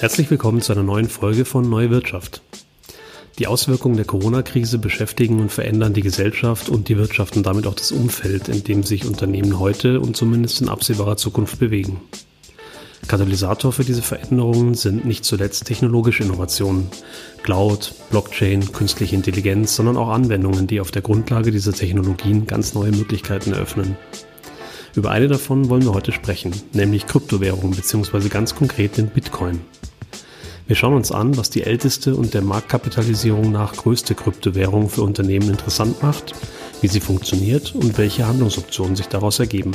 Herzlich 0.00 0.30
willkommen 0.30 0.62
zu 0.62 0.72
einer 0.72 0.82
neuen 0.82 1.10
Folge 1.10 1.44
von 1.44 1.68
Neue 1.68 1.90
Wirtschaft. 1.90 2.40
Die 3.38 3.46
Auswirkungen 3.46 3.96
der 3.96 4.06
Corona-Krise 4.06 4.78
beschäftigen 4.78 5.40
und 5.40 5.52
verändern 5.52 5.92
die 5.92 6.00
Gesellschaft 6.00 6.70
und 6.70 6.88
die 6.88 6.96
Wirtschaft 6.96 7.36
und 7.36 7.44
damit 7.44 7.66
auch 7.66 7.74
das 7.74 7.92
Umfeld, 7.92 8.48
in 8.48 8.64
dem 8.64 8.82
sich 8.82 9.04
Unternehmen 9.04 9.58
heute 9.58 10.00
und 10.00 10.16
zumindest 10.16 10.62
in 10.62 10.70
absehbarer 10.70 11.18
Zukunft 11.18 11.58
bewegen. 11.58 12.00
Katalysator 13.08 13.74
für 13.74 13.84
diese 13.84 14.00
Veränderungen 14.00 14.72
sind 14.72 15.04
nicht 15.04 15.26
zuletzt 15.26 15.66
technologische 15.66 16.22
Innovationen, 16.22 16.86
Cloud, 17.42 17.92
Blockchain, 18.08 18.72
künstliche 18.72 19.16
Intelligenz, 19.16 19.76
sondern 19.76 19.98
auch 19.98 20.08
Anwendungen, 20.08 20.66
die 20.66 20.80
auf 20.80 20.90
der 20.90 21.02
Grundlage 21.02 21.50
dieser 21.50 21.74
Technologien 21.74 22.46
ganz 22.46 22.72
neue 22.72 22.92
Möglichkeiten 22.92 23.52
eröffnen. 23.52 23.98
Über 24.96 25.10
eine 25.10 25.28
davon 25.28 25.68
wollen 25.68 25.84
wir 25.84 25.94
heute 25.94 26.10
sprechen, 26.10 26.52
nämlich 26.72 27.06
Kryptowährungen 27.06 27.76
bzw. 27.76 28.28
ganz 28.28 28.54
konkret 28.54 28.96
den 28.96 29.08
Bitcoin. 29.08 29.60
Wir 30.66 30.76
schauen 30.76 30.94
uns 30.94 31.12
an, 31.12 31.36
was 31.36 31.50
die 31.50 31.62
älteste 31.62 32.14
und 32.14 32.34
der 32.34 32.42
Marktkapitalisierung 32.42 33.52
nach 33.52 33.74
größte 33.74 34.14
Kryptowährung 34.14 34.88
für 34.88 35.02
Unternehmen 35.02 35.48
interessant 35.48 36.02
macht, 36.02 36.34
wie 36.80 36.88
sie 36.88 37.00
funktioniert 37.00 37.74
und 37.74 37.98
welche 37.98 38.26
Handlungsoptionen 38.26 38.96
sich 38.96 39.06
daraus 39.06 39.38
ergeben. 39.38 39.72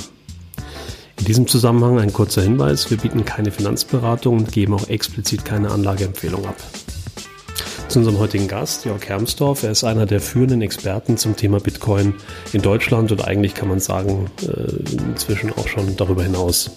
In 1.20 1.26
diesem 1.26 1.48
Zusammenhang 1.48 2.00
ein 2.00 2.14
kurzer 2.14 2.42
Hinweis, 2.42 2.90
wir 2.90 2.98
bieten 2.98 3.24
keine 3.24 3.52
Finanzberatung 3.52 4.38
und 4.38 4.52
geben 4.52 4.74
auch 4.74 4.90
explizit 4.90 5.46
keine 5.46 5.72
Anlageempfehlung 5.72 6.46
ab 6.46 6.58
zu 7.88 8.00
unserem 8.00 8.20
heutigen 8.20 8.48
Gast, 8.48 8.86
Jörg 8.86 9.08
Hermsdorf. 9.08 9.64
Er 9.64 9.72
ist 9.72 9.84
einer 9.84 10.06
der 10.06 10.20
führenden 10.20 10.62
Experten 10.62 11.18
zum 11.18 11.36
Thema 11.36 11.60
Bitcoin 11.60 12.16
in 12.54 12.62
Deutschland 12.62 13.12
und 13.12 13.26
eigentlich 13.26 13.54
kann 13.54 13.70
man 13.70 13.80
sagen, 13.80 14.30
äh, 14.42 15.08
inzwischen 15.10 15.52
auch 15.54 15.68
schon 15.68 15.96
darüber 15.96 16.24
hinaus. 16.24 16.72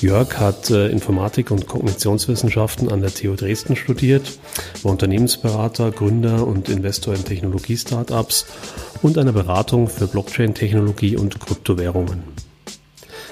Jörg 0.00 0.38
hat 0.38 0.70
äh, 0.70 0.88
Informatik 0.88 1.50
und 1.50 1.66
Kognitionswissenschaften 1.66 2.90
an 2.90 3.00
der 3.00 3.12
TU 3.12 3.34
Dresden 3.34 3.76
studiert, 3.76 4.38
war 4.82 4.92
Unternehmensberater, 4.92 5.90
Gründer 5.90 6.46
und 6.46 6.68
Investor 6.68 7.14
in 7.14 7.24
Technologie-Startups 7.24 8.46
und 9.02 9.18
einer 9.18 9.32
Beratung 9.32 9.88
für 9.88 10.06
Blockchain-Technologie 10.06 11.16
und 11.16 11.40
Kryptowährungen. 11.40 12.43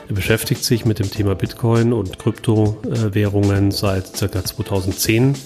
Er 0.09 0.15
beschäftigt 0.15 0.65
sich 0.65 0.85
mit 0.85 0.99
dem 0.99 1.11
Thema 1.11 1.35
Bitcoin 1.35 1.93
und 1.93 2.19
Kryptowährungen 2.19 3.71
seit 3.71 4.13
ca. 4.15 4.45
2010 4.45 5.37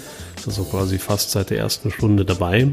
also 0.47 0.65
quasi 0.65 0.99
fast 0.99 1.31
seit 1.31 1.51
der 1.51 1.59
ersten 1.59 1.91
Stunde 1.91 2.25
dabei 2.25 2.69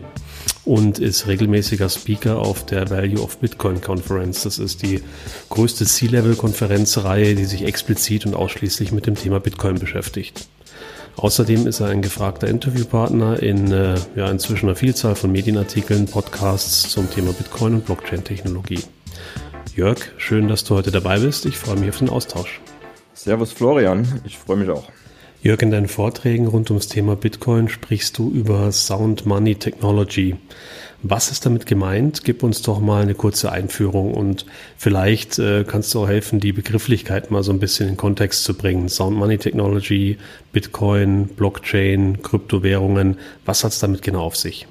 und 0.65 0.99
ist 0.99 1.27
regelmäßiger 1.27 1.89
Speaker 1.89 2.39
auf 2.39 2.65
der 2.65 2.89
Value 2.89 3.21
of 3.21 3.37
Bitcoin 3.37 3.81
Conference. 3.81 4.43
Das 4.43 4.59
ist 4.59 4.81
die 4.81 5.01
größte 5.49 5.85
C-Level-Konferenzreihe, 5.85 7.35
die 7.35 7.45
sich 7.45 7.63
explizit 7.63 8.25
und 8.25 8.35
ausschließlich 8.35 8.91
mit 8.91 9.07
dem 9.07 9.15
Thema 9.15 9.39
Bitcoin 9.39 9.79
beschäftigt. 9.79 10.47
Außerdem 11.15 11.67
ist 11.67 11.79
er 11.79 11.87
ein 11.87 12.01
gefragter 12.01 12.47
Interviewpartner 12.47 13.41
in 13.41 13.71
äh, 13.71 13.95
ja, 14.15 14.29
inzwischen 14.29 14.65
einer 14.65 14.75
Vielzahl 14.75 15.15
von 15.15 15.31
Medienartikeln, 15.31 16.07
Podcasts 16.07 16.89
zum 16.89 17.09
Thema 17.11 17.33
Bitcoin 17.33 17.75
und 17.75 17.85
Blockchain-Technologie. 17.85 18.79
Jörg, 19.75 19.97
schön, 20.17 20.49
dass 20.49 20.63
du 20.63 20.75
heute 20.75 20.91
dabei 20.91 21.17
bist. 21.17 21.47
Ich 21.47 21.57
freue 21.57 21.77
mich 21.77 21.89
auf 21.89 21.97
den 21.97 22.09
Austausch. 22.09 22.61
Servus 23.15 23.51
Florian, 23.51 24.21
ich 24.23 24.37
freue 24.37 24.57
mich 24.57 24.69
auch. 24.69 24.83
Jörg, 25.41 25.63
in 25.63 25.71
deinen 25.71 25.87
Vorträgen 25.87 26.45
rund 26.45 26.69
ums 26.69 26.89
Thema 26.89 27.15
Bitcoin 27.15 27.69
sprichst 27.69 28.15
du 28.19 28.29
über 28.29 28.71
Sound 28.71 29.25
Money 29.25 29.55
Technology. 29.55 30.35
Was 31.01 31.31
ist 31.31 31.47
damit 31.47 31.65
gemeint? 31.65 32.23
Gib 32.23 32.43
uns 32.43 32.61
doch 32.61 32.79
mal 32.79 33.01
eine 33.01 33.15
kurze 33.15 33.51
Einführung 33.51 34.13
und 34.13 34.45
vielleicht 34.77 35.39
äh, 35.39 35.65
kannst 35.67 35.91
du 35.95 36.03
auch 36.03 36.07
helfen, 36.07 36.39
die 36.39 36.53
Begrifflichkeit 36.53 37.31
mal 37.31 37.41
so 37.41 37.51
ein 37.51 37.59
bisschen 37.59 37.89
in 37.89 37.97
Kontext 37.97 38.43
zu 38.43 38.53
bringen. 38.53 38.89
Sound 38.89 39.17
Money 39.17 39.39
Technology, 39.39 40.19
Bitcoin, 40.51 41.29
Blockchain, 41.29 42.21
Kryptowährungen. 42.21 43.17
Was 43.43 43.63
hat 43.63 43.71
es 43.71 43.79
damit 43.79 44.03
genau 44.03 44.21
auf 44.21 44.35
sich? 44.35 44.67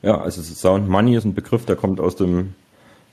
Ja, 0.00 0.18
also 0.18 0.40
Sound 0.40 0.88
Money 0.88 1.16
ist 1.16 1.24
ein 1.26 1.34
Begriff, 1.34 1.66
der 1.66 1.76
kommt 1.76 2.00
aus 2.00 2.16
dem 2.16 2.54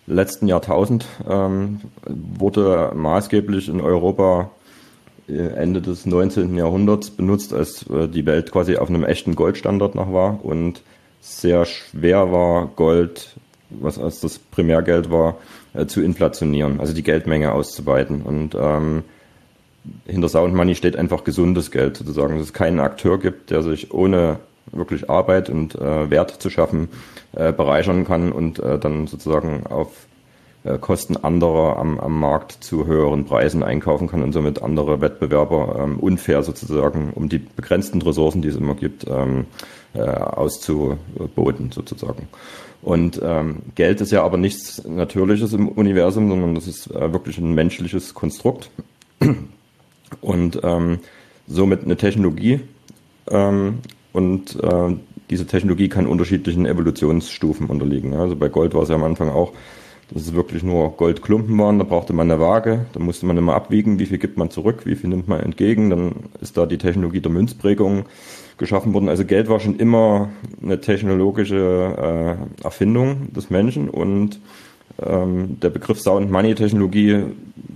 letzten 0.06 0.48
Jahrtausend, 0.48 1.06
ähm, 1.30 1.82
wurde 2.06 2.92
maßgeblich 2.94 3.70
in 3.70 3.82
Europa 3.82 4.52
äh, 5.28 5.34
Ende 5.34 5.82
des 5.82 6.06
19. 6.06 6.56
Jahrhunderts 6.56 7.12
benutzt, 7.12 7.54
als 7.54 7.90
äh, 7.90 8.08
die 8.08 8.26
Welt 8.26 8.52
quasi 8.52 8.78
auf 8.78 8.90
einem 8.90 9.04
echten 9.04 9.36
Goldstandard 9.36 9.96
noch 9.96 10.12
war 10.12 10.44
und 10.44 10.82
sehr 11.22 11.66
schwer 11.66 12.32
war, 12.32 12.68
Gold, 12.76 13.36
was 13.70 13.98
als 13.98 14.20
das 14.20 14.40
Primärgeld 14.40 15.10
war, 15.10 15.38
äh, 15.74 15.86
zu 15.86 16.02
inflationieren, 16.02 16.80
also 16.80 16.94
die 16.94 17.04
Geldmenge 17.04 17.54
auszuweiten. 17.54 18.22
Und 18.22 18.56
ähm, 18.60 19.04
hinter 20.06 20.30
Sound 20.30 20.54
Money 20.54 20.76
steht 20.76 20.98
einfach 20.98 21.24
gesundes 21.24 21.72
Geld 21.72 21.98
sozusagen, 21.98 22.38
dass 22.38 22.48
es 22.48 22.54
keinen 22.54 22.80
Akteur 22.80 23.20
gibt, 23.20 23.52
der 23.52 23.64
sich 23.64 23.94
ohne 23.94 24.40
wirklich 24.72 25.10
Arbeit 25.10 25.50
und 25.50 25.76
äh, 25.76 26.10
Wert 26.10 26.32
zu 26.42 26.50
schaffen 26.50 26.90
äh, 27.34 27.52
bereichern 27.52 28.06
kann 28.06 28.32
und 28.32 28.60
äh, 28.60 28.80
dann 28.80 29.08
sozusagen 29.08 29.66
auf 29.68 30.08
äh, 30.64 30.78
Kosten 30.78 31.18
anderer 31.18 31.78
am, 31.78 32.00
am 32.00 32.20
Markt 32.20 32.64
zu 32.64 32.86
höheren 32.86 33.26
Preisen 33.26 33.64
einkaufen 33.64 34.08
kann 34.08 34.24
und 34.24 34.32
somit 34.32 34.62
andere 34.62 35.02
Wettbewerber 35.02 35.80
ähm, 35.80 36.00
unfair 36.00 36.44
sozusagen, 36.44 37.12
um 37.14 37.30
die 37.30 37.40
begrenzten 37.40 38.02
Ressourcen, 38.02 38.42
die 38.42 38.50
es 38.50 38.56
immer 38.56 38.76
gibt, 38.76 39.06
ähm, 39.10 39.46
äh, 39.94 40.02
auszuboten 40.02 41.72
sozusagen. 41.72 42.28
Und 42.82 43.22
ähm, 43.24 43.62
Geld 43.76 44.02
ist 44.02 44.12
ja 44.12 44.24
aber 44.24 44.38
nichts 44.38 44.84
Natürliches 44.86 45.54
im 45.54 45.70
Universum, 45.70 46.30
sondern 46.30 46.56
das 46.56 46.68
ist 46.68 46.92
äh, 46.92 47.14
wirklich 47.14 47.38
ein 47.38 47.54
menschliches 47.54 48.14
Konstrukt 48.14 48.70
und 50.22 50.60
ähm, 50.64 51.00
somit 51.48 51.84
eine 51.84 51.98
Technologie. 51.98 52.62
Ähm, 53.30 53.80
und 54.12 54.62
äh, 54.62 54.96
diese 55.30 55.48
Technologie 55.48 55.90
kann 55.90 56.08
unterschiedlichen 56.08 56.66
Evolutionsstufen 56.66 57.68
unterliegen. 57.68 58.14
Also 58.14 58.36
bei 58.36 58.50
Gold 58.50 58.74
war 58.74 58.84
es 58.84 58.90
ja 58.90 58.96
am 58.96 59.04
Anfang 59.04 59.30
auch 59.30 59.54
dass 60.14 60.24
es 60.24 60.34
wirklich 60.34 60.64
nur 60.64 60.92
Goldklumpen 60.92 61.58
waren. 61.58 61.80
Da 61.80 61.86
brauchte 61.86 62.14
man 62.14 62.30
eine 62.30 62.40
Waage, 62.40 62.86
da 62.94 63.00
musste 63.00 63.26
man 63.26 63.38
immer 63.38 63.56
abwiegen, 63.56 64.00
wie 64.00 64.06
viel 64.06 64.18
gibt 64.18 64.38
man 64.38 64.52
zurück, 64.52 64.86
wie 64.86 64.96
viel 64.96 65.10
nimmt 65.10 65.28
man 65.28 65.40
entgegen. 65.40 65.90
Dann 65.90 66.12
ist 66.42 66.58
da 66.58 66.66
die 66.66 66.78
Technologie 66.78 67.22
der 67.22 67.32
Münzprägung 67.32 68.06
geschaffen 68.58 68.94
worden. 68.94 69.10
Also 69.10 69.26
Geld 69.26 69.50
war 69.50 69.60
schon 69.60 69.78
immer 69.78 70.30
eine 70.62 70.80
technologische 70.80 72.38
äh, 72.62 72.64
Erfindung 72.64 73.34
des 73.34 73.50
Menschen 73.50 73.90
und 73.90 74.40
ähm, 75.02 75.60
der 75.60 75.70
Begriff 75.70 76.00
Sound 76.00 76.30
Money 76.30 76.54
Technologie 76.54 77.24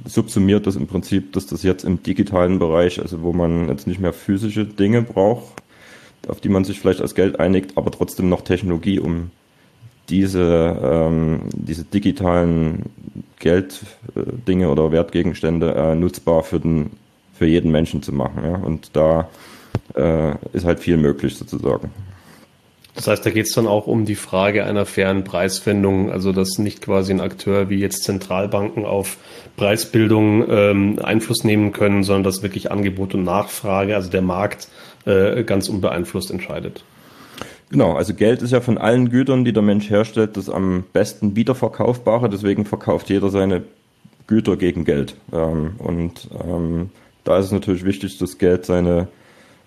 subsumiert 0.06 0.68
das 0.68 0.76
im 0.76 0.86
Prinzip, 0.86 1.34
dass 1.34 1.48
das 1.48 1.64
jetzt 1.64 1.84
im 1.84 2.04
digitalen 2.04 2.60
Bereich, 2.60 3.02
also 3.02 3.24
wo 3.24 3.34
man 3.34 3.70
jetzt 3.70 3.88
nicht 3.88 4.00
mehr 4.00 4.14
physische 4.14 4.66
Dinge 4.66 5.02
braucht, 5.02 5.64
auf 6.28 6.42
die 6.42 6.50
man 6.50 6.64
sich 6.64 6.80
vielleicht 6.80 7.02
als 7.02 7.16
Geld 7.16 7.40
einigt, 7.40 7.78
aber 7.78 7.92
trotzdem 7.92 8.30
noch 8.30 8.42
Technologie, 8.42 9.00
um 9.00 9.32
diese, 10.10 10.78
ähm, 10.82 11.42
diese 11.54 11.84
digitalen 11.84 12.84
Gelddinge 13.40 14.70
oder 14.70 14.92
Wertgegenstände 14.92 15.74
äh, 15.74 15.96
nutzbar 15.96 16.44
für, 16.44 16.60
den, 16.60 16.92
für 17.34 17.46
jeden 17.46 17.72
Menschen 17.72 18.02
zu 18.02 18.14
machen. 18.14 18.44
Ja? 18.44 18.56
Und 18.56 18.92
da 18.94 19.30
äh, 19.96 20.34
ist 20.54 20.66
halt 20.66 20.80
viel 20.80 20.98
möglich 20.98 21.36
sozusagen. 21.36 21.92
Das 22.96 23.08
heißt, 23.08 23.24
da 23.24 23.30
geht 23.30 23.46
es 23.46 23.52
dann 23.54 23.68
auch 23.68 23.86
um 23.86 24.06
die 24.06 24.16
Frage 24.16 24.66
einer 24.66 24.88
fairen 24.88 25.24
Preisfindung, 25.24 26.12
also 26.12 26.32
dass 26.32 26.58
nicht 26.58 26.82
quasi 26.82 27.14
ein 27.14 27.22
Akteur 27.22 27.70
wie 27.70 27.78
jetzt 27.78 28.04
Zentralbanken 28.04 28.86
auf 28.86 29.18
Preisbildung 29.56 30.50
ähm, 30.50 31.00
Einfluss 31.04 31.44
nehmen 31.44 31.74
können, 31.74 32.04
sondern 32.04 32.24
dass 32.24 32.42
wirklich 32.42 32.72
Angebot 32.72 33.14
und 33.14 33.24
Nachfrage, 33.24 33.96
also 33.96 34.10
der 34.10 34.24
Markt, 34.24 34.68
äh, 35.08 35.44
ganz 35.44 35.70
unbeeinflusst 35.70 36.30
entscheidet. 36.32 36.84
Genau, 37.70 37.94
also 37.94 38.14
Geld 38.14 38.42
ist 38.42 38.52
ja 38.52 38.62
von 38.62 38.78
allen 38.78 39.10
Gütern, 39.10 39.44
die 39.44 39.52
der 39.52 39.64
Mensch 39.64 39.90
herstellt, 39.90 40.38
das 40.38 40.50
am 40.50 40.86
besten 40.94 41.36
wiederverkaufbare. 41.36 42.30
Deswegen 42.30 42.66
verkauft 42.66 43.10
jeder 43.10 43.30
seine 43.30 43.64
Güter 44.28 44.56
gegen 44.56 44.86
Geld. 44.86 45.16
Ähm, 45.34 45.76
und 45.78 46.30
ähm, 46.46 46.92
da 47.24 47.40
ist 47.40 47.48
es 47.48 47.52
natürlich 47.52 47.84
wichtig, 47.84 48.18
dass 48.20 48.38
Geld 48.38 48.66
seine 48.66 49.08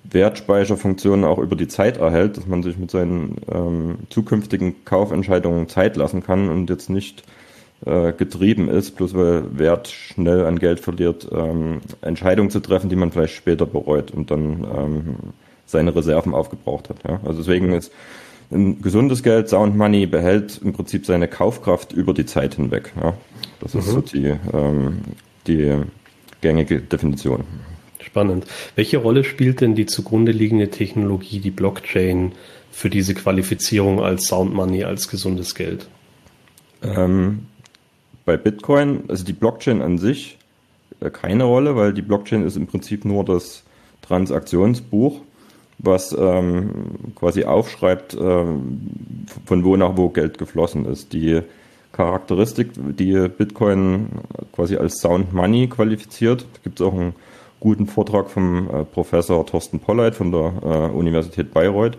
Wertspeicherfunktionen 0.04 1.26
auch 1.26 1.38
über 1.38 1.56
die 1.56 1.68
Zeit 1.68 1.98
erhält, 1.98 2.38
dass 2.38 2.46
man 2.46 2.62
sich 2.62 2.78
mit 2.78 2.90
seinen 2.90 3.36
ähm, 3.52 3.98
zukünftigen 4.08 4.84
Kaufentscheidungen 4.86 5.68
Zeit 5.68 5.96
lassen 5.96 6.22
kann 6.22 6.48
und 6.48 6.70
jetzt 6.70 6.88
nicht 6.88 7.22
äh, 7.86 8.12
getrieben 8.12 8.68
ist, 8.68 8.96
bloß 8.96 9.14
weil 9.14 9.58
Wert 9.58 9.88
schnell 9.88 10.44
an 10.44 10.58
Geld 10.58 10.80
verliert, 10.80 11.26
ähm, 11.32 11.80
Entscheidungen 12.02 12.50
zu 12.50 12.60
treffen, 12.60 12.90
die 12.90 12.96
man 12.96 13.12
vielleicht 13.12 13.34
später 13.34 13.66
bereut 13.66 14.10
und 14.10 14.30
dann 14.30 14.66
ähm, 14.76 15.14
seine 15.66 15.94
Reserven 15.94 16.34
aufgebraucht 16.34 16.90
hat. 16.90 16.96
Ja. 17.08 17.20
Also 17.24 17.38
deswegen 17.38 17.72
ist 17.72 17.92
ein 18.50 18.82
gesundes 18.82 19.22
Geld, 19.22 19.48
Sound 19.48 19.76
Money, 19.76 20.06
behält 20.06 20.60
im 20.62 20.72
Prinzip 20.72 21.06
seine 21.06 21.28
Kaufkraft 21.28 21.92
über 21.92 22.12
die 22.12 22.26
Zeit 22.26 22.56
hinweg. 22.56 22.92
Ja. 23.00 23.14
Das 23.60 23.74
ist 23.74 23.86
mhm. 23.86 23.92
so 23.92 24.00
die, 24.00 24.34
ähm, 24.52 25.00
die 25.46 25.76
gängige 26.40 26.80
Definition. 26.80 27.44
Spannend. 28.00 28.46
Welche 28.74 28.98
Rolle 28.98 29.24
spielt 29.24 29.60
denn 29.60 29.74
die 29.74 29.86
zugrunde 29.86 30.32
liegende 30.32 30.68
Technologie, 30.68 31.38
die 31.38 31.50
Blockchain, 31.50 32.32
für 32.72 32.90
diese 32.90 33.14
Qualifizierung 33.14 34.00
als 34.00 34.26
Sound 34.26 34.54
Money, 34.54 34.84
als 34.84 35.08
gesundes 35.08 35.54
Geld? 35.54 35.88
Ähm, 36.82 37.46
bei 38.24 38.36
Bitcoin, 38.36 39.04
also 39.08 39.24
die 39.24 39.32
Blockchain 39.32 39.82
an 39.82 39.98
sich, 39.98 40.38
äh, 41.00 41.10
keine 41.10 41.44
Rolle, 41.44 41.76
weil 41.76 41.92
die 41.92 42.02
Blockchain 42.02 42.46
ist 42.46 42.56
im 42.56 42.66
Prinzip 42.66 43.04
nur 43.04 43.24
das 43.24 43.62
Transaktionsbuch, 44.02 45.20
was 45.78 46.14
ähm, 46.18 47.12
quasi 47.14 47.44
aufschreibt, 47.44 48.14
ähm, 48.14 48.80
von 49.46 49.64
wo 49.64 49.76
nach 49.76 49.96
wo 49.96 50.08
Geld 50.08 50.38
geflossen 50.38 50.84
ist. 50.84 51.12
Die 51.12 51.40
Charakteristik, 51.92 52.70
die 52.76 53.28
Bitcoin 53.28 54.08
quasi 54.52 54.76
als 54.76 55.00
Sound 55.00 55.32
Money 55.32 55.68
qualifiziert. 55.68 56.46
Gibt 56.62 56.80
es 56.80 56.86
auch 56.86 56.94
einen 56.94 57.14
guten 57.60 57.86
Vortrag 57.86 58.30
vom 58.30 58.68
äh, 58.70 58.84
Professor 58.84 59.44
Thorsten 59.46 59.80
Polleit 59.80 60.14
von 60.14 60.32
der 60.32 60.52
äh, 60.62 60.96
Universität 60.96 61.52
Bayreuth 61.52 61.96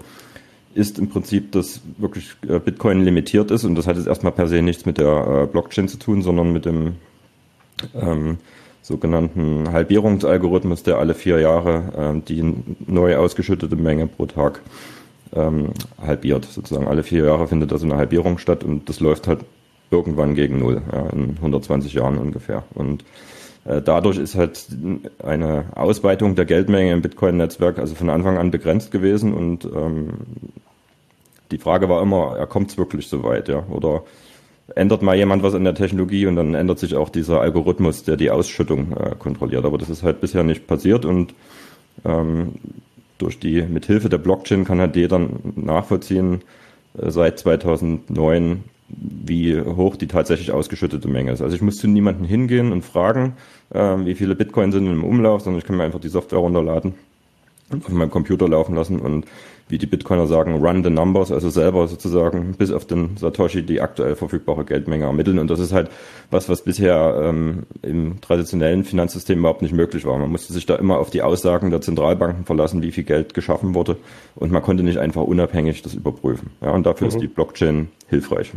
ist 0.73 1.00
im 1.00 1.09
Prinzip, 1.09 1.51
dass 1.51 1.81
wirklich 1.97 2.31
äh, 2.47 2.59
Bitcoin 2.59 3.03
limitiert 3.03 3.51
ist 3.51 3.63
und 3.63 3.75
das 3.75 3.88
hat 3.88 3.97
jetzt 3.97 4.07
erstmal 4.07 4.31
per 4.31 4.47
se 4.47 4.62
nichts 4.62 4.85
mit 4.85 4.97
der 4.97 5.44
äh, 5.44 5.47
Blockchain 5.47 5.88
zu 5.88 5.97
tun, 5.97 6.21
sondern 6.21 6.53
mit 6.53 6.65
dem 6.65 6.95
ähm, 7.95 8.38
sogenannten 8.81 9.71
Halbierungsalgorithmus, 9.71 10.83
der 10.83 10.97
alle 10.97 11.13
vier 11.13 11.39
Jahre 11.39 11.94
ähm, 11.95 12.25
die 12.25 12.56
neu 12.88 13.18
ausgeschüttete 13.18 13.75
Menge 13.75 14.07
pro 14.07 14.25
Tag 14.25 14.62
ähm, 15.33 15.69
halbiert. 16.01 16.45
Sozusagen 16.45 16.88
alle 16.88 17.03
vier 17.03 17.25
Jahre 17.25 17.47
findet 17.47 17.71
also 17.71 17.85
eine 17.85 17.97
Halbierung 17.97 18.38
statt 18.38 18.63
und 18.63 18.89
das 18.89 19.00
läuft 19.00 19.27
halt 19.27 19.45
irgendwann 19.91 20.35
gegen 20.35 20.59
Null, 20.59 20.81
ja, 20.91 21.09
in 21.09 21.35
120 21.38 21.94
Jahren 21.94 22.18
ungefähr. 22.18 22.63
Und 22.73 23.03
dadurch 23.63 24.17
ist 24.17 24.35
halt 24.35 24.67
eine 25.23 25.65
Ausweitung 25.75 26.35
der 26.35 26.45
Geldmenge 26.45 26.91
im 26.91 27.01
Bitcoin-Netzwerk 27.01 27.77
also 27.77 27.93
von 27.93 28.09
Anfang 28.09 28.37
an 28.37 28.49
begrenzt 28.49 28.91
gewesen 28.91 29.33
und 29.33 29.65
ähm, 29.65 30.13
die 31.51 31.57
Frage 31.57 31.89
war 31.89 32.01
immer, 32.01 32.37
er 32.37 32.47
kommt 32.47 32.71
es 32.71 32.77
wirklich 32.77 33.07
so 33.07 33.23
weit, 33.23 33.49
ja? 33.49 33.63
Oder 33.69 34.03
ändert 34.75 35.01
mal 35.01 35.15
jemand 35.15 35.43
was 35.43 35.53
an 35.53 35.63
der 35.63 35.75
Technologie 35.75 36.25
und 36.25 36.35
dann 36.35 36.55
ändert 36.55 36.79
sich 36.79 36.95
auch 36.95 37.09
dieser 37.09 37.41
Algorithmus, 37.41 38.03
der 38.03 38.17
die 38.17 38.31
Ausschüttung 38.31 38.95
äh, 38.95 39.15
kontrolliert. 39.17 39.65
Aber 39.65 39.77
das 39.77 39.89
ist 39.89 40.03
halt 40.03 40.21
bisher 40.21 40.43
nicht 40.43 40.67
passiert 40.67 41.05
und 41.05 41.33
ähm, 42.05 42.53
durch 43.17 43.39
die 43.39 43.61
Mithilfe 43.61 44.09
der 44.09 44.17
Blockchain 44.17 44.65
kann 44.65 44.79
halt 44.79 44.95
jeder 44.95 45.19
nachvollziehen, 45.55 46.41
äh, 46.97 47.11
seit 47.11 47.39
2009 47.39 48.63
wie 48.97 49.59
hoch 49.59 49.95
die 49.95 50.07
tatsächlich 50.07 50.51
ausgeschüttete 50.51 51.07
Menge 51.07 51.31
ist. 51.31 51.41
Also 51.41 51.55
ich 51.55 51.61
muss 51.61 51.77
zu 51.77 51.88
niemanden 51.88 52.25
hingehen 52.25 52.71
und 52.71 52.83
fragen, 52.83 53.33
äh, 53.69 53.79
wie 53.79 54.15
viele 54.15 54.35
Bitcoin 54.35 54.71
sind 54.71 54.88
im 54.88 55.03
Umlauf, 55.03 55.41
sondern 55.41 55.59
ich 55.59 55.65
kann 55.65 55.77
mir 55.77 55.83
einfach 55.83 55.99
die 55.99 56.09
Software 56.09 56.39
runterladen 56.39 56.93
und 57.71 57.85
auf 57.85 57.91
meinem 57.91 58.11
Computer 58.11 58.47
laufen 58.47 58.75
lassen 58.75 58.99
und 58.99 59.25
wie 59.71 59.77
die 59.77 59.85
Bitcoiner 59.85 60.27
sagen, 60.27 60.63
run 60.63 60.83
the 60.83 60.89
numbers, 60.89 61.31
also 61.31 61.50
selber 61.50 61.88
sozusagen 61.88 62.53
bis 62.57 62.71
auf 62.71 62.85
den 62.85 63.18
Satoshi 63.18 63.63
die 63.63 63.81
aktuell 63.81 64.15
verfügbare 64.15 64.65
Geldmenge 64.65 65.06
ermitteln. 65.06 65.39
Und 65.39 65.50
das 65.50 65.59
ist 65.59 65.71
halt 65.71 65.89
was, 66.29 66.50
was 66.50 66.63
bisher 66.63 67.21
ähm, 67.23 67.63
im 67.81 68.19
traditionellen 68.21 68.83
Finanzsystem 68.83 69.39
überhaupt 69.39 69.62
nicht 69.62 69.73
möglich 69.73 70.06
war. 70.06 70.18
Man 70.18 70.29
musste 70.29 70.53
sich 70.53 70.65
da 70.65 70.75
immer 70.75 71.00
auf 71.00 71.09
die 71.09 71.21
Aussagen 71.21 71.71
der 71.71 71.81
Zentralbanken 71.81 72.45
verlassen, 72.45 72.81
wie 72.81 72.91
viel 72.91 73.06
Geld 73.06 73.33
geschaffen 73.33 73.73
wurde. 73.73 73.97
Und 74.35 74.51
man 74.51 74.62
konnte 74.62 74.83
nicht 74.83 74.97
einfach 74.97 75.23
unabhängig 75.23 75.81
das 75.81 75.94
überprüfen. 75.94 76.51
Ja, 76.62 76.71
und 76.71 76.85
dafür 76.85 77.07
mhm. 77.07 77.13
ist 77.13 77.21
die 77.21 77.27
Blockchain 77.27 77.88
hilfreich. 78.09 78.51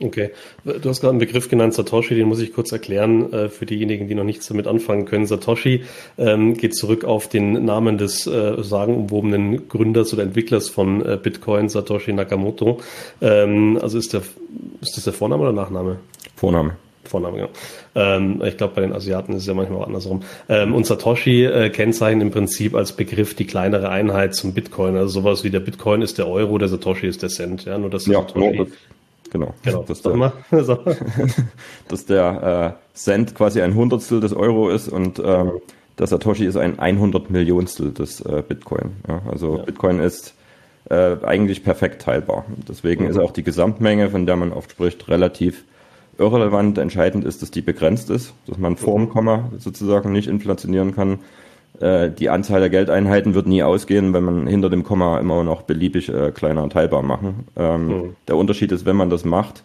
Okay. 0.00 0.30
Du 0.64 0.88
hast 0.88 1.00
gerade 1.00 1.10
einen 1.10 1.18
Begriff 1.18 1.48
genannt, 1.48 1.74
Satoshi, 1.74 2.14
den 2.14 2.28
muss 2.28 2.40
ich 2.40 2.52
kurz 2.52 2.72
erklären 2.72 3.32
äh, 3.32 3.48
für 3.48 3.64
diejenigen, 3.64 4.08
die 4.08 4.14
noch 4.14 4.24
nichts 4.24 4.46
damit 4.48 4.66
anfangen 4.66 5.04
können. 5.04 5.26
Satoshi 5.26 5.84
ähm, 6.18 6.54
geht 6.54 6.74
zurück 6.74 7.04
auf 7.04 7.28
den 7.28 7.64
Namen 7.64 7.96
des 7.96 8.26
äh, 8.26 8.62
sagenumwobenen 8.62 9.68
Gründers 9.68 10.12
oder 10.12 10.22
Entwicklers 10.22 10.43
von 10.50 11.04
äh, 11.04 11.18
Bitcoin, 11.20 11.68
Satoshi 11.68 12.12
Nakamoto. 12.12 12.80
Ähm, 13.20 13.78
also 13.80 13.98
ist, 13.98 14.12
der, 14.12 14.22
ist 14.80 14.96
das 14.96 15.04
der 15.04 15.12
Vorname 15.12 15.42
oder 15.42 15.52
Nachname? 15.52 15.98
Vorname. 16.36 16.76
Vorname, 17.08 17.36
genau. 17.36 17.48
Ähm, 17.94 18.42
ich 18.44 18.56
glaube, 18.56 18.74
bei 18.74 18.80
den 18.80 18.92
Asiaten 18.92 19.32
ist 19.34 19.42
es 19.42 19.46
ja 19.46 19.54
manchmal 19.54 19.82
auch 19.82 19.86
andersrum. 19.86 20.22
Ähm, 20.48 20.74
und 20.74 20.86
Satoshi 20.86 21.44
äh, 21.44 21.70
kennzeichnet 21.70 22.22
im 22.22 22.30
Prinzip 22.30 22.74
als 22.74 22.92
Begriff 22.92 23.34
die 23.34 23.46
kleinere 23.46 23.88
Einheit 23.90 24.34
zum 24.34 24.54
Bitcoin. 24.54 24.96
Also 24.96 25.20
sowas 25.20 25.44
wie 25.44 25.50
der 25.50 25.60
Bitcoin 25.60 26.02
ist 26.02 26.18
der 26.18 26.28
Euro, 26.28 26.58
der 26.58 26.68
Satoshi 26.68 27.06
ist 27.06 27.22
der 27.22 27.28
Cent. 27.28 27.64
Ja, 27.64 27.78
nur 27.78 27.90
dass 27.90 28.06
ja, 28.06 28.20
Satoshi 28.20 28.58
das, 28.58 28.68
genau. 29.30 29.54
genau. 29.62 29.82
Dass 29.82 30.02
der, 30.02 30.32
dass 31.88 32.06
der 32.06 32.76
äh, 32.94 32.96
Cent 32.96 33.34
quasi 33.34 33.60
ein 33.60 33.74
Hundertstel 33.74 34.20
des 34.20 34.32
Euro 34.32 34.70
ist 34.70 34.88
und 34.88 35.20
ähm, 35.24 35.52
der 35.98 36.06
Satoshi 36.06 36.44
ist 36.44 36.56
ein 36.56 36.78
100 36.78 37.30
Millionstel 37.30 37.92
des 37.92 38.20
äh, 38.20 38.42
Bitcoin. 38.46 38.92
Ja, 39.08 39.22
also 39.30 39.58
ja. 39.58 39.62
Bitcoin 39.62 40.00
ist 40.00 40.34
äh, 40.90 41.16
eigentlich 41.22 41.64
perfekt 41.64 42.02
teilbar. 42.02 42.44
Deswegen 42.68 43.04
mhm. 43.04 43.10
ist 43.10 43.18
auch 43.18 43.30
die 43.30 43.42
Gesamtmenge, 43.42 44.10
von 44.10 44.26
der 44.26 44.36
man 44.36 44.52
oft 44.52 44.72
spricht, 44.72 45.08
relativ 45.08 45.64
irrelevant. 46.18 46.78
Entscheidend 46.78 47.24
ist, 47.24 47.42
dass 47.42 47.50
die 47.50 47.62
begrenzt 47.62 48.10
ist, 48.10 48.34
dass 48.46 48.58
man 48.58 48.76
vor 48.76 48.98
dem 48.98 49.08
Komma 49.08 49.50
sozusagen 49.58 50.12
nicht 50.12 50.28
inflationieren 50.28 50.94
kann. 50.94 51.20
Äh, 51.80 52.10
die 52.10 52.28
Anzahl 52.28 52.60
der 52.60 52.70
Geldeinheiten 52.70 53.34
wird 53.34 53.46
nie 53.46 53.62
ausgehen, 53.62 54.12
wenn 54.12 54.24
man 54.24 54.46
hinter 54.46 54.70
dem 54.70 54.84
Komma 54.84 55.18
immer 55.18 55.42
noch 55.44 55.62
beliebig 55.62 56.08
äh, 56.08 56.30
kleiner 56.32 56.68
teilbar 56.68 57.02
machen. 57.02 57.48
Ähm, 57.56 57.86
mhm. 57.86 58.16
Der 58.28 58.36
Unterschied 58.36 58.72
ist, 58.72 58.84
wenn 58.84 58.96
man 58.96 59.10
das 59.10 59.24
macht, 59.24 59.62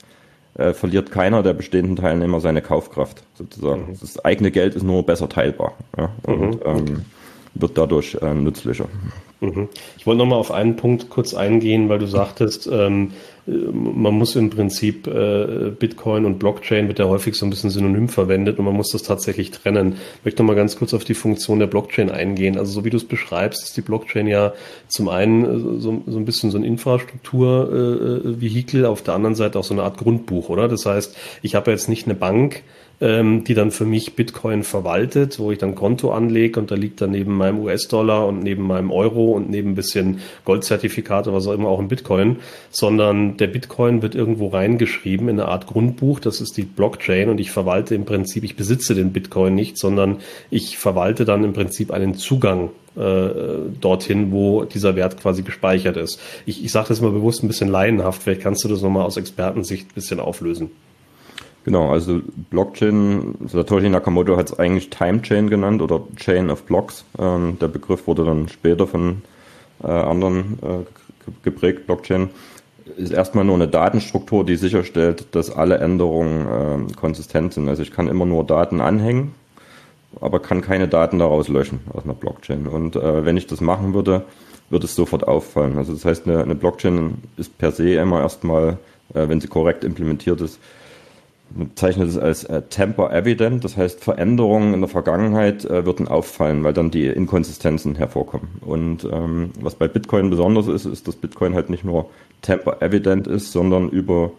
äh, 0.56 0.74
verliert 0.74 1.12
keiner 1.12 1.44
der 1.44 1.54
bestehenden 1.54 1.96
Teilnehmer 1.96 2.40
seine 2.40 2.62
Kaufkraft 2.62 3.24
sozusagen. 3.36 3.90
Mhm. 3.90 4.00
Das 4.00 4.24
eigene 4.24 4.52
Geld 4.52 4.76
ist 4.76 4.84
nur 4.84 5.06
besser 5.06 5.30
teilbar 5.30 5.74
ja, 5.98 6.12
und 6.24 6.40
mhm. 6.40 6.60
ähm, 6.66 7.06
wird 7.56 7.78
dadurch 7.78 8.16
äh, 8.22 8.34
nützlicher. 8.34 8.88
Mhm. 9.42 9.70
Ich 9.98 10.06
wollte 10.06 10.20
nochmal 10.20 10.40
auf 10.40 10.52
einen 10.52 10.76
Punkt 10.76 11.10
kurz 11.10 11.34
eingehen, 11.34 11.88
weil 11.88 12.00
du 12.00 12.08
sagtest, 12.08 12.68
ähm, 12.72 13.12
man 13.46 14.14
muss 14.14 14.36
im 14.36 14.50
Prinzip 14.50 15.08
äh, 15.08 15.72
Bitcoin 15.72 16.26
und 16.26 16.40
Blockchain 16.40 16.90
wird 16.90 17.00
ja 17.00 17.06
häufig 17.06 17.36
so 17.36 17.46
ein 17.46 17.50
bisschen 17.50 17.70
synonym 17.70 18.10
verwendet 18.10 18.60
und 18.60 18.66
man 18.66 18.76
muss 18.76 18.92
das 18.92 19.04
tatsächlich 19.04 19.52
trennen. 19.52 19.96
Ich 20.20 20.26
möchte 20.26 20.44
nochmal 20.44 20.58
ganz 20.58 20.76
kurz 20.76 20.94
auf 20.94 21.06
die 21.06 21.14
Funktion 21.14 21.60
der 21.60 21.68
Blockchain 21.68 22.12
eingehen. 22.12 22.58
Also 22.58 22.74
so 22.74 22.84
wie 22.86 22.90
du 22.90 22.98
es 22.98 23.06
beschreibst, 23.06 23.64
ist 23.64 23.78
die 23.78 23.82
Blockchain 23.82 24.28
ja 24.28 24.52
zum 24.88 25.08
einen 25.08 25.46
äh, 25.46 25.80
so, 25.80 26.04
so 26.06 26.18
ein 26.18 26.26
bisschen 26.26 26.52
so 26.52 26.58
ein 26.58 26.66
Infrastrukturvehikel, 26.66 28.84
äh, 28.84 28.88
auf 28.88 29.04
der 29.04 29.14
anderen 29.14 29.36
Seite 29.36 29.58
auch 29.58 29.64
so 29.64 29.74
eine 29.74 29.84
Art 29.84 29.98
Grundbuch, 29.98 30.50
oder? 30.50 30.68
Das 30.68 30.86
heißt, 30.86 31.16
ich 31.42 31.56
habe 31.56 31.72
jetzt 31.72 31.88
nicht 31.88 32.06
eine 32.06 32.16
Bank, 32.16 32.64
ähm, 33.02 33.44
die 33.44 33.54
dann 33.54 33.72
für 33.72 33.86
mich 33.86 34.16
Bitcoin 34.16 34.64
verwaltet, 34.64 35.40
wo 35.40 35.52
ich 35.52 35.58
dann 35.58 35.76
Konto 35.76 36.12
anlege 36.12 36.60
und 36.60 36.72
da 36.72 36.76
liegt 36.76 37.02
dann 37.02 37.12
neben 37.12 37.36
meinem 37.36 37.60
US-Dollar 37.60 38.28
und 38.28 38.44
neben 38.44 38.64
meinem 38.64 38.92
Euro 38.92 39.32
und 39.32 39.50
neben 39.50 39.72
ein 39.72 39.76
bisschen 39.76 40.20
Goldzertifikate, 40.46 41.34
was 41.34 41.48
auch 41.48 41.54
immer, 41.54 41.70
auch 41.70 41.80
ein 41.80 41.88
Bitcoin, 41.88 42.38
sondern 42.72 43.38
der 43.38 43.48
Bitcoin 43.48 44.02
wird 44.02 44.16
irgendwo 44.16 44.48
reingeschrieben 44.48 45.30
in 45.30 45.40
eine 45.40 45.50
Art 45.50 45.68
Grundbuch, 45.68 46.20
das 46.20 46.42
ist 46.42 46.58
die 46.58 46.64
Blockchain 46.64 47.30
und 47.30 47.40
ich 47.40 47.52
verwalte 47.52 47.96
im 47.96 48.06
Prinzip, 48.06 48.44
ich 48.44 48.56
besitze 48.56 48.96
den 48.96 49.14
Bitcoin 49.14 49.56
nicht, 49.56 49.78
sondern 49.78 50.18
ich 50.50 50.78
verwalte 50.78 51.24
dann 51.24 51.44
im 51.44 51.54
Prinzip 51.54 51.92
einen 51.92 52.16
Zugang 52.16 52.70
äh, 52.98 53.30
dorthin, 53.80 54.32
wo 54.32 54.66
dieser 54.66 54.96
Wert 54.96 55.22
quasi 55.22 55.44
gespeichert 55.44 55.96
ist. 55.96 56.20
Ich, 56.46 56.66
ich 56.66 56.72
sage 56.72 56.90
das 56.90 57.00
mal 57.00 57.12
bewusst 57.12 57.44
ein 57.44 57.48
bisschen 57.48 57.70
laienhaft, 57.70 58.24
vielleicht 58.24 58.42
kannst 58.42 58.64
du 58.66 58.68
das 58.68 58.82
nochmal 58.82 59.06
aus 59.06 59.16
Expertensicht 59.16 59.88
ein 59.88 59.96
bisschen 59.96 60.20
auflösen. 60.20 60.72
Genau, 61.66 61.92
also 61.92 62.22
Blockchain, 62.50 63.36
Satoshi 63.48 63.90
Nakamoto 63.90 64.38
hat 64.38 64.48
es 64.48 64.60
eigentlich 64.60 64.90
Time 64.90 65.22
Chain 65.22 65.50
genannt 65.50 65.82
oder 65.82 66.02
Chain 66.16 66.50
of 66.50 66.64
Blocks. 66.64 67.04
Ähm, 67.20 67.58
der 67.60 67.68
Begriff 67.68 68.08
wurde 68.08 68.26
dann 68.26 68.48
später 68.48 68.88
von 68.88 69.22
äh, 69.84 69.88
anderen 69.88 70.58
äh, 70.62 71.34
geprägt. 71.44 71.86
Blockchain 71.86 72.30
ist 72.98 73.12
erstmal 73.12 73.46
nur 73.46 73.56
eine 73.56 73.68
Datenstruktur, 73.68 74.46
die 74.46 74.56
sicherstellt, 74.56 75.28
dass 75.32 75.52
alle 75.52 75.78
Änderungen 75.78 76.90
äh, 76.90 76.94
konsistent 76.94 77.54
sind. 77.54 77.70
Also 77.70 77.84
ich 77.84 77.92
kann 77.92 78.08
immer 78.08 78.26
nur 78.26 78.46
Daten 78.46 78.82
anhängen, 78.82 79.36
aber 80.22 80.40
kann 80.40 80.62
keine 80.62 80.88
Daten 80.88 81.20
daraus 81.20 81.50
löschen 81.50 81.82
aus 81.94 82.04
einer 82.04 82.14
Blockchain. 82.14 82.68
Und 82.68 82.96
äh, 82.96 83.26
wenn 83.26 83.38
ich 83.38 83.48
das 83.48 83.62
machen 83.62 83.94
würde, 83.94 84.24
würde 84.70 84.86
es 84.86 84.96
sofort 84.96 85.28
auffallen. 85.28 85.78
Also 85.78 85.94
das 85.94 86.06
heißt, 86.06 86.28
eine, 86.28 86.42
eine 86.42 86.56
Blockchain 86.56 87.16
ist 87.38 87.58
per 87.58 87.72
se 87.72 87.94
immer 87.94 88.22
erstmal, 88.22 88.78
äh, 89.14 89.28
wenn 89.28 89.42
sie 89.42 89.48
korrekt 89.48 89.84
implementiert 89.84 90.42
ist, 90.42 90.60
man 91.56 91.70
bezeichnet 91.70 92.10
es 92.10 92.18
als 92.18 92.44
äh, 92.44 92.62
Temper 92.64 93.12
Evident, 93.12 93.64
das 93.64 93.78
heißt 93.78 94.04
Veränderungen 94.04 94.74
in 94.74 94.82
der 94.82 94.90
Vergangenheit 94.90 95.66
äh, 95.66 95.86
würden 95.86 96.08
auffallen, 96.08 96.64
weil 96.64 96.74
dann 96.74 96.92
die 96.92 97.08
Inkonsistenzen 97.08 97.96
hervorkommen. 97.96 98.50
Und 98.62 99.04
ähm, 99.12 99.52
was 99.62 99.76
bei 99.76 99.88
Bitcoin 99.88 100.30
besonders 100.30 100.68
ist, 100.68 100.86
ist, 100.86 101.08
dass 101.08 101.16
Bitcoin 101.16 101.56
halt 101.56 101.70
nicht 101.70 101.84
nur 101.84 102.10
Temper 102.42 102.82
Evident 102.82 103.28
ist, 103.28 103.52
sondern 103.52 103.90
über 103.90 104.32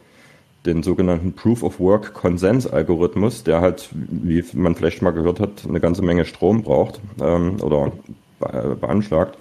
den 0.66 0.82
sogenannten 0.82 1.32
Proof 1.32 1.62
of 1.62 1.80
Work 1.80 2.12
Konsensalgorithmus, 2.14 3.44
der 3.44 3.60
halt, 3.60 3.88
wie 3.92 4.44
man 4.52 4.74
vielleicht 4.74 5.02
mal 5.02 5.12
gehört 5.12 5.40
hat, 5.40 5.64
eine 5.66 5.80
ganze 5.80 6.02
Menge 6.02 6.24
Strom 6.24 6.62
braucht 6.62 7.00
ähm, 7.20 7.56
oder 7.62 7.92
be 8.38 8.76
beanschlagt, 8.80 9.38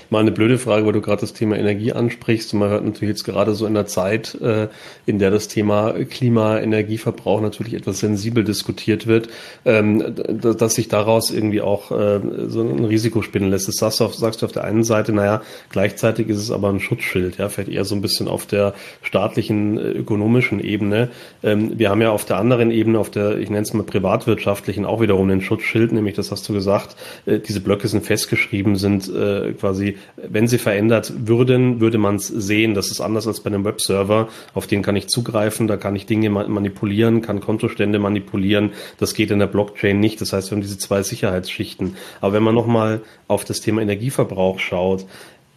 Mal 0.08 0.20
eine 0.20 0.30
blöde 0.30 0.56
Frage, 0.56 0.86
weil 0.86 0.92
du 0.92 1.00
gerade 1.00 1.22
das 1.22 1.32
Thema 1.32 1.58
Energie 1.58 1.92
ansprichst. 1.92 2.54
Man 2.54 2.70
hört 2.70 2.84
natürlich 2.84 3.08
jetzt 3.08 3.24
gerade 3.24 3.56
so 3.56 3.66
in 3.66 3.74
der 3.74 3.86
Zeit, 3.86 4.36
äh, 4.40 4.68
in 5.04 5.18
der 5.18 5.32
das 5.32 5.48
Thema 5.48 5.94
Klima, 6.08 6.60
Energieverbrauch 6.60 7.40
natürlich 7.40 7.74
etwas 7.74 7.98
sensibel 7.98 8.44
diskutiert 8.44 9.08
wird, 9.08 9.28
ähm, 9.64 10.14
dass 10.40 10.76
sich 10.76 10.86
daraus 10.86 11.32
irgendwie 11.32 11.60
auch 11.60 11.90
äh, 11.90 12.20
so 12.46 12.62
ein 12.62 12.84
Risiko 12.84 13.20
spinnen 13.22 13.50
lässt. 13.50 13.66
Das 13.66 13.74
sagst 13.74 13.98
du, 13.98 14.04
auf, 14.04 14.14
sagst 14.14 14.42
du 14.42 14.46
auf 14.46 14.52
der 14.52 14.62
einen 14.62 14.84
Seite, 14.84 15.12
naja, 15.12 15.42
gleichzeitig 15.70 16.28
ist 16.28 16.38
es 16.38 16.52
aber 16.52 16.68
ein 16.68 16.78
Schutzschild, 16.78 17.38
ja, 17.38 17.48
vielleicht 17.48 17.70
eher 17.70 17.84
so 17.84 17.96
ein 17.96 18.00
bisschen 18.00 18.28
auf 18.28 18.46
der 18.46 18.74
staatlichen, 19.02 19.76
äh, 19.76 19.90
ökonomischen 19.90 20.60
Ebene. 20.60 21.10
Ähm, 21.42 21.76
wir 21.80 21.90
haben 21.90 22.00
ja 22.00 22.12
auf 22.12 22.24
der 22.24 22.36
anderen 22.36 22.70
Ebene, 22.70 23.00
auf 23.00 23.10
der, 23.10 23.38
ich 23.38 23.50
nenne 23.50 23.62
es 23.62 23.74
mal 23.74 23.82
privatwirtschaftlichen, 23.82 24.84
auch 24.84 25.00
wiederum 25.00 25.26
den 25.26 25.40
Schutzschild 25.40 25.81
Schild, 25.82 25.92
nämlich 25.92 26.14
das 26.14 26.30
hast 26.30 26.48
du 26.48 26.52
gesagt, 26.52 26.96
äh, 27.26 27.40
diese 27.40 27.60
Blöcke 27.60 27.88
sind 27.88 28.06
festgeschrieben, 28.06 28.76
sind 28.76 29.08
äh, 29.08 29.52
quasi, 29.52 29.96
wenn 30.16 30.46
sie 30.46 30.58
verändert 30.58 31.12
würden, 31.26 31.80
würde 31.80 31.98
man 31.98 32.16
es 32.16 32.28
sehen. 32.28 32.74
Das 32.74 32.90
ist 32.90 33.00
anders 33.00 33.26
als 33.26 33.40
bei 33.40 33.48
einem 33.48 33.64
Webserver, 33.64 34.28
auf 34.54 34.68
den 34.68 34.82
kann 34.82 34.94
ich 34.94 35.08
zugreifen, 35.08 35.66
da 35.66 35.76
kann 35.76 35.96
ich 35.96 36.06
Dinge 36.06 36.30
manipulieren, 36.30 37.20
kann 37.20 37.40
Kontostände 37.40 37.98
manipulieren. 37.98 38.70
Das 38.98 39.14
geht 39.14 39.32
in 39.32 39.40
der 39.40 39.48
Blockchain 39.48 39.98
nicht. 39.98 40.20
Das 40.20 40.32
heißt, 40.32 40.50
wir 40.50 40.56
haben 40.56 40.62
diese 40.62 40.78
zwei 40.78 41.02
Sicherheitsschichten. 41.02 41.96
Aber 42.20 42.34
wenn 42.34 42.42
man 42.42 42.54
nochmal 42.54 43.00
auf 43.26 43.44
das 43.44 43.60
Thema 43.60 43.82
Energieverbrauch 43.82 44.60
schaut, 44.60 45.06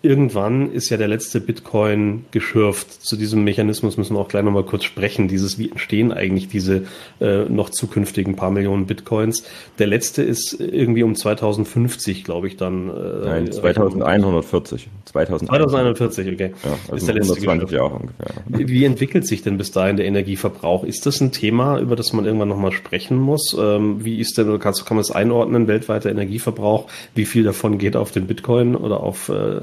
irgendwann 0.06 0.72
ist 0.72 0.90
ja 0.90 0.98
der 0.98 1.08
letzte 1.08 1.42
Bitcoin 1.42 2.26
geschürft. 2.30 3.04
Zu 3.04 3.18
diesem 3.18 3.44
Mechanismus 3.44 3.98
müssen 3.98 4.16
wir 4.16 4.20
auch 4.20 4.28
gleich 4.28 4.44
nochmal 4.44 4.64
kurz 4.64 4.84
sprechen. 4.84 5.28
Dieses, 5.28 5.58
wie 5.58 5.72
entstehen 5.72 6.12
eigentlich 6.12 6.48
diese 6.48 6.84
äh, 7.20 7.46
noch 7.46 7.72
zukünftigen 7.72 8.36
paar 8.36 8.52
Millionen 8.52 8.86
Bitcoins? 8.86 9.44
Der 9.80 9.88
letzte 9.88 10.22
ist 10.22 10.58
irgendwie 10.60 11.02
um 11.02 11.16
2050, 11.16 12.24
glaube 12.24 12.48
ich, 12.48 12.56
dann. 12.56 12.90
Äh, 12.90 13.26
Nein, 13.26 13.52
2140. 13.52 14.88
2041, 15.06 16.34
okay. 16.34 16.54
Ja, 16.64 16.72
also 16.84 16.96
ist 16.96 17.08
der 17.08 17.16
letzte 17.16 17.34
120 17.34 17.72
Jahre 17.72 17.96
ungefähr. 17.96 18.28
Wie 18.48 18.86
entwickelt 18.86 19.26
sich 19.28 19.42
denn 19.42 19.58
bis 19.58 19.72
dahin 19.72 19.98
der 19.98 20.06
Energieverbrauch? 20.06 20.84
Ist 20.84 21.06
das 21.08 21.20
ein 21.20 21.32
Thema, 21.32 21.80
über 21.80 21.96
das 21.96 22.14
man 22.14 22.26
irgendwann 22.26 22.50
nochmal 22.50 22.74
sprechen 22.74 23.18
muss? 23.18 23.56
Ähm, 23.60 24.06
wie 24.06 24.20
ist 24.20 24.38
denn, 24.38 24.60
kannst, 24.60 24.86
kann 24.86 24.98
man 24.98 25.02
es 25.02 25.12
einordnen, 25.12 25.68
weltweiter 25.68 26.12
Energieverbrauch? 26.12 26.88
Wie 27.16 27.26
viel 27.26 27.44
davon 27.44 27.80
geht 27.80 27.96
auf 27.96 28.12
den 28.12 28.28
Bitcoin 28.28 28.76
oder 28.76 29.00
auf 29.00 29.30
äh, 29.30 29.62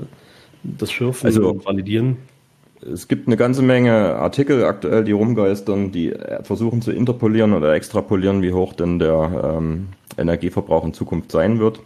das 0.63 0.91
Schürfen 0.91 1.27
also, 1.27 1.51
und 1.51 1.65
Validieren? 1.65 2.17
Es 2.81 3.07
gibt 3.07 3.29
eine 3.29 3.37
ganze 3.37 3.63
Menge 3.63 4.17
Artikel 4.17 4.65
aktuell, 4.65 5.05
die 5.05 5.13
rumgeistern, 5.13 5.93
die 5.93 6.13
versuchen 6.43 6.83
zu 6.83 6.91
interpolieren 6.91 7.53
oder 7.53 7.75
extrapolieren, 7.75 8.43
wie 8.43 8.53
hoch 8.53 8.73
denn 8.73 8.99
der 8.99 9.57
ähm, 9.59 9.89
Energieverbrauch 10.19 10.85
in 10.85 10.93
Zukunft 10.93 11.31
sein 11.31 11.61
wird. 11.61 11.81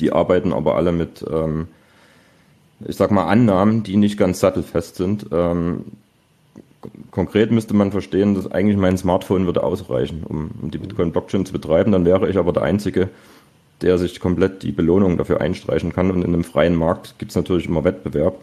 Die 0.00 0.12
arbeiten 0.12 0.52
aber 0.52 0.76
alle 0.76 0.92
mit, 0.92 1.24
ähm, 1.30 1.68
ich 2.86 2.96
sag 2.96 3.10
mal, 3.12 3.26
Annahmen, 3.26 3.82
die 3.82 3.96
nicht 3.96 4.18
ganz 4.18 4.40
sattelfest 4.40 4.96
sind. 4.96 5.26
Ähm, 5.32 5.84
konkret 7.10 7.50
müsste 7.50 7.74
man 7.74 7.92
verstehen, 7.92 8.34
dass 8.34 8.50
eigentlich 8.50 8.76
mein 8.76 8.98
Smartphone 8.98 9.46
würde 9.46 9.62
ausreichen, 9.62 10.24
um, 10.28 10.50
um 10.60 10.70
die 10.70 10.78
Bitcoin-Blockchain 10.78 11.46
zu 11.46 11.52
betreiben. 11.52 11.92
Dann 11.92 12.04
wäre 12.04 12.28
ich 12.28 12.36
aber 12.36 12.52
der 12.52 12.64
Einzige, 12.64 13.08
der 13.82 13.98
sich 13.98 14.20
komplett 14.20 14.62
die 14.62 14.72
Belohnung 14.72 15.16
dafür 15.16 15.40
einstreichen 15.40 15.92
kann. 15.92 16.10
Und 16.10 16.22
in 16.22 16.34
einem 16.34 16.44
freien 16.44 16.76
Markt 16.76 17.18
gibt 17.18 17.30
es 17.30 17.36
natürlich 17.36 17.66
immer 17.66 17.84
Wettbewerb. 17.84 18.36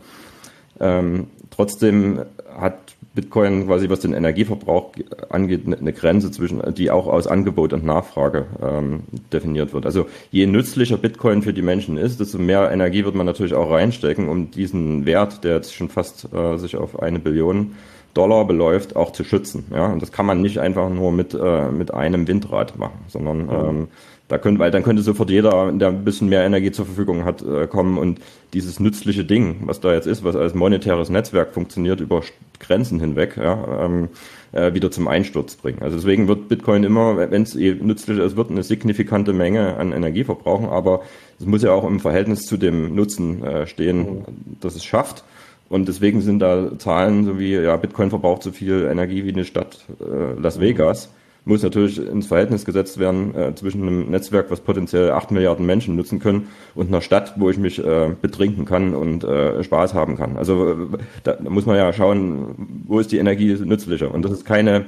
Ähm, 0.79 1.27
trotzdem 1.49 2.21
hat 2.57 2.77
Bitcoin 3.13 3.67
quasi, 3.67 3.89
was 3.89 3.99
den 3.99 4.13
Energieverbrauch 4.13 4.93
angeht, 5.29 5.67
ne, 5.67 5.77
eine 5.77 5.91
Grenze 5.91 6.31
zwischen, 6.31 6.61
die 6.75 6.91
auch 6.91 7.07
aus 7.07 7.27
Angebot 7.27 7.73
und 7.73 7.83
Nachfrage 7.83 8.45
ähm, 8.61 9.01
definiert 9.33 9.73
wird. 9.73 9.85
Also 9.85 10.07
je 10.31 10.45
nützlicher 10.45 10.97
Bitcoin 10.97 11.41
für 11.41 11.53
die 11.53 11.61
Menschen 11.61 11.97
ist, 11.97 12.21
desto 12.21 12.37
mehr 12.37 12.71
Energie 12.71 13.03
wird 13.03 13.15
man 13.15 13.25
natürlich 13.25 13.53
auch 13.53 13.69
reinstecken, 13.69 14.29
um 14.29 14.51
diesen 14.51 15.05
Wert, 15.05 15.43
der 15.43 15.55
jetzt 15.55 15.75
schon 15.75 15.89
fast 15.89 16.33
äh, 16.33 16.57
sich 16.57 16.77
auf 16.77 17.01
eine 17.01 17.19
Billion 17.19 17.75
Dollar 18.13 18.45
beläuft, 18.45 18.95
auch 18.95 19.11
zu 19.11 19.23
schützen. 19.23 19.65
Ja, 19.71 19.87
und 19.87 20.01
das 20.01 20.11
kann 20.11 20.25
man 20.25 20.41
nicht 20.41 20.59
einfach 20.59 20.89
nur 20.89 21.11
mit 21.11 21.33
äh, 21.33 21.71
mit 21.71 21.93
einem 21.93 22.27
Windrad 22.27 22.77
machen, 22.77 22.99
sondern 23.07 23.45
mhm. 23.45 23.69
ähm, 23.69 23.87
da 24.31 24.37
könnte, 24.37 24.59
weil 24.59 24.71
dann 24.71 24.83
könnte 24.83 25.01
sofort 25.01 25.29
jeder, 25.29 25.73
der 25.73 25.89
ein 25.89 26.05
bisschen 26.05 26.29
mehr 26.29 26.45
Energie 26.45 26.71
zur 26.71 26.85
Verfügung 26.85 27.25
hat, 27.25 27.41
äh, 27.41 27.67
kommen 27.67 27.97
und 27.97 28.21
dieses 28.53 28.79
nützliche 28.79 29.25
Ding, 29.25 29.63
was 29.65 29.81
da 29.81 29.93
jetzt 29.93 30.07
ist, 30.07 30.23
was 30.23 30.37
als 30.37 30.53
monetäres 30.53 31.09
Netzwerk 31.09 31.53
funktioniert, 31.53 31.99
über 31.99 32.21
Grenzen 32.59 33.01
hinweg, 33.01 33.35
ja, 33.35 33.85
ähm, 33.85 34.07
äh, 34.53 34.73
wieder 34.73 34.89
zum 34.89 35.09
Einsturz 35.09 35.57
bringen. 35.57 35.79
Also 35.81 35.97
deswegen 35.97 36.29
wird 36.29 36.47
Bitcoin 36.47 36.85
immer, 36.85 37.17
wenn 37.17 37.43
es 37.43 37.57
eh 37.57 37.73
nützlich 37.73 38.19
ist, 38.19 38.37
wird 38.37 38.51
eine 38.51 38.63
signifikante 38.63 39.33
Menge 39.33 39.75
an 39.75 39.91
Energie 39.91 40.23
verbrauchen, 40.23 40.69
aber 40.69 41.01
es 41.37 41.45
muss 41.45 41.61
ja 41.61 41.73
auch 41.73 41.85
im 41.85 41.99
Verhältnis 41.99 42.43
zu 42.43 42.55
dem 42.55 42.95
Nutzen 42.95 43.43
äh, 43.43 43.67
stehen, 43.67 44.23
dass 44.61 44.75
es 44.75 44.85
schafft. 44.85 45.25
Und 45.71 45.87
deswegen 45.87 46.21
sind 46.21 46.39
da 46.39 46.77
Zahlen 46.77 47.23
so 47.23 47.39
wie, 47.39 47.53
ja, 47.53 47.75
Bitcoin 47.77 48.09
verbraucht 48.09 48.43
so 48.43 48.51
viel 48.51 48.87
Energie 48.91 49.23
wie 49.25 49.33
eine 49.33 49.45
Stadt 49.45 49.85
äh, 50.01 50.39
Las 50.39 50.59
Vegas 50.59 51.09
muss 51.43 51.63
natürlich 51.63 51.97
ins 51.97 52.27
Verhältnis 52.27 52.65
gesetzt 52.65 52.99
werden 52.99 53.33
äh, 53.35 53.55
zwischen 53.55 53.81
einem 53.81 54.11
Netzwerk, 54.11 54.51
was 54.51 54.61
potenziell 54.61 55.11
acht 55.11 55.31
Milliarden 55.31 55.65
Menschen 55.65 55.95
nutzen 55.95 56.19
können, 56.19 56.49
und 56.75 56.87
einer 56.87 57.01
Stadt, 57.01 57.33
wo 57.37 57.49
ich 57.49 57.57
mich 57.57 57.83
äh, 57.83 58.11
betrinken 58.21 58.65
kann 58.65 58.93
und 58.93 59.23
äh, 59.23 59.63
Spaß 59.63 59.93
haben 59.93 60.17
kann. 60.17 60.37
Also 60.37 60.71
äh, 60.71 60.75
da, 61.23 61.33
da 61.33 61.49
muss 61.49 61.65
man 61.65 61.77
ja 61.77 61.91
schauen, 61.93 62.83
wo 62.85 62.99
ist 62.99 63.11
die 63.11 63.17
Energie 63.17 63.53
nützlicher. 63.53 64.13
Und 64.13 64.23
das 64.23 64.31
ist 64.31 64.45
keine 64.45 64.85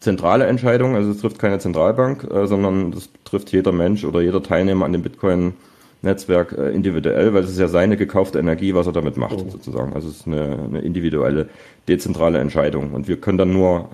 zentrale 0.00 0.44
Entscheidung, 0.44 0.94
also 0.94 1.10
es 1.10 1.18
trifft 1.18 1.38
keine 1.38 1.58
Zentralbank, 1.58 2.24
äh, 2.30 2.46
sondern 2.46 2.92
das 2.92 3.08
trifft 3.24 3.50
jeder 3.52 3.72
Mensch 3.72 4.04
oder 4.04 4.20
jeder 4.20 4.42
Teilnehmer 4.42 4.84
an 4.84 4.92
dem 4.92 5.02
Bitcoin 5.02 5.54
Netzwerk 6.04 6.52
äh, 6.52 6.70
individuell, 6.70 7.34
weil 7.34 7.44
es 7.44 7.50
ist 7.50 7.58
ja 7.58 7.68
seine 7.68 7.96
gekaufte 7.96 8.38
Energie, 8.38 8.74
was 8.74 8.86
er 8.86 8.92
damit 8.92 9.16
macht, 9.16 9.36
oh. 9.38 9.50
sozusagen. 9.50 9.92
Also 9.94 10.08
es 10.08 10.18
ist 10.18 10.26
eine, 10.26 10.58
eine 10.64 10.80
individuelle, 10.80 11.48
dezentrale 11.88 12.38
Entscheidung. 12.38 12.92
Und 12.92 13.08
wir 13.08 13.16
können 13.16 13.38
dann 13.38 13.52
nur 13.52 13.88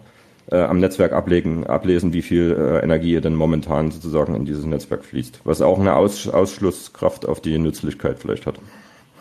äh, 0.51 0.57
am 0.57 0.81
Netzwerk 0.81 1.13
ablegen, 1.13 1.67
ablesen, 1.67 2.13
wie 2.13 2.23
viel 2.23 2.57
äh, 2.59 2.83
Energie 2.85 3.21
denn 3.21 3.35
momentan 3.35 3.91
sozusagen 3.91 4.35
in 4.35 4.45
dieses 4.45 4.65
Netzwerk 4.65 5.05
fließt. 5.05 5.41
Was 5.45 5.63
auch 5.63 5.79
eine 5.79 5.97
Aus 5.97 6.29
Ausschlusskraft 6.29 7.27
auf 7.27 7.41
die 7.41 7.59
Nützlichkeit 7.59 8.19
vielleicht 8.19 8.47
hat. 8.47 8.57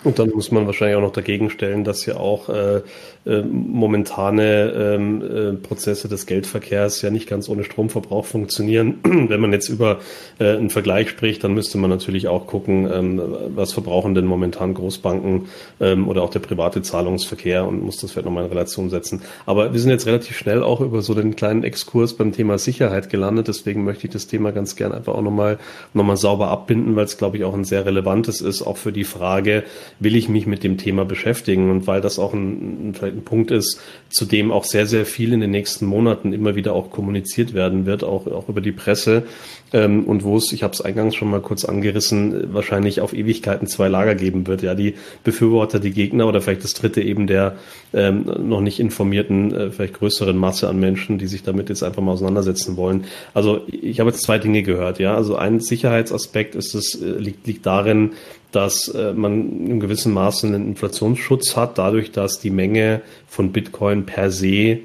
Und 0.03 0.17
dann 0.17 0.29
muss 0.29 0.51
man 0.51 0.65
wahrscheinlich 0.65 0.95
auch 0.95 1.01
noch 1.01 1.11
dagegen 1.11 1.49
stellen, 1.49 1.83
dass 1.83 2.05
ja 2.05 2.15
auch 2.15 2.47
äh, 2.49 2.81
äh, 3.29 3.43
momentane 3.43 4.71
ähm, 4.75 5.21
äh, 5.21 5.53
Prozesse 5.53 6.07
des 6.07 6.25
Geldverkehrs 6.25 7.01
ja 7.01 7.11
nicht 7.11 7.29
ganz 7.29 7.47
ohne 7.47 7.63
Stromverbrauch 7.63 8.25
funktionieren. 8.25 8.99
Wenn 9.03 9.39
man 9.39 9.53
jetzt 9.53 9.69
über 9.69 9.99
äh, 10.39 10.57
einen 10.57 10.69
Vergleich 10.69 11.09
spricht, 11.09 11.43
dann 11.43 11.53
müsste 11.53 11.77
man 11.77 11.89
natürlich 11.89 12.27
auch 12.27 12.47
gucken, 12.47 12.89
ähm, 12.91 13.21
was 13.55 13.73
verbrauchen 13.73 14.15
denn 14.15 14.25
momentan 14.25 14.73
Großbanken 14.73 15.45
ähm, 15.79 16.07
oder 16.07 16.23
auch 16.23 16.31
der 16.31 16.39
private 16.39 16.81
Zahlungsverkehr 16.81 17.67
und 17.67 17.83
muss 17.83 17.97
das 17.97 18.11
vielleicht 18.11 18.25
nochmal 18.25 18.45
in 18.45 18.49
Relation 18.49 18.89
setzen. 18.89 19.21
Aber 19.45 19.73
wir 19.73 19.79
sind 19.79 19.91
jetzt 19.91 20.07
relativ 20.07 20.35
schnell 20.35 20.63
auch 20.63 20.81
über 20.81 21.01
so 21.01 21.13
den 21.13 21.35
kleinen 21.35 21.63
Exkurs 21.63 22.15
beim 22.15 22.31
Thema 22.31 22.57
Sicherheit 22.57 23.09
gelandet. 23.09 23.47
Deswegen 23.47 23.83
möchte 23.83 24.07
ich 24.07 24.13
das 24.13 24.27
Thema 24.27 24.51
ganz 24.51 24.75
gern 24.75 24.91
einfach 24.91 25.13
auch 25.13 25.21
nochmal 25.21 25.59
noch 25.93 26.03
mal 26.03 26.17
sauber 26.17 26.49
abbinden, 26.49 26.95
weil 26.95 27.05
es, 27.05 27.17
glaube 27.17 27.37
ich, 27.37 27.43
auch 27.43 27.53
ein 27.53 27.63
sehr 27.63 27.85
relevantes 27.85 28.41
ist, 28.41 28.63
auch 28.63 28.77
für 28.77 28.91
die 28.91 29.03
Frage, 29.03 29.63
will 29.99 30.15
ich 30.15 30.29
mich 30.29 30.47
mit 30.47 30.63
dem 30.63 30.77
Thema 30.77 31.05
beschäftigen 31.05 31.69
und 31.69 31.87
weil 31.87 32.01
das 32.01 32.17
auch 32.17 32.33
ein, 32.33 32.93
vielleicht 32.93 33.18
ein 33.19 33.25
Punkt 33.25 33.51
ist, 33.51 33.79
zu 34.09 34.25
dem 34.25 34.51
auch 34.51 34.63
sehr, 34.63 34.85
sehr 34.85 35.05
viel 35.05 35.33
in 35.33 35.39
den 35.39 35.51
nächsten 35.51 35.85
Monaten 35.85 36.33
immer 36.33 36.55
wieder 36.55 36.73
auch 36.73 36.89
kommuniziert 36.89 37.53
werden 37.53 37.85
wird, 37.85 38.03
auch, 38.03 38.27
auch 38.27 38.49
über 38.49 38.61
die 38.61 38.71
Presse 38.71 39.23
ähm, 39.71 40.05
und 40.05 40.23
wo 40.23 40.37
es, 40.37 40.51
ich 40.51 40.63
habe 40.63 40.73
es 40.73 40.81
eingangs 40.81 41.15
schon 41.15 41.29
mal 41.29 41.41
kurz 41.41 41.65
angerissen, 41.65 42.53
wahrscheinlich 42.53 43.01
auf 43.01 43.13
Ewigkeiten 43.13 43.67
zwei 43.67 43.87
Lager 43.87 44.15
geben 44.15 44.47
wird. 44.47 44.63
Ja, 44.63 44.75
die 44.75 44.95
Befürworter, 45.23 45.79
die 45.79 45.91
Gegner 45.91 46.27
oder 46.27 46.41
vielleicht 46.41 46.63
das 46.63 46.73
dritte 46.73 47.01
eben 47.01 47.27
der 47.27 47.57
ähm, 47.93 48.25
noch 48.47 48.61
nicht 48.61 48.79
informierten, 48.79 49.53
äh, 49.53 49.71
vielleicht 49.71 49.95
größeren 49.95 50.37
Masse 50.37 50.67
an 50.67 50.79
Menschen, 50.79 51.17
die 51.17 51.27
sich 51.27 51.43
damit 51.43 51.69
jetzt 51.69 51.83
einfach 51.83 52.01
mal 52.01 52.13
auseinandersetzen 52.13 52.77
wollen. 52.77 53.05
Also 53.33 53.61
ich 53.67 53.99
habe 53.99 54.09
jetzt 54.09 54.23
zwei 54.23 54.39
Dinge 54.39 54.63
gehört. 54.63 54.99
Ja, 54.99 55.15
also 55.15 55.35
ein 55.35 55.59
Sicherheitsaspekt 55.59 56.55
ist 56.55 56.73
es 56.73 56.99
äh, 57.01 57.19
liegt, 57.19 57.45
liegt 57.45 57.65
darin, 57.65 58.11
dass 58.51 58.87
äh, 58.89 59.13
man 59.13 59.67
in 59.67 59.79
gewissem 59.79 60.13
Maße 60.13 60.47
einen 60.47 60.67
Inflationsschutz 60.69 61.55
hat, 61.55 61.77
dadurch, 61.77 62.11
dass 62.11 62.39
die 62.39 62.49
Menge 62.49 63.01
von 63.27 63.51
Bitcoin 63.51 64.05
per 64.05 64.31
se 64.31 64.79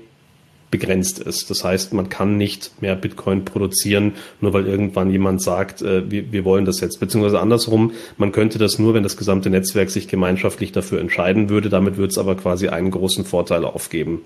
begrenzt 0.71 1.21
ist. 1.21 1.51
Das 1.51 1.63
heißt, 1.63 1.93
man 1.93 2.09
kann 2.09 2.37
nicht 2.37 2.83
mehr 2.83 2.97
Bitcoin 2.97 3.45
produzieren, 3.45 4.15
nur 4.41 4.53
weil 4.55 4.67
irgendwann 4.67 5.09
jemand 5.09 5.41
sagt, 5.41 5.83
äh, 5.83 6.11
wir, 6.11 6.33
wir 6.33 6.45
wollen 6.45 6.65
das 6.65 6.81
jetzt. 6.81 6.99
Beziehungsweise 6.99 7.39
andersrum, 7.39 7.93
man 8.19 8.33
könnte 8.33 8.59
das 8.59 8.81
nur, 8.81 8.93
wenn 8.93 9.05
das 9.05 9.17
gesamte 9.17 9.51
Netzwerk 9.51 9.91
sich 9.91 10.09
gemeinschaftlich 10.09 10.73
dafür 10.73 11.01
entscheiden 11.01 11.49
würde. 11.49 11.69
Damit 11.69 11.97
würde 11.97 12.11
es 12.11 12.19
aber 12.19 12.35
quasi 12.35 12.69
einen 12.69 12.91
großen 12.91 13.25
Vorteil 13.25 13.65
aufgeben. 13.65 14.23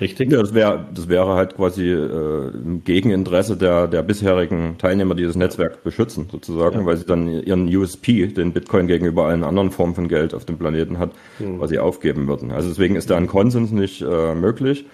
Richtig? 0.00 0.32
Ja, 0.32 0.40
das 0.40 0.54
wäre 0.54 0.86
das 0.94 1.08
wäre 1.08 1.34
halt 1.34 1.56
quasi 1.56 1.90
äh, 1.90 2.50
im 2.52 2.82
Gegeninteresse 2.84 3.56
der, 3.56 3.86
der 3.86 4.02
bisherigen 4.02 4.76
Teilnehmer, 4.78 5.14
die 5.14 5.24
das 5.24 5.36
Netzwerk 5.36 5.84
beschützen, 5.84 6.28
sozusagen, 6.30 6.80
ja. 6.80 6.86
weil 6.86 6.96
sie 6.96 7.04
dann 7.04 7.28
ihren 7.28 7.74
USP, 7.74 8.26
den 8.28 8.52
Bitcoin 8.52 8.86
gegenüber 8.86 9.26
allen 9.26 9.44
anderen 9.44 9.70
Formen 9.70 9.94
von 9.94 10.08
Geld 10.08 10.34
auf 10.34 10.44
dem 10.44 10.58
Planeten 10.58 10.98
hat, 10.98 11.12
hm. 11.38 11.58
quasi 11.58 11.78
aufgeben 11.78 12.28
würden. 12.28 12.50
Also 12.50 12.68
deswegen 12.68 12.96
ist 12.96 13.10
da 13.10 13.16
ein 13.16 13.26
Konsens 13.26 13.72
nicht 13.72 14.02
äh, 14.02 14.34
möglich. 14.34 14.86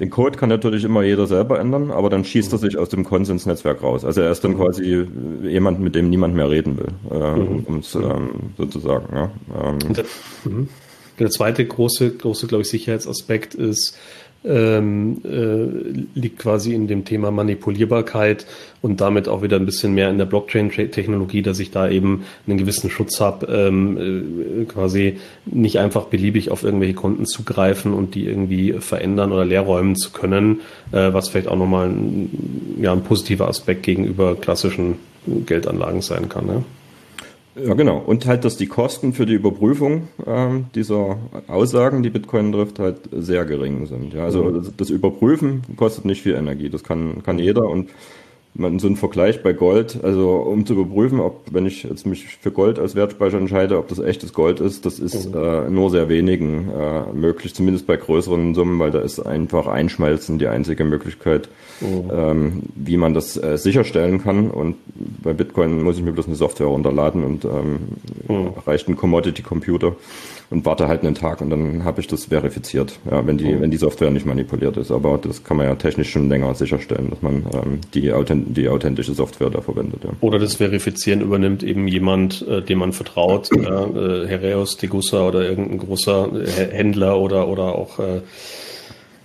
Den 0.00 0.10
Code 0.10 0.36
kann 0.36 0.48
natürlich 0.48 0.82
immer 0.82 1.04
jeder 1.04 1.26
selber 1.26 1.60
ändern, 1.60 1.92
aber 1.92 2.10
dann 2.10 2.24
schießt 2.24 2.52
er 2.52 2.58
sich 2.58 2.76
aus 2.76 2.88
dem 2.88 3.04
Konsensnetzwerk 3.04 3.80
raus. 3.82 4.04
Also 4.04 4.22
er 4.22 4.32
ist 4.32 4.42
dann 4.42 4.52
mhm. 4.52 4.56
quasi 4.56 5.06
jemand, 5.44 5.78
mit 5.80 5.94
dem 5.94 6.10
niemand 6.10 6.34
mehr 6.34 6.50
reden 6.50 6.76
will, 6.78 6.88
äh, 7.12 7.36
mhm. 7.36 7.64
um 7.64 7.78
es 7.78 7.94
ähm, 7.94 8.30
sozusagen. 8.58 9.14
Ja. 9.14 9.30
Ähm. 9.62 9.94
Der, 9.94 10.04
mhm. 10.44 10.68
der 11.20 11.30
zweite 11.30 11.64
große, 11.64 12.10
große, 12.16 12.48
glaube 12.48 12.62
ich, 12.62 12.70
Sicherheitsaspekt 12.70 13.54
ist, 13.54 13.96
ähm, 14.44 15.20
äh, 15.24 16.18
liegt 16.18 16.38
quasi 16.38 16.74
in 16.74 16.86
dem 16.86 17.04
Thema 17.04 17.30
Manipulierbarkeit 17.30 18.46
und 18.82 19.00
damit 19.00 19.28
auch 19.28 19.42
wieder 19.42 19.56
ein 19.56 19.66
bisschen 19.66 19.94
mehr 19.94 20.10
in 20.10 20.18
der 20.18 20.26
Blockchain-Technologie, 20.26 21.42
dass 21.42 21.58
ich 21.58 21.70
da 21.70 21.88
eben 21.88 22.24
einen 22.46 22.58
gewissen 22.58 22.90
Schutz 22.90 23.20
habe, 23.20 23.46
ähm, 23.46 24.62
äh, 24.62 24.64
quasi 24.66 25.18
nicht 25.46 25.78
einfach 25.78 26.06
beliebig 26.06 26.50
auf 26.50 26.62
irgendwelche 26.62 26.94
Konten 26.94 27.26
zugreifen 27.26 27.94
und 27.94 28.14
die 28.14 28.26
irgendwie 28.26 28.74
verändern 28.74 29.32
oder 29.32 29.44
leerräumen 29.44 29.96
zu 29.96 30.10
können, 30.10 30.60
äh, 30.92 31.12
was 31.12 31.30
vielleicht 31.30 31.48
auch 31.48 31.56
nochmal 31.56 31.88
ein, 31.88 32.78
ja, 32.80 32.92
ein 32.92 33.02
positiver 33.02 33.48
Aspekt 33.48 33.82
gegenüber 33.82 34.34
klassischen 34.34 34.96
Geldanlagen 35.46 36.02
sein 36.02 36.28
kann. 36.28 36.46
Ne? 36.46 36.64
Ja, 37.56 37.74
genau. 37.74 37.98
Und 37.98 38.26
halt, 38.26 38.44
dass 38.44 38.56
die 38.56 38.66
Kosten 38.66 39.12
für 39.12 39.26
die 39.26 39.34
Überprüfung 39.34 40.08
ähm, 40.26 40.66
dieser 40.74 41.18
Aussagen, 41.46 42.02
die 42.02 42.10
Bitcoin 42.10 42.52
trifft, 42.52 42.78
halt 42.78 42.96
sehr 43.12 43.44
gering 43.44 43.86
sind. 43.86 44.12
Ja, 44.12 44.24
also 44.24 44.44
mhm. 44.44 44.54
das, 44.54 44.76
das 44.76 44.90
Überprüfen 44.90 45.62
kostet 45.76 46.04
nicht 46.04 46.22
viel 46.22 46.34
Energie. 46.34 46.68
Das 46.68 46.82
kann, 46.82 47.22
kann 47.22 47.38
jeder 47.38 47.68
und 47.68 47.90
man, 48.54 48.78
so 48.78 48.86
ein 48.86 48.96
Vergleich 48.96 49.42
bei 49.42 49.52
Gold, 49.52 49.98
also 50.02 50.36
um 50.36 50.64
zu 50.64 50.74
überprüfen, 50.74 51.20
ob, 51.20 51.42
wenn 51.50 51.66
ich 51.66 51.82
jetzt 51.82 52.06
mich 52.06 52.26
für 52.40 52.52
Gold 52.52 52.78
als 52.78 52.94
Wertspeicher 52.94 53.36
entscheide, 53.36 53.78
ob 53.78 53.88
das 53.88 53.98
echtes 53.98 54.32
Gold 54.32 54.60
ist, 54.60 54.86
das 54.86 55.00
ist 55.00 55.34
mhm. 55.34 55.40
äh, 55.40 55.70
nur 55.70 55.90
sehr 55.90 56.08
wenigen 56.08 56.70
äh, 56.70 57.12
möglich, 57.12 57.54
zumindest 57.54 57.86
bei 57.86 57.96
größeren 57.96 58.54
Summen, 58.54 58.78
weil 58.78 58.92
da 58.92 59.00
ist 59.00 59.18
einfach 59.18 59.66
Einschmelzen 59.66 60.38
die 60.38 60.46
einzige 60.46 60.84
Möglichkeit, 60.84 61.48
mhm. 61.80 62.10
ähm, 62.12 62.62
wie 62.76 62.96
man 62.96 63.12
das 63.12 63.36
äh, 63.36 63.58
sicherstellen 63.58 64.22
kann. 64.22 64.50
Und 64.50 64.76
bei 65.22 65.32
Bitcoin 65.32 65.82
muss 65.82 65.98
ich 65.98 66.04
mir 66.04 66.12
bloß 66.12 66.26
eine 66.26 66.36
Software 66.36 66.68
runterladen 66.68 67.24
und 67.24 67.44
ähm, 67.44 67.78
mhm. 68.28 68.52
reicht 68.64 68.88
ein 68.88 68.96
Commodity-Computer 68.96 69.96
und 70.50 70.64
warte 70.64 70.88
halt 70.88 71.02
einen 71.02 71.14
Tag 71.14 71.40
und 71.40 71.50
dann 71.50 71.84
habe 71.84 72.00
ich 72.00 72.06
das 72.06 72.26
verifiziert, 72.26 72.98
ja, 73.10 73.26
wenn 73.26 73.38
die, 73.38 73.52
mhm. 73.52 73.60
wenn 73.60 73.70
die 73.70 73.76
Software 73.76 74.10
nicht 74.10 74.26
manipuliert 74.26 74.76
ist. 74.76 74.90
Aber 74.90 75.18
das 75.18 75.44
kann 75.44 75.56
man 75.56 75.66
ja 75.66 75.74
technisch 75.74 76.10
schon 76.10 76.28
länger 76.28 76.54
sicherstellen, 76.54 77.10
dass 77.10 77.22
man 77.22 77.46
ähm, 77.52 77.80
die, 77.94 78.12
authent 78.12 78.56
die 78.56 78.68
authentische 78.68 79.14
Software 79.14 79.50
da 79.50 79.60
verwendet. 79.60 80.04
Ja. 80.04 80.10
Oder 80.20 80.38
das 80.38 80.56
Verifizieren 80.56 81.20
übernimmt 81.20 81.62
eben 81.62 81.88
jemand, 81.88 82.46
äh, 82.46 82.62
dem 82.62 82.78
man 82.78 82.92
vertraut, 82.92 83.50
äh, 83.52 84.26
Hereus, 84.26 84.76
Degussa 84.76 85.26
oder 85.26 85.42
irgendein 85.42 85.78
großer 85.78 86.30
Händler 86.70 87.18
oder, 87.18 87.48
oder 87.48 87.74
auch 87.74 87.98
äh, 87.98 88.20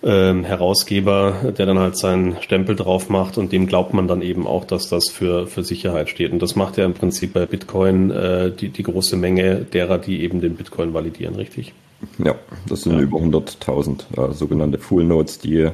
ähm, 0.04 0.44
Herausgeber, 0.44 1.54
der 1.58 1.66
dann 1.66 1.80
halt 1.80 1.98
seinen 1.98 2.42
Stempel 2.42 2.76
drauf 2.76 3.10
macht 3.10 3.38
und 3.38 3.52
dem 3.52 3.68
glaubt 3.68 3.94
man 3.94 4.08
dann 4.08 4.22
eben 4.22 4.48
auch, 4.48 4.66
dass 4.66 4.90
das 4.90 5.10
für, 5.10 5.48
für 5.48 5.64
Sicherheit 5.64 6.10
steht. 6.10 6.32
Und 6.32 6.42
das 6.42 6.56
macht 6.56 6.78
ja 6.78 6.86
im 6.86 6.94
Prinzip 6.94 7.34
bei 7.34 7.46
Bitcoin 7.46 8.12
äh, 8.12 8.52
die, 8.52 8.70
die 8.70 8.84
große 8.84 9.18
Menge 9.18 9.58
derer, 9.58 9.98
die 9.98 10.22
eben 10.22 10.42
den 10.42 10.56
Bitcoin 10.56 10.94
validieren, 10.94 11.36
richtig? 11.36 11.74
Ja, 12.24 12.36
das 12.68 12.84
sind 12.84 12.94
ja. 12.94 13.02
über 13.02 13.18
100.000 13.18 14.30
äh, 14.30 14.34
sogenannte 14.34 14.78
Full 14.78 15.04
Nodes, 15.04 15.40
die 15.40 15.70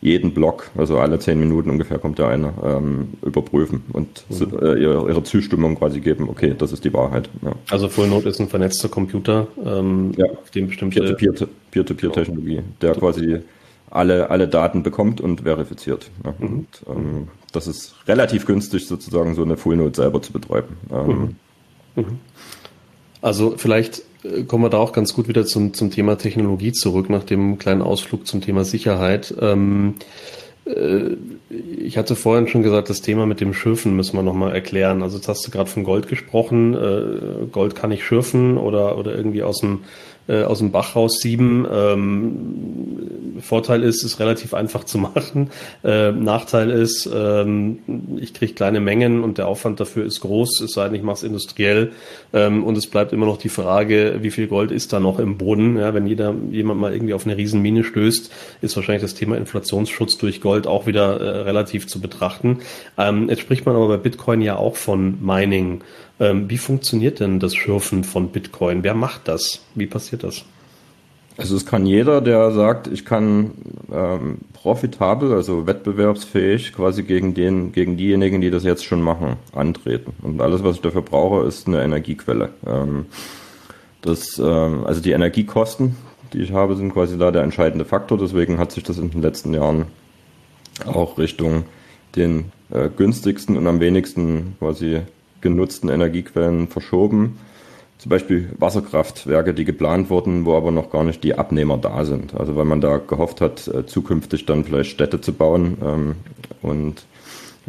jeden 0.00 0.32
Block, 0.32 0.70
also 0.76 0.98
alle 0.98 1.18
zehn 1.18 1.38
Minuten 1.40 1.70
ungefähr 1.70 1.98
kommt 1.98 2.18
der 2.18 2.28
eine, 2.28 2.52
ähm, 2.62 3.14
überprüfen 3.24 3.82
und 3.92 4.24
mhm. 4.28 4.58
äh, 4.60 4.80
ihre, 4.80 5.08
ihre, 5.08 5.22
Zustimmung 5.22 5.74
quasi 5.74 6.00
geben, 6.00 6.28
okay, 6.28 6.54
das 6.56 6.72
ist 6.72 6.84
die 6.84 6.92
Wahrheit. 6.92 7.28
Ja. 7.42 7.52
Also 7.70 7.88
Full 7.88 8.08
Node 8.08 8.28
ist 8.28 8.38
ein 8.38 8.48
vernetzter 8.48 8.88
Computer, 8.88 9.48
ähm, 9.64 10.12
ja. 10.16 10.26
auf 10.26 10.50
dem 10.50 10.68
bestimmte 10.68 11.14
Peer-to-Peer-Technologie, 11.14 12.60
der 12.80 12.94
quasi 12.94 13.40
alle, 13.90 14.30
alle 14.30 14.48
Daten 14.48 14.82
bekommt 14.82 15.20
und 15.20 15.42
verifiziert. 15.42 16.10
Ja. 16.24 16.34
Mhm. 16.38 16.54
Und, 16.56 16.66
ähm, 16.88 17.28
das 17.52 17.66
ist 17.66 17.94
relativ 18.06 18.46
günstig, 18.46 18.86
sozusagen 18.86 19.34
so 19.34 19.42
eine 19.42 19.56
Full 19.56 19.76
Node 19.76 19.96
selber 19.96 20.20
zu 20.20 20.32
betreiben. 20.32 20.76
Ähm, 20.90 21.36
mhm. 21.94 22.02
Mhm. 22.02 22.18
Also 23.22 23.54
vielleicht 23.56 24.02
äh, 24.24 24.42
kommen 24.42 24.64
wir 24.64 24.70
da 24.70 24.78
auch 24.78 24.92
ganz 24.92 25.14
gut 25.14 25.28
wieder 25.28 25.46
zum, 25.46 25.72
zum 25.74 25.90
Thema 25.90 26.18
Technologie 26.18 26.72
zurück, 26.72 27.08
nach 27.08 27.24
dem 27.24 27.58
kleinen 27.58 27.82
Ausflug 27.82 28.26
zum 28.26 28.40
Thema 28.40 28.64
Sicherheit. 28.64 29.34
Ähm, 29.40 29.94
äh, 30.66 31.16
ich 31.78 31.96
hatte 31.96 32.16
vorhin 32.16 32.48
schon 32.48 32.62
gesagt, 32.62 32.90
das 32.90 33.00
Thema 33.00 33.26
mit 33.26 33.40
dem 33.40 33.54
Schürfen 33.54 33.96
müssen 33.96 34.16
wir 34.16 34.22
nochmal 34.22 34.52
erklären. 34.54 35.02
Also 35.02 35.16
jetzt 35.16 35.28
hast 35.28 35.46
du 35.46 35.50
gerade 35.50 35.70
von 35.70 35.84
Gold 35.84 36.08
gesprochen. 36.08 36.74
Äh, 36.74 37.46
Gold 37.50 37.74
kann 37.74 37.92
ich 37.92 38.04
schürfen 38.04 38.58
oder, 38.58 38.98
oder 38.98 39.14
irgendwie 39.14 39.42
aus 39.42 39.60
dem 39.60 39.80
äh, 40.28 40.42
aus 40.42 40.58
dem 40.58 40.72
Bach 40.72 40.96
raussieben. 40.96 41.66
Ähm, 41.70 43.40
Vorteil 43.40 43.82
ist, 43.82 44.02
ist 44.02 44.18
relativ 44.18 44.54
einfach 44.54 44.84
zu 44.84 44.98
machen. 44.98 45.50
Äh, 45.84 46.12
Nachteil 46.12 46.70
ist, 46.70 47.08
ähm, 47.12 47.78
ich 48.18 48.34
kriege 48.34 48.54
kleine 48.54 48.80
Mengen 48.80 49.22
und 49.22 49.38
der 49.38 49.48
Aufwand 49.48 49.80
dafür 49.80 50.04
ist 50.04 50.20
groß, 50.20 50.60
es 50.62 50.72
sei 50.72 50.86
denn, 50.86 50.94
ich 50.94 51.02
mache 51.02 51.16
es 51.16 51.22
industriell. 51.22 51.92
Ähm, 52.32 52.64
und 52.64 52.76
es 52.76 52.86
bleibt 52.86 53.12
immer 53.12 53.26
noch 53.26 53.36
die 53.36 53.48
Frage, 53.48 54.18
wie 54.20 54.30
viel 54.30 54.46
Gold 54.46 54.70
ist 54.70 54.92
da 54.92 55.00
noch 55.00 55.18
im 55.18 55.38
Boden? 55.38 55.76
Ja, 55.76 55.94
wenn 55.94 56.06
jeder, 56.06 56.34
jemand 56.50 56.80
mal 56.80 56.92
irgendwie 56.92 57.14
auf 57.14 57.26
eine 57.26 57.36
Riesenmine 57.36 57.84
stößt, 57.84 58.32
ist 58.62 58.76
wahrscheinlich 58.76 59.02
das 59.02 59.14
Thema 59.14 59.36
Inflationsschutz 59.36 60.18
durch 60.18 60.40
Gold 60.40 60.66
auch 60.66 60.86
wieder 60.86 61.20
äh, 61.20 61.42
relativ 61.42 61.86
zu 61.86 62.00
betrachten. 62.00 62.58
Ähm, 62.98 63.28
jetzt 63.28 63.42
spricht 63.42 63.66
man 63.66 63.76
aber 63.76 63.88
bei 63.88 63.96
Bitcoin 63.96 64.40
ja 64.40 64.56
auch 64.56 64.76
von 64.76 65.18
Mining. 65.24 65.82
Ähm, 66.18 66.48
wie 66.48 66.58
funktioniert 66.58 67.20
denn 67.20 67.40
das 67.40 67.54
Schürfen 67.54 68.04
von 68.04 68.28
Bitcoin? 68.28 68.82
Wer 68.82 68.94
macht 68.94 69.28
das? 69.28 69.62
Wie 69.74 69.86
passiert 69.86 70.24
das? 70.24 70.44
Also 71.38 71.54
es 71.54 71.66
kann 71.66 71.84
jeder, 71.84 72.22
der 72.22 72.50
sagt, 72.52 72.86
ich 72.86 73.04
kann 73.04 73.50
ähm, 73.92 74.38
profitabel, 74.54 75.32
also 75.32 75.66
wettbewerbsfähig, 75.66 76.72
quasi 76.72 77.02
gegen 77.02 77.34
den, 77.34 77.72
gegen 77.72 77.98
diejenigen, 77.98 78.40
die 78.40 78.50
das 78.50 78.64
jetzt 78.64 78.86
schon 78.86 79.02
machen, 79.02 79.36
antreten. 79.52 80.14
Und 80.22 80.40
alles, 80.40 80.64
was 80.64 80.76
ich 80.76 80.82
dafür 80.82 81.02
brauche, 81.02 81.46
ist 81.46 81.66
eine 81.66 81.82
Energiequelle. 81.82 82.50
Ähm, 82.66 83.04
das, 84.00 84.38
ähm, 84.38 84.86
also 84.86 85.02
die 85.02 85.10
Energiekosten, 85.10 85.96
die 86.32 86.38
ich 86.38 86.52
habe, 86.52 86.74
sind 86.74 86.94
quasi 86.94 87.18
da 87.18 87.30
der 87.30 87.42
entscheidende 87.42 87.84
Faktor. 87.84 88.16
Deswegen 88.16 88.58
hat 88.58 88.72
sich 88.72 88.84
das 88.84 88.96
in 88.96 89.10
den 89.10 89.20
letzten 89.20 89.52
Jahren 89.52 89.86
auch 90.86 91.18
Richtung 91.18 91.64
den 92.14 92.50
äh, 92.70 92.88
günstigsten 92.88 93.58
und 93.58 93.66
am 93.66 93.80
wenigsten 93.80 94.56
quasi 94.58 95.02
genutzten 95.50 95.88
Energiequellen 95.88 96.68
verschoben. 96.68 97.38
Zum 97.98 98.10
Beispiel 98.10 98.50
Wasserkraftwerke, 98.58 99.54
die 99.54 99.64
geplant 99.64 100.10
wurden, 100.10 100.44
wo 100.44 100.54
aber 100.54 100.70
noch 100.70 100.90
gar 100.90 101.02
nicht 101.02 101.24
die 101.24 101.36
Abnehmer 101.36 101.78
da 101.78 102.04
sind. 102.04 102.34
Also 102.34 102.54
weil 102.54 102.66
man 102.66 102.80
da 102.80 102.98
gehofft 102.98 103.40
hat, 103.40 103.68
äh, 103.68 103.86
zukünftig 103.86 104.44
dann 104.44 104.64
vielleicht 104.64 104.90
Städte 104.90 105.20
zu 105.20 105.32
bauen. 105.32 105.78
Ähm, 105.82 106.14
und 106.60 107.06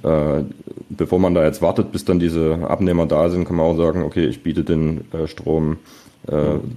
äh, 0.04 0.44
bevor 0.90 1.20
man 1.20 1.34
da 1.34 1.46
jetzt 1.46 1.62
wartet, 1.62 1.92
bis 1.92 2.04
dann 2.04 2.20
diese 2.20 2.60
Abnehmer 2.68 3.06
da 3.06 3.30
sind, 3.30 3.46
kann 3.46 3.56
man 3.56 3.66
auch 3.66 3.78
sagen, 3.78 4.04
okay, 4.04 4.26
ich 4.26 4.44
biete 4.44 4.64
den 4.64 5.06
äh, 5.14 5.28
Strom 5.28 5.78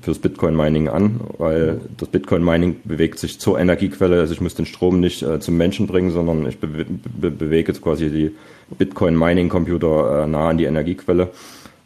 fürs 0.02 0.20
Bitcoin-Mining 0.20 0.88
an, 0.88 1.18
weil 1.38 1.80
das 1.96 2.08
Bitcoin-Mining 2.08 2.82
bewegt 2.84 3.18
sich 3.18 3.40
zur 3.40 3.58
Energiequelle. 3.58 4.20
Also 4.20 4.32
ich 4.32 4.40
muss 4.40 4.54
den 4.54 4.66
Strom 4.66 5.00
nicht 5.00 5.26
zum 5.40 5.56
Menschen 5.56 5.88
bringen, 5.88 6.12
sondern 6.12 6.46
ich 6.46 6.60
be 6.60 6.68
be 6.68 7.30
bewege 7.32 7.72
jetzt 7.72 7.82
quasi 7.82 8.10
die 8.10 8.30
Bitcoin-Mining-Computer 8.78 10.26
nah 10.26 10.48
an 10.48 10.58
die 10.58 10.64
Energiequelle. 10.64 11.28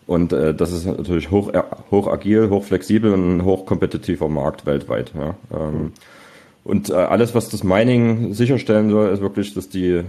Und 0.06 0.32
äh, 0.32 0.54
das 0.54 0.72
ist 0.72 0.86
natürlich 0.86 1.30
hoch, 1.30 1.52
äh, 1.52 1.62
hoch 1.90 2.08
agil, 2.08 2.50
hoch 2.50 2.64
flexibel 2.64 3.12
und 3.12 3.36
ein 3.36 3.44
hochkompetitiver 3.44 4.28
Markt 4.28 4.66
weltweit. 4.66 5.12
Ja. 5.14 5.34
Ähm, 5.56 5.92
und 6.62 6.88
äh, 6.88 6.94
alles, 6.94 7.34
was 7.34 7.50
das 7.50 7.62
Mining 7.62 8.32
sicherstellen 8.32 8.90
soll, 8.90 9.10
ist 9.10 9.20
wirklich, 9.20 9.52
dass 9.52 9.68
die 9.68 9.92
äh, 9.92 10.04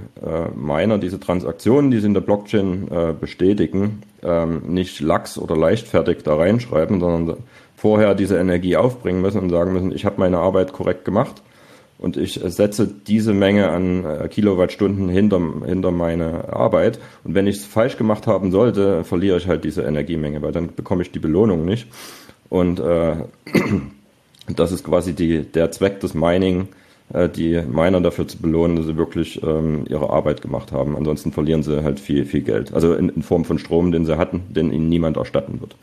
Miner 0.55 0.97
diese 0.97 1.19
Transaktionen, 1.19 1.91
die 1.91 1.99
sie 1.99 2.07
in 2.07 2.13
der 2.13 2.21
Blockchain 2.21 2.88
äh, 2.89 3.13
bestätigen, 3.13 4.01
ähm, 4.23 4.61
nicht 4.67 5.01
lax 5.01 5.38
oder 5.38 5.57
leichtfertig 5.57 6.23
da 6.23 6.35
reinschreiben, 6.35 6.99
sondern 7.01 7.38
vorher 7.75 8.15
diese 8.15 8.38
Energie 8.38 8.77
aufbringen 8.77 9.21
müssen 9.21 9.41
und 9.41 9.49
sagen 9.49 9.73
müssen, 9.73 9.91
ich 9.91 10.05
habe 10.05 10.15
meine 10.19 10.39
Arbeit 10.39 10.71
korrekt 10.71 11.03
gemacht 11.03 11.41
und 12.05 12.17
ich 12.17 12.39
setze 12.43 12.87
diese 12.87 13.33
Menge 13.33 13.71
an 13.71 14.05
äh, 14.05 14.27
Kilowattstunden 14.27 15.09
hinter, 15.09 15.41
hinter 15.65 15.89
meine 15.89 16.53
Arbeit. 16.53 16.99
Und 17.23 17.33
wenn 17.33 17.47
ich 17.47 17.55
es 17.55 17.65
falsch 17.65 17.97
gemacht 17.97 18.27
haben 18.27 18.51
sollte, 18.51 19.03
verliere 19.03 19.37
ich 19.37 19.47
halt 19.47 19.63
diese 19.63 19.81
Energiemenge, 19.81 20.43
weil 20.43 20.51
dann 20.51 20.75
bekomme 20.75 21.01
ich 21.01 21.11
die 21.11 21.17
Belohnung 21.17 21.65
nicht. 21.65 21.87
Und 22.47 22.79
äh, 22.79 23.15
das 24.55 24.71
ist 24.71 24.83
quasi 24.83 25.13
die, 25.13 25.45
der 25.45 25.71
Zweck 25.71 25.99
des 25.99 26.13
Mining, 26.13 26.67
die 27.09 27.61
Miner 27.61 28.01
dafür 28.01 28.27
zu 28.27 28.39
belohnen, 28.39 28.77
dass 28.77 28.87
sie 28.87 28.97
wirklich 28.97 29.41
ähm, 29.43 29.85
ihre 29.87 30.09
Arbeit 30.09 30.41
gemacht 30.41 30.71
haben. 30.71 30.97
Ansonsten 30.97 31.31
verlieren 31.31 31.61
sie 31.61 31.83
halt 31.83 31.99
viel, 31.99 32.25
viel 32.25 32.41
Geld. 32.41 32.73
Also 32.73 32.95
in, 32.95 33.09
in 33.09 33.21
Form 33.21 33.45
von 33.45 33.59
Strom, 33.59 33.91
den 33.91 34.05
sie 34.05 34.17
hatten, 34.17 34.41
den 34.49 34.73
ihnen 34.73 34.89
niemand 34.89 35.17
erstatten 35.17 35.61
wird. 35.61 35.75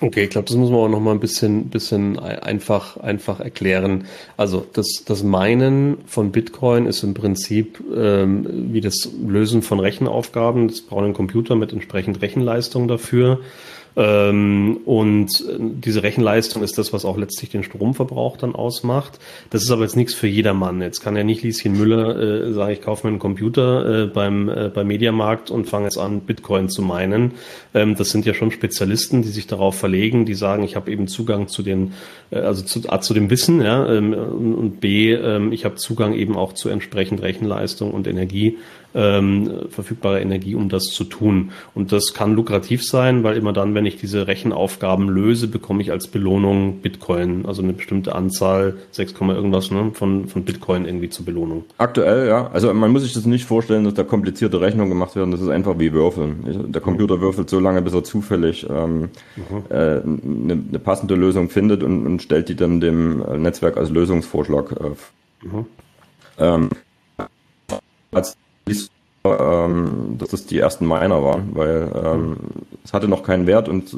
Okay, 0.00 0.24
ich 0.24 0.30
glaube, 0.30 0.46
das 0.48 0.56
muss 0.56 0.70
man 0.70 0.80
auch 0.80 0.88
noch 0.88 1.00
mal 1.00 1.12
ein 1.12 1.20
bisschen, 1.20 1.70
bisschen 1.70 2.18
einfach, 2.18 2.96
einfach 2.98 3.40
erklären. 3.40 4.04
Also 4.36 4.66
das, 4.72 5.04
das 5.06 5.22
Meinen 5.22 5.98
von 6.06 6.32
Bitcoin 6.32 6.86
ist 6.86 7.02
im 7.04 7.14
Prinzip 7.14 7.82
ähm, 7.96 8.72
wie 8.72 8.80
das 8.80 9.08
Lösen 9.26 9.62
von 9.62 9.80
Rechenaufgaben. 9.80 10.68
Das 10.68 10.82
braucht 10.82 11.04
einen 11.04 11.14
Computer 11.14 11.54
mit 11.54 11.72
entsprechend 11.72 12.20
Rechenleistung 12.20 12.88
dafür. 12.88 13.40
Ähm, 13.96 14.78
und 14.84 15.44
diese 15.58 16.02
Rechenleistung 16.02 16.62
ist 16.62 16.78
das, 16.78 16.92
was 16.92 17.04
auch 17.04 17.16
letztlich 17.16 17.50
den 17.50 17.62
Stromverbrauch 17.62 18.36
dann 18.36 18.54
ausmacht. 18.54 19.18
Das 19.50 19.62
ist 19.62 19.70
aber 19.70 19.82
jetzt 19.82 19.96
nichts 19.96 20.14
für 20.14 20.26
jedermann. 20.26 20.80
Jetzt 20.82 21.00
kann 21.00 21.16
ja 21.16 21.22
nicht 21.22 21.42
Lieschen 21.42 21.78
Müller 21.78 22.18
äh, 22.18 22.52
sagen, 22.52 22.72
ich 22.72 22.80
kaufe 22.80 23.06
mir 23.06 23.12
einen 23.12 23.20
Computer 23.20 24.04
äh, 24.04 24.06
beim, 24.06 24.48
äh, 24.48 24.70
beim 24.74 24.86
Mediamarkt 24.86 25.50
und 25.50 25.66
fange 25.66 25.84
jetzt 25.84 25.98
an, 25.98 26.20
Bitcoin 26.20 26.68
zu 26.68 26.82
meinen. 26.82 27.32
Ähm, 27.72 27.94
das 27.94 28.10
sind 28.10 28.26
ja 28.26 28.34
schon 28.34 28.50
Spezialisten, 28.50 29.22
die 29.22 29.28
sich 29.28 29.46
darauf 29.46 29.78
verlegen, 29.78 30.26
die 30.26 30.34
sagen, 30.34 30.64
ich 30.64 30.74
habe 30.74 30.90
eben 30.90 31.06
Zugang 31.06 31.46
zu 31.48 31.62
den, 31.62 31.92
äh, 32.30 32.38
also 32.38 32.62
zu, 32.62 32.80
A, 32.88 33.00
zu 33.00 33.14
dem 33.14 33.30
Wissen, 33.30 33.60
ja, 33.62 33.86
ähm, 33.88 34.12
und 34.12 34.80
B, 34.80 35.12
ähm, 35.12 35.52
ich 35.52 35.64
habe 35.64 35.76
Zugang 35.76 36.14
eben 36.14 36.36
auch 36.36 36.52
zu 36.52 36.68
entsprechend 36.68 37.22
Rechenleistung 37.22 37.92
und 37.92 38.06
Energie 38.08 38.58
ähm, 38.94 39.66
verfügbare 39.70 40.20
Energie, 40.20 40.54
um 40.54 40.68
das 40.68 40.84
zu 40.84 41.04
tun. 41.04 41.50
Und 41.74 41.92
das 41.92 42.14
kann 42.14 42.34
lukrativ 42.34 42.84
sein, 42.84 43.24
weil 43.24 43.36
immer 43.36 43.52
dann, 43.52 43.74
wenn 43.74 43.86
ich 43.86 43.96
diese 43.96 44.26
Rechenaufgaben 44.26 45.08
löse, 45.08 45.48
bekomme 45.48 45.82
ich 45.82 45.90
als 45.90 46.08
Belohnung 46.08 46.78
Bitcoin, 46.80 47.44
also 47.46 47.62
eine 47.62 47.72
bestimmte 47.72 48.14
Anzahl, 48.14 48.76
6, 48.92 49.14
irgendwas 49.20 49.70
ne, 49.70 49.90
von, 49.92 50.28
von 50.28 50.44
Bitcoin 50.44 50.84
irgendwie 50.84 51.08
zur 51.08 51.24
Belohnung. 51.24 51.64
Aktuell, 51.78 52.28
ja. 52.28 52.50
Also 52.52 52.72
man 52.72 52.90
muss 52.90 53.02
sich 53.02 53.12
das 53.12 53.26
nicht 53.26 53.44
vorstellen, 53.44 53.84
dass 53.84 53.94
da 53.94 54.04
komplizierte 54.04 54.60
Rechnungen 54.60 54.90
gemacht 54.90 55.16
werden. 55.16 55.30
Das 55.30 55.40
ist 55.40 55.48
einfach 55.48 55.78
wie 55.78 55.92
Würfeln. 55.92 56.72
Der 56.72 56.80
Computer 56.80 57.20
würfelt 57.20 57.50
so 57.50 57.58
lange, 57.58 57.82
bis 57.82 57.94
er 57.94 58.04
zufällig 58.04 58.66
ähm, 58.70 59.00
mhm. 59.00 59.08
äh, 59.70 59.74
eine, 59.74 60.62
eine, 60.68 60.78
passende 60.78 61.14
Lösung 61.14 61.48
findet 61.50 61.82
und, 61.82 62.06
und, 62.06 62.22
stellt 62.22 62.48
die 62.48 62.56
dann 62.56 62.80
dem 62.80 63.18
Netzwerk 63.42 63.76
als 63.76 63.90
Lösungsvorschlag 63.90 64.72
äh, 64.72 65.46
mhm. 65.46 65.66
ähm, 66.38 66.68
als 68.12 68.36
ähm, 69.24 70.16
dass 70.18 70.34
es 70.34 70.46
die 70.46 70.58
ersten 70.58 70.86
Miner 70.86 71.22
waren, 71.22 71.54
weil 71.54 71.90
ähm, 71.94 72.36
es 72.84 72.92
hatte 72.92 73.08
noch 73.08 73.22
keinen 73.22 73.46
Wert 73.46 73.68
und 73.70 73.96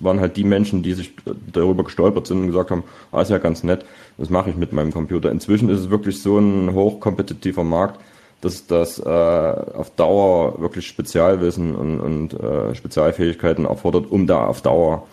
waren 0.00 0.20
halt 0.20 0.36
die 0.36 0.44
Menschen, 0.44 0.82
die 0.82 0.92
sich 0.92 1.14
darüber 1.52 1.84
gestolpert 1.84 2.26
sind 2.26 2.40
und 2.40 2.46
gesagt 2.48 2.70
haben, 2.70 2.84
ah, 3.10 3.22
ist 3.22 3.30
ja 3.30 3.38
ganz 3.38 3.62
nett, 3.62 3.86
das 4.18 4.28
mache 4.28 4.50
ich 4.50 4.56
mit 4.56 4.72
meinem 4.74 4.92
Computer. 4.92 5.30
Inzwischen 5.30 5.70
ist 5.70 5.80
es 5.80 5.90
wirklich 5.90 6.20
so 6.20 6.38
ein 6.38 6.74
hochkompetitiver 6.74 7.64
Markt, 7.64 7.98
dass 8.42 8.66
das 8.66 8.98
äh, 8.98 9.08
auf 9.08 9.90
Dauer 9.96 10.60
wirklich 10.60 10.86
Spezialwissen 10.86 11.74
und, 11.74 12.00
und 12.00 12.34
äh, 12.34 12.74
Spezialfähigkeiten 12.74 13.64
erfordert, 13.64 14.10
um 14.10 14.26
da 14.26 14.46
auf 14.46 14.60
Dauer 14.60 15.06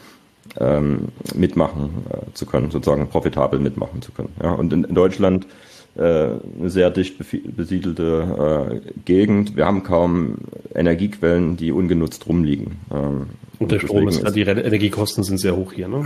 ähm, 0.60 1.08
mitmachen 1.34 2.06
äh, 2.10 2.34
zu 2.34 2.46
können, 2.46 2.72
sozusagen 2.72 3.08
profitabel 3.08 3.60
mitmachen 3.60 4.02
zu 4.02 4.12
können. 4.12 4.36
Ja, 4.44 4.52
und 4.52 4.72
in, 4.74 4.84
in 4.84 4.96
Deutschland 4.96 5.48
eine 5.98 6.70
sehr 6.70 6.90
dicht 6.92 7.16
besiedelte 7.56 8.82
äh, 8.84 8.92
Gegend. 9.06 9.56
Wir 9.56 9.66
haben 9.66 9.84
kaum 9.84 10.36
Energiequellen, 10.74 11.56
die 11.56 11.72
ungenutzt 11.72 12.28
rumliegen. 12.28 12.80
Ähm, 12.94 13.28
und 13.60 13.72
der 13.72 13.80
Strom 13.80 14.08
ist, 14.10 14.22
ist, 14.22 14.36
die 14.36 14.42
Energiekosten 14.42 15.24
sind 15.24 15.38
sehr 15.38 15.56
hoch 15.56 15.72
hier, 15.72 15.88
ne? 15.88 16.04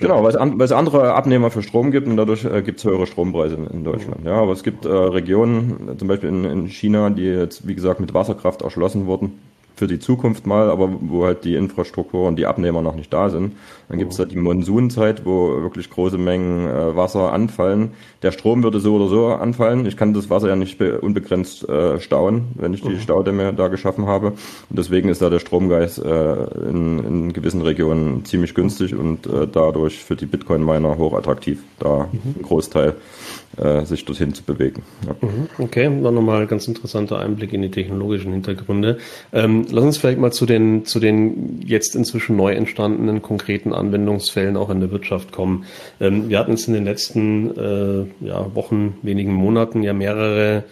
Genau, 0.00 0.22
weil 0.22 0.30
es, 0.30 0.36
an, 0.36 0.58
weil 0.58 0.66
es 0.66 0.72
andere 0.72 1.14
Abnehmer 1.14 1.50
für 1.50 1.62
Strom 1.62 1.90
gibt 1.90 2.06
und 2.06 2.16
dadurch 2.16 2.44
äh, 2.44 2.62
gibt 2.62 2.78
es 2.78 2.84
höhere 2.84 3.06
Strompreise 3.08 3.56
in, 3.56 3.66
in 3.66 3.84
Deutschland. 3.84 4.20
Mhm. 4.20 4.26
Ja, 4.28 4.34
aber 4.34 4.52
es 4.52 4.62
gibt 4.62 4.84
äh, 4.84 4.88
Regionen, 4.88 5.98
zum 5.98 6.06
Beispiel 6.06 6.28
in, 6.28 6.44
in 6.44 6.68
China, 6.68 7.10
die 7.10 7.24
jetzt, 7.24 7.66
wie 7.66 7.74
gesagt, 7.74 7.98
mit 7.98 8.14
Wasserkraft 8.14 8.62
erschlossen 8.62 9.06
wurden 9.06 9.32
für 9.76 9.86
die 9.86 9.98
Zukunft 9.98 10.46
mal, 10.46 10.70
aber 10.70 10.88
wo 11.00 11.24
halt 11.24 11.44
die 11.44 11.54
Infrastruktur 11.56 12.28
und 12.28 12.36
die 12.36 12.46
Abnehmer 12.46 12.82
noch 12.82 12.94
nicht 12.94 13.12
da 13.12 13.28
sind. 13.28 13.54
Dann 13.88 13.98
gibt 13.98 14.12
es 14.12 14.18
halt 14.18 14.30
die 14.30 14.36
Monsunzeit, 14.36 15.26
wo 15.26 15.62
wirklich 15.62 15.90
große 15.90 16.16
Mengen 16.16 16.68
äh, 16.68 16.96
Wasser 16.96 17.32
anfallen. 17.32 17.90
Der 18.22 18.30
Strom 18.30 18.62
würde 18.62 18.80
so 18.80 18.96
oder 18.96 19.08
so 19.08 19.26
anfallen. 19.28 19.84
Ich 19.86 19.96
kann 19.96 20.14
das 20.14 20.30
Wasser 20.30 20.48
ja 20.48 20.56
nicht 20.56 20.80
unbegrenzt 20.80 21.68
äh, 21.68 22.00
stauen, 22.00 22.48
wenn 22.54 22.72
ich 22.72 22.82
die 22.82 22.90
mhm. 22.90 23.00
Staudämme 23.00 23.52
da 23.52 23.68
geschaffen 23.68 24.06
habe. 24.06 24.28
Und 24.28 24.78
deswegen 24.78 25.08
ist 25.08 25.20
da 25.20 25.28
der 25.28 25.40
Stromgeist 25.40 25.98
äh, 25.98 26.34
in, 26.70 27.04
in 27.04 27.32
gewissen 27.32 27.60
Regionen 27.60 28.24
ziemlich 28.24 28.54
günstig 28.54 28.94
und 28.94 29.26
äh, 29.26 29.46
dadurch 29.50 30.02
für 30.02 30.16
die 30.16 30.26
Bitcoin-Miner 30.26 30.96
hochattraktiv, 30.96 31.62
da 31.78 32.08
mhm. 32.10 32.36
ein 32.38 32.42
Großteil 32.42 32.94
äh, 33.56 33.84
sich 33.84 34.04
dorthin 34.04 34.34
zu 34.34 34.42
bewegen. 34.42 34.82
Ja. 35.06 35.14
Mhm. 35.20 35.48
Okay, 35.58 35.84
dann 35.84 36.14
nochmal 36.14 36.46
ganz 36.46 36.66
interessanter 36.68 37.18
Einblick 37.18 37.52
in 37.52 37.62
die 37.62 37.70
technologischen 37.70 38.32
Hintergründe. 38.32 38.98
Ähm, 39.32 39.66
lass 39.70 39.84
uns 39.84 39.96
vielleicht 39.98 40.18
mal 40.18 40.32
zu 40.32 40.46
den, 40.46 40.84
zu 40.84 41.00
den 41.00 41.60
jetzt 41.64 41.94
inzwischen 41.94 42.36
neu 42.36 42.52
entstandenen 42.52 43.22
konkreten 43.22 43.72
Anwendungsfällen 43.72 44.56
auch 44.56 44.70
in 44.70 44.80
der 44.80 44.90
Wirtschaft 44.90 45.32
kommen. 45.32 45.64
Ähm, 46.00 46.28
wir 46.28 46.38
hatten 46.38 46.52
es 46.52 46.66
in 46.66 46.74
den 46.74 46.84
letzten 46.84 47.56
äh, 47.56 48.26
ja, 48.26 48.54
Wochen, 48.54 48.98
wenigen 49.02 49.32
Monaten 49.32 49.82
ja 49.82 49.92
mehrere 49.92 50.64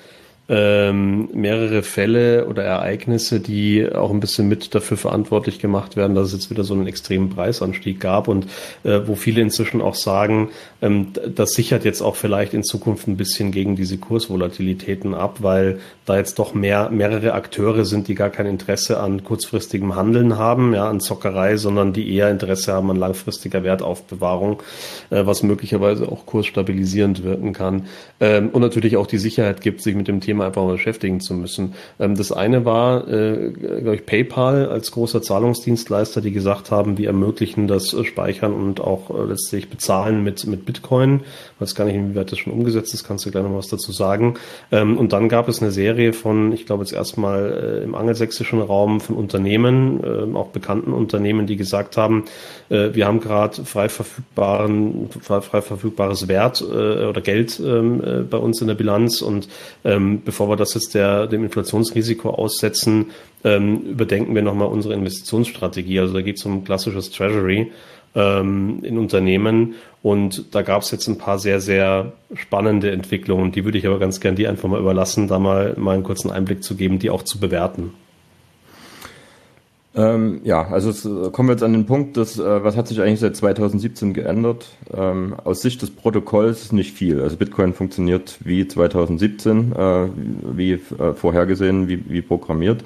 ähm, 0.49 1.29
mehrere 1.33 1.83
Fälle 1.83 2.47
oder 2.47 2.65
Ereignisse, 2.65 3.41
die 3.41 3.89
auch 3.91 4.11
ein 4.11 4.21
bisschen 4.21 4.49
mit 4.49 4.75
dafür 4.75 4.97
verantwortlich 4.97 5.61
gemacht 5.61 5.97
werden, 5.97 6.15
dass 6.15 6.29
es 6.29 6.33
jetzt 6.33 6.51
wieder 6.51 6.65
so 6.65 6.75
einen 6.75 6.87
extremen 6.87 7.31
Preisanstieg 7.31 8.01
gab 8.01 8.29
und 8.29 8.47
äh, 8.83 9.01
wo 9.07 9.15
viele 9.15 9.41
inzwischen 9.41 9.81
auch 9.81 9.95
sagen, 9.95 10.51
ähm, 10.83 11.09
das 11.35 11.53
sichert 11.53 11.85
jetzt 11.85 12.03
auch 12.03 12.17
vielleicht 12.17 12.55
in 12.55 12.65
Zukunft 12.65 13.07
ein 13.07 13.17
bisschen 13.17 13.53
gegen 13.53 13.77
diese 13.77 13.99
Kursvolatilitäten 13.99 15.15
ab, 15.15 15.39
weil 15.41 15.79
da 16.05 16.17
jetzt 16.17 16.39
doch 16.39 16.55
mehr, 16.55 16.91
mehrere 16.91 17.35
Akteure 17.35 17.85
sind, 17.85 18.09
die 18.09 18.17
gar 18.17 18.31
kein 18.31 18.47
Interesse 18.47 18.99
an 18.99 19.23
kurzfristigem 19.23 19.95
Handeln 19.95 20.37
haben, 20.37 20.75
ja, 20.75 20.89
an 20.89 21.01
Zockerei, 21.01 21.57
sondern 21.57 21.93
die 21.93 22.13
eher 22.13 22.31
Interesse 22.31 22.73
haben 22.73 22.91
an 22.91 22.97
langfristiger 22.97 23.63
Wertaufbewahrung, 23.63 24.63
äh, 25.11 25.25
was 25.25 25.45
möglicherweise 25.45 26.11
auch 26.11 26.27
kursstabilisierend 26.27 27.23
wirken 27.23 27.53
kann. 27.53 27.87
Ähm, 28.21 28.51
und 28.51 28.61
natürlich 28.61 28.97
auch 28.97 29.07
die 29.07 29.19
Sicherheit 29.19 29.61
gibt, 29.61 29.83
sich 29.83 29.95
mit 29.95 30.09
dem 30.09 30.21
Thema 30.21 30.42
Einfach 30.47 30.65
mal 30.65 30.73
beschäftigen 30.73 31.21
zu 31.21 31.35
müssen. 31.35 31.75
Ähm, 31.99 32.17
das 32.17 32.33
eine 32.33 32.65
war, 32.65 33.09
äh, 33.09 33.51
glaube 33.51 33.97
ich, 33.97 34.07
PayPal 34.07 34.69
als 34.69 34.91
großer 34.91 35.23
Zahlungsdienstleister, 35.23 36.21
die 36.21 36.33
gesagt 36.33 36.71
haben, 36.71 36.99
wir 36.99 37.09
ermöglichen 37.09 37.69
das 37.69 37.97
Speichern 38.05 38.53
und 38.53 38.81
auch 38.81 39.11
äh, 39.11 39.25
letztlich 39.25 39.69
Bezahlen 39.69 40.23
mit, 40.23 40.47
mit 40.47 40.67
Bitcoin. 40.67 41.21
Ich 41.63 41.69
weiß 41.69 41.75
gar 41.77 41.85
nicht, 41.85 41.95
inwieweit 41.95 42.33
das 42.33 42.41
schon 42.41 42.53
umgesetzt 42.53 42.93
ist, 42.93 43.05
kannst 43.05 43.25
du 43.25 43.31
gleich 43.31 43.45
noch 43.45 43.55
was 43.55 43.69
dazu 43.69 43.93
sagen. 43.93 44.35
Ähm, 44.73 44.99
und 44.99 45.13
dann 45.13 45.29
gab 45.29 45.49
es 45.49 45.63
eine 45.63 45.71
Serie 45.71 46.13
von, 46.13 46.53
ich 46.53 46.67
glaube 46.67 46.83
jetzt 46.83 46.93
erstmal 46.93 47.81
äh, 47.81 47.85
im 47.85 47.95
angelsächsischen 47.95 48.61
Raum 48.61 49.01
von 49.01 49.15
Unternehmen, 49.15 50.03
äh, 50.03 50.37
auch 50.37 50.49
bekannten 50.49 50.93
Unternehmen, 50.93 51.47
die 51.47 51.57
gesagt 51.57 51.97
haben, 51.97 52.25
äh, 52.69 52.91
wir 52.95 53.07
haben 53.07 53.21
gerade 53.21 53.65
frei 53.65 53.89
frei, 53.89 54.05
frei 54.35 55.63
verfügbares 55.63 56.27
Wert 56.27 56.61
äh, 56.63 57.07
oder 57.07 57.21
Geld 57.21 57.61
ähm, 57.65 58.03
äh, 58.03 58.21
bei 58.23 58.39
uns 58.39 58.61
in 58.61 58.67
der 58.67 58.75
Bilanz 58.75 59.23
und 59.23 59.49
ähm, 59.85 60.23
bevor 60.25 60.49
wir 60.49 60.57
das 60.57 60.75
jetzt 60.75 60.95
der, 60.95 61.29
dem 61.29 61.45
Inflationsrisiko 61.45 62.31
aussetzen, 62.31 63.13
ähm, 63.45 63.83
überdenken 63.83 64.35
wir 64.35 64.43
nochmal 64.43 64.69
unsere 64.69 64.95
Investitionsstrategie. 64.95 66.01
Also 66.01 66.15
da 66.15 66.23
geht 66.23 66.39
es 66.39 66.45
um 66.45 66.65
klassisches 66.65 67.11
Treasury 67.11 67.71
ähm, 68.15 68.81
in 68.83 68.99
Unternehmen 68.99 69.75
und 70.03 70.55
da 70.55 70.63
gab 70.63 70.83
es 70.83 70.91
jetzt 70.91 71.07
ein 71.09 71.19
paar 71.19 71.39
sehr, 71.39 71.61
sehr 71.61 72.13
spannende 72.35 72.91
Entwicklungen. 72.91 73.53
Die 73.53 73.65
würde 73.65 73.79
ich 73.79 73.87
aber 73.87 73.99
ganz 73.99 74.21
gern 74.21 74.35
dir 74.35 74.51
einfach 74.51 74.69
mal 74.69 74.81
überlassen, 74.81 75.29
da 75.29 75.39
mal, 75.39 75.75
mal 75.79 75.95
einen 75.95 76.03
kurzen 76.03 76.31
Einblick 76.31 76.65
zu 76.65 76.75
geben, 76.75 76.99
die 76.99 77.11
auch 77.11 77.23
zu 77.23 77.39
bewerten. 77.39 77.93
Ähm, 79.95 80.41
ja, 80.43 80.67
also 80.69 80.89
es, 80.89 81.05
äh, 81.05 81.31
kommen 81.31 81.51
wir 81.51 81.53
jetzt 81.53 81.63
an 81.63 81.75
den 81.75 81.85
Punkt, 81.85 82.17
dass, 82.17 82.39
äh, 82.39 82.65
was 82.65 82.77
hat 82.77 82.89
sich 82.89 83.01
eigentlich 83.03 83.21
seit 83.21 83.37
2017 83.37 84.15
geändert? 84.15 84.71
Ähm, 84.93 85.35
aus 85.45 85.61
Sicht 85.61 85.83
des 85.83 85.91
Protokolls 85.91 86.63
ist 86.63 86.73
nicht 86.73 86.97
viel. 86.97 87.21
Also 87.21 87.37
Bitcoin 87.37 87.75
funktioniert 87.75 88.39
wie 88.41 88.67
2017, 88.67 89.73
äh, 89.73 90.09
wie 90.57 90.73
äh, 90.73 91.13
vorhergesehen, 91.15 91.89
wie, 91.89 92.11
wie 92.11 92.23
programmiert. 92.23 92.85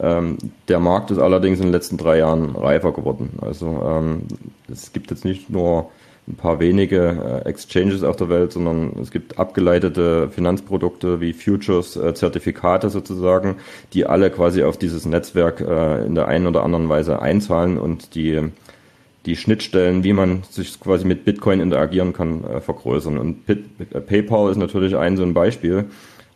Ähm, 0.00 0.38
der 0.68 0.78
Markt 0.78 1.10
ist 1.10 1.18
allerdings 1.18 1.58
in 1.58 1.66
den 1.66 1.72
letzten 1.72 1.96
drei 1.96 2.18
Jahren 2.18 2.54
reifer 2.54 2.92
geworden. 2.92 3.30
Also 3.40 3.82
ähm, 3.84 4.22
es 4.70 4.92
gibt 4.92 5.10
jetzt 5.10 5.24
nicht 5.24 5.50
nur 5.50 5.90
ein 6.28 6.36
paar 6.36 6.60
wenige 6.60 7.42
äh, 7.44 7.48
Exchanges 7.48 8.04
auf 8.04 8.16
der 8.16 8.28
Welt, 8.28 8.52
sondern 8.52 8.92
es 9.00 9.10
gibt 9.10 9.38
abgeleitete 9.38 10.28
Finanzprodukte 10.28 11.20
wie 11.20 11.32
Futures, 11.32 11.96
äh, 11.96 12.14
Zertifikate 12.14 12.90
sozusagen, 12.90 13.56
die 13.92 14.06
alle 14.06 14.30
quasi 14.30 14.62
auf 14.62 14.76
dieses 14.76 15.06
Netzwerk 15.06 15.60
äh, 15.60 16.04
in 16.04 16.14
der 16.14 16.28
einen 16.28 16.46
oder 16.46 16.62
anderen 16.62 16.88
Weise 16.88 17.20
einzahlen 17.20 17.78
und 17.78 18.14
die 18.14 18.50
die 19.26 19.36
Schnittstellen, 19.36 20.04
wie 20.04 20.14
man 20.14 20.44
sich 20.48 20.80
quasi 20.80 21.04
mit 21.04 21.26
Bitcoin 21.26 21.60
interagieren 21.60 22.14
kann, 22.14 22.44
vergrößern. 22.62 23.18
Und 23.18 23.44
PayPal 24.06 24.50
ist 24.50 24.56
natürlich 24.56 24.96
ein 24.96 25.18
so 25.18 25.22
ein 25.22 25.34
Beispiel 25.34 25.86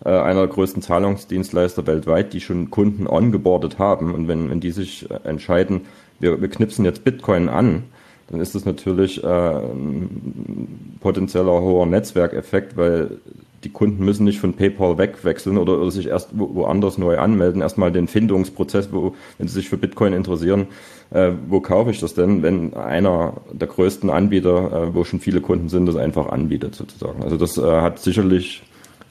einer 0.05 0.41
der 0.41 0.49
größten 0.49 0.83
Zahlungsdienstleister 0.83 1.87
weltweit, 1.87 2.33
die 2.33 2.41
schon 2.41 2.71
Kunden 2.71 3.07
ongeboardet 3.07 3.79
haben. 3.79 4.15
Und 4.15 4.29
wenn, 4.29 4.51
wenn 4.51 4.61
die 4.61 4.71
sich 4.71 5.09
entscheiden, 5.25 5.83
wir, 6.19 6.41
wir 6.41 6.49
knipsen 6.49 6.85
jetzt 6.85 7.05
Bitcoin 7.05 7.49
an, 7.49 7.85
dann 8.29 8.41
ist 8.41 8.55
das 8.55 8.65
natürlich 8.65 9.23
äh, 9.23 9.27
ein 9.27 10.99
potenzieller 11.01 11.61
hoher 11.61 11.87
Netzwerkeffekt, 11.87 12.77
weil 12.77 13.19
die 13.65 13.71
Kunden 13.71 14.05
müssen 14.05 14.25
nicht 14.25 14.41
von 14.41 14.55
PayPal 14.55 14.99
wegwechseln 14.99 15.57
oder, 15.57 15.79
oder 15.81 15.91
sich 15.91 16.09
erst 16.09 16.31
woanders 16.33 16.99
neu 16.99 17.19
anmelden. 17.19 17.63
Erstmal 17.63 17.93
den 17.93 18.09
Findungsprozess, 18.09 18.93
wo, 18.93 19.15
wenn 19.39 19.49
sie 19.49 19.55
sich 19.55 19.69
für 19.69 19.77
Bitcoin 19.77 20.15
interessieren, 20.15 20.67
äh, 21.11 21.33
wo 21.49 21.61
kaufe 21.61 21.91
ich 21.91 22.01
das 22.01 22.15
denn, 22.15 22.43
wenn 22.43 22.75
einer 22.75 23.35
der 23.53 23.69
größten 23.69 24.11
Anbieter, 24.11 24.73
äh, 24.73 24.95
wo 24.95 25.05
schon 25.05 25.21
viele 25.21 25.41
Kunden 25.41 25.69
sind, 25.69 25.87
das 25.87 25.97
einfach 25.97 26.29
anbietet 26.31 26.75
sozusagen. 26.75 27.23
Also 27.23 27.37
das 27.37 27.59
äh, 27.59 27.63
hat 27.63 27.99
sicherlich 27.99 28.63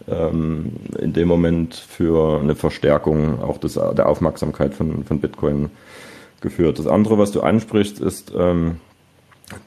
ähm, 0.07 0.73
in 0.99 1.13
dem 1.13 1.27
Moment 1.27 1.75
für 1.75 2.39
eine 2.39 2.55
Verstärkung 2.55 3.41
auch 3.41 3.57
des, 3.57 3.73
der 3.73 4.07
Aufmerksamkeit 4.07 4.73
von, 4.73 5.03
von 5.03 5.19
Bitcoin 5.19 5.69
geführt. 6.41 6.79
Das 6.79 6.87
andere, 6.87 7.17
was 7.17 7.31
du 7.31 7.41
ansprichst, 7.41 7.99
ist, 7.99 8.33
ähm, 8.35 8.77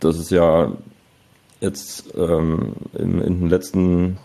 dass 0.01 0.19
es 0.19 0.31
ja 0.31 0.73
jetzt 1.61 2.15
ähm, 2.17 2.75
in, 2.99 3.21
in, 3.21 3.41
den 3.41 3.49
letzten 3.49 4.19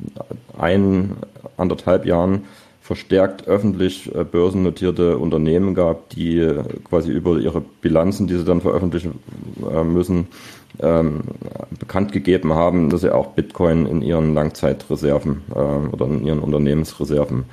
ein, 0.57 1.17
anderthalb 1.57 2.05
Jahren 2.05 2.45
verstärkt 2.81 3.47
öffentlich 3.47 4.13
äh, 4.13 4.23
börsennotierte 4.23 5.17
Unternehmen 5.17 5.75
gab, 5.75 6.09
die 6.09 6.55
quasi 6.83 7.11
über 7.11 7.37
ihre 7.37 7.61
Bilanzen, 7.61 8.27
die 8.27 8.35
sie 8.35 8.45
dann 8.45 8.61
veröffentlichen 8.61 9.19
äh, 9.71 9.83
müssen, 9.83 10.27
ähm, 10.81 11.21
bekannt 11.77 12.11
gegeben 12.11 12.53
haben, 12.53 12.89
dass 12.89 13.01
sie 13.01 13.13
auch 13.13 13.27
Bitcoin 13.27 13.85
in 13.85 14.01
ihren 14.01 14.33
Langzeitreserven 14.33 15.41
äh, 15.53 15.59
oder 15.59 16.05
in 16.05 16.25
ihren 16.25 16.39
Unternehmensreserven 16.39 17.45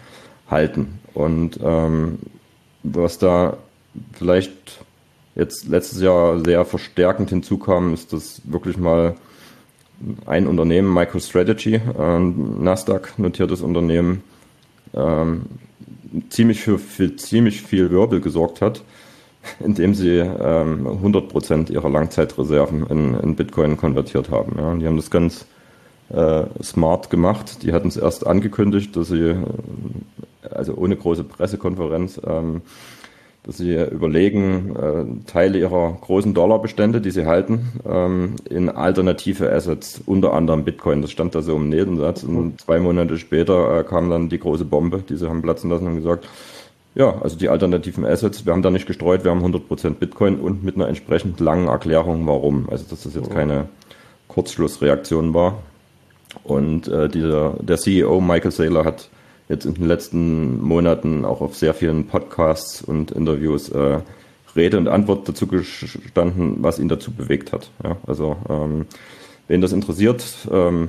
halten. 0.48 0.98
Und 1.14 1.58
ähm, 1.62 2.18
was 2.82 3.18
da 3.18 3.56
vielleicht 4.12 4.84
jetzt 5.34 5.68
letztes 5.68 6.00
Jahr 6.00 6.40
sehr 6.44 6.64
verstärkend 6.64 7.30
hinzukam, 7.30 7.94
ist, 7.94 8.12
dass 8.12 8.42
wirklich 8.44 8.76
mal 8.76 9.16
ein 10.26 10.46
Unternehmen, 10.46 10.92
MicroStrategy, 10.92 11.80
ein 11.98 12.62
Nasdaq 12.62 13.18
notiertes 13.18 13.62
Unternehmen, 13.62 14.22
ähm, 14.94 15.46
ziemlich 16.28 16.60
für, 16.60 16.78
für, 16.78 17.16
ziemlich 17.16 17.62
viel 17.62 17.90
Wirbel 17.90 18.20
gesorgt 18.20 18.60
hat, 18.60 18.82
indem 19.60 19.94
sie 19.94 20.18
ähm, 20.18 20.86
100% 20.86 21.70
ihrer 21.70 21.90
Langzeitreserven 21.90 22.86
in, 22.86 23.14
in 23.14 23.36
Bitcoin 23.36 23.76
konvertiert 23.76 24.30
haben. 24.30 24.56
Ja. 24.58 24.74
Die 24.74 24.86
haben 24.86 24.96
das 24.96 25.10
ganz 25.10 25.46
äh, 26.08 26.44
smart 26.62 27.10
gemacht. 27.10 27.62
Die 27.62 27.72
hatten 27.72 27.88
es 27.88 27.96
erst 27.96 28.26
angekündigt, 28.26 28.94
dass 28.96 29.08
sie, 29.08 29.30
äh, 29.30 29.36
also 30.50 30.74
ohne 30.74 30.96
große 30.96 31.24
Pressekonferenz, 31.24 32.20
ähm, 32.26 32.62
dass 33.42 33.58
sie 33.58 33.74
überlegen, 33.74 34.74
äh, 34.74 35.30
Teile 35.30 35.58
ihrer 35.58 35.96
großen 36.00 36.34
Dollarbestände, 36.34 37.00
die 37.00 37.12
sie 37.12 37.26
halten, 37.26 37.80
ähm, 37.88 38.36
in 38.50 38.68
alternative 38.68 39.52
Assets, 39.52 40.00
unter 40.04 40.32
anderem 40.32 40.64
Bitcoin. 40.64 41.00
Das 41.00 41.12
stand 41.12 41.34
da 41.34 41.42
so 41.42 41.56
im 41.56 41.68
Nebensatz. 41.68 42.24
Und 42.24 42.60
zwei 42.60 42.80
Monate 42.80 43.18
später 43.18 43.78
äh, 43.78 43.84
kam 43.84 44.10
dann 44.10 44.28
die 44.28 44.40
große 44.40 44.64
Bombe, 44.64 45.02
die 45.08 45.16
sie 45.16 45.28
haben 45.28 45.42
platzen 45.42 45.70
lassen 45.70 45.86
und 45.86 45.96
gesagt, 45.96 46.28
ja, 46.96 47.20
also 47.20 47.36
die 47.36 47.50
alternativen 47.50 48.06
Assets, 48.06 48.46
wir 48.46 48.54
haben 48.54 48.62
da 48.62 48.70
nicht 48.70 48.86
gestreut, 48.86 49.22
wir 49.22 49.30
haben 49.30 49.44
100% 49.44 49.90
Bitcoin 49.90 50.40
und 50.40 50.64
mit 50.64 50.76
einer 50.76 50.88
entsprechend 50.88 51.38
langen 51.40 51.68
Erklärung, 51.68 52.26
warum. 52.26 52.68
Also 52.70 52.86
dass 52.88 53.02
das 53.02 53.14
jetzt 53.14 53.30
keine 53.30 53.68
Kurzschlussreaktion 54.28 55.34
war. 55.34 55.58
Und 56.42 56.88
äh, 56.88 57.08
dieser, 57.10 57.54
der 57.60 57.76
CEO 57.76 58.20
Michael 58.20 58.50
Saylor 58.50 58.84
hat 58.86 59.10
jetzt 59.50 59.66
in 59.66 59.74
den 59.74 59.86
letzten 59.86 60.60
Monaten 60.62 61.26
auch 61.26 61.42
auf 61.42 61.54
sehr 61.54 61.74
vielen 61.74 62.06
Podcasts 62.06 62.80
und 62.80 63.10
Interviews 63.10 63.68
äh, 63.68 64.00
Rede 64.56 64.78
und 64.78 64.88
Antwort 64.88 65.28
dazu 65.28 65.46
gestanden, 65.46 66.56
was 66.60 66.78
ihn 66.78 66.88
dazu 66.88 67.12
bewegt 67.12 67.52
hat. 67.52 67.70
Ja, 67.84 67.98
also 68.06 68.36
ähm, 68.48 68.86
wen 69.48 69.60
das 69.60 69.72
interessiert, 69.72 70.24
ähm, 70.50 70.88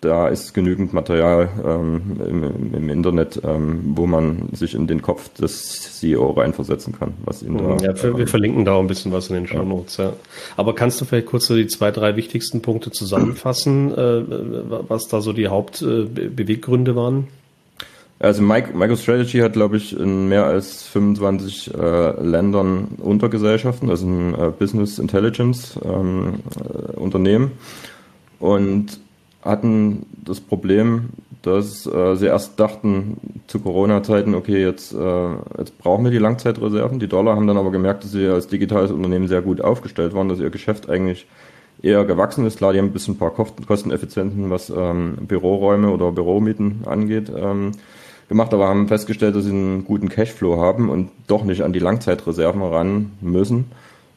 da 0.00 0.28
ist 0.28 0.54
genügend 0.54 0.92
Material 0.92 1.48
ähm, 1.64 2.20
im, 2.26 2.74
im, 2.74 2.88
Internet, 2.88 3.40
ähm, 3.44 3.80
wo 3.94 4.06
man 4.06 4.48
sich 4.52 4.74
in 4.74 4.86
den 4.86 5.02
Kopf 5.02 5.28
des 5.34 5.98
CEO 5.98 6.30
reinversetzen 6.30 6.98
kann. 6.98 7.14
Was 7.24 7.42
ihn 7.42 7.58
da, 7.58 7.76
ja, 7.76 8.02
wir, 8.02 8.16
wir 8.16 8.26
verlinken 8.26 8.64
da 8.64 8.72
auch 8.72 8.80
ein 8.80 8.86
bisschen 8.86 9.12
was 9.12 9.28
in 9.28 9.34
den 9.34 9.46
Show 9.46 9.62
Notes. 9.62 9.98
Ja. 9.98 10.14
Aber 10.56 10.74
kannst 10.74 11.00
du 11.00 11.04
vielleicht 11.04 11.26
kurz 11.26 11.46
so 11.46 11.56
die 11.56 11.66
zwei, 11.66 11.90
drei 11.90 12.16
wichtigsten 12.16 12.62
Punkte 12.62 12.90
zusammenfassen, 12.90 13.92
äh, 13.92 14.22
was 14.88 15.08
da 15.08 15.20
so 15.20 15.34
die 15.34 15.48
Hauptbeweggründe 15.48 16.92
äh, 16.92 16.96
waren? 16.96 17.28
Also 18.20 18.42
MicroStrategy 18.42 19.38
hat, 19.38 19.54
glaube 19.54 19.78
ich, 19.78 19.98
in 19.98 20.28
mehr 20.28 20.44
als 20.44 20.82
25 20.88 21.74
äh, 21.74 22.22
Ländern 22.22 22.88
Untergesellschaften, 22.98 23.88
also 23.88 24.06
ein 24.06 24.34
äh, 24.34 24.50
Business 24.58 24.98
Intelligence 24.98 25.78
ähm, 25.82 26.40
äh, 26.58 26.96
Unternehmen 26.96 27.52
und 28.38 29.00
hatten 29.42 30.06
das 30.24 30.40
Problem, 30.40 31.10
dass 31.42 31.86
äh, 31.86 32.16
sie 32.16 32.26
erst 32.26 32.60
dachten 32.60 33.42
zu 33.46 33.60
Corona-Zeiten, 33.60 34.34
okay, 34.34 34.62
jetzt, 34.62 34.92
äh, 34.92 35.30
jetzt 35.58 35.78
brauchen 35.78 36.04
wir 36.04 36.10
die 36.10 36.18
Langzeitreserven. 36.18 36.98
Die 36.98 37.08
Dollar 37.08 37.36
haben 37.36 37.46
dann 37.46 37.56
aber 37.56 37.70
gemerkt, 37.70 38.04
dass 38.04 38.12
sie 38.12 38.26
als 38.26 38.48
digitales 38.48 38.90
Unternehmen 38.90 39.28
sehr 39.28 39.40
gut 39.40 39.60
aufgestellt 39.60 40.14
waren, 40.14 40.28
dass 40.28 40.40
ihr 40.40 40.50
Geschäft 40.50 40.90
eigentlich 40.90 41.26
eher 41.82 42.04
gewachsen 42.04 42.46
ist. 42.46 42.58
Klar, 42.58 42.72
die 42.72 42.78
haben 42.78 42.86
ein 42.86 42.92
bisschen 42.92 43.14
ein 43.14 43.18
paar 43.18 43.30
Kosteneffizienten, 43.30 44.50
was 44.50 44.70
ähm, 44.70 45.16
Büroräume 45.22 45.90
oder 45.90 46.12
Büromieten 46.12 46.82
angeht. 46.84 47.32
Ähm, 47.34 47.72
gemacht, 48.28 48.54
aber 48.54 48.68
haben 48.68 48.86
festgestellt, 48.86 49.34
dass 49.34 49.44
sie 49.44 49.50
einen 49.50 49.84
guten 49.84 50.08
Cashflow 50.08 50.58
haben 50.58 50.88
und 50.88 51.10
doch 51.26 51.42
nicht 51.42 51.62
an 51.62 51.72
die 51.72 51.80
Langzeitreserven 51.80 52.62
ran 52.62 53.12
müssen 53.20 53.72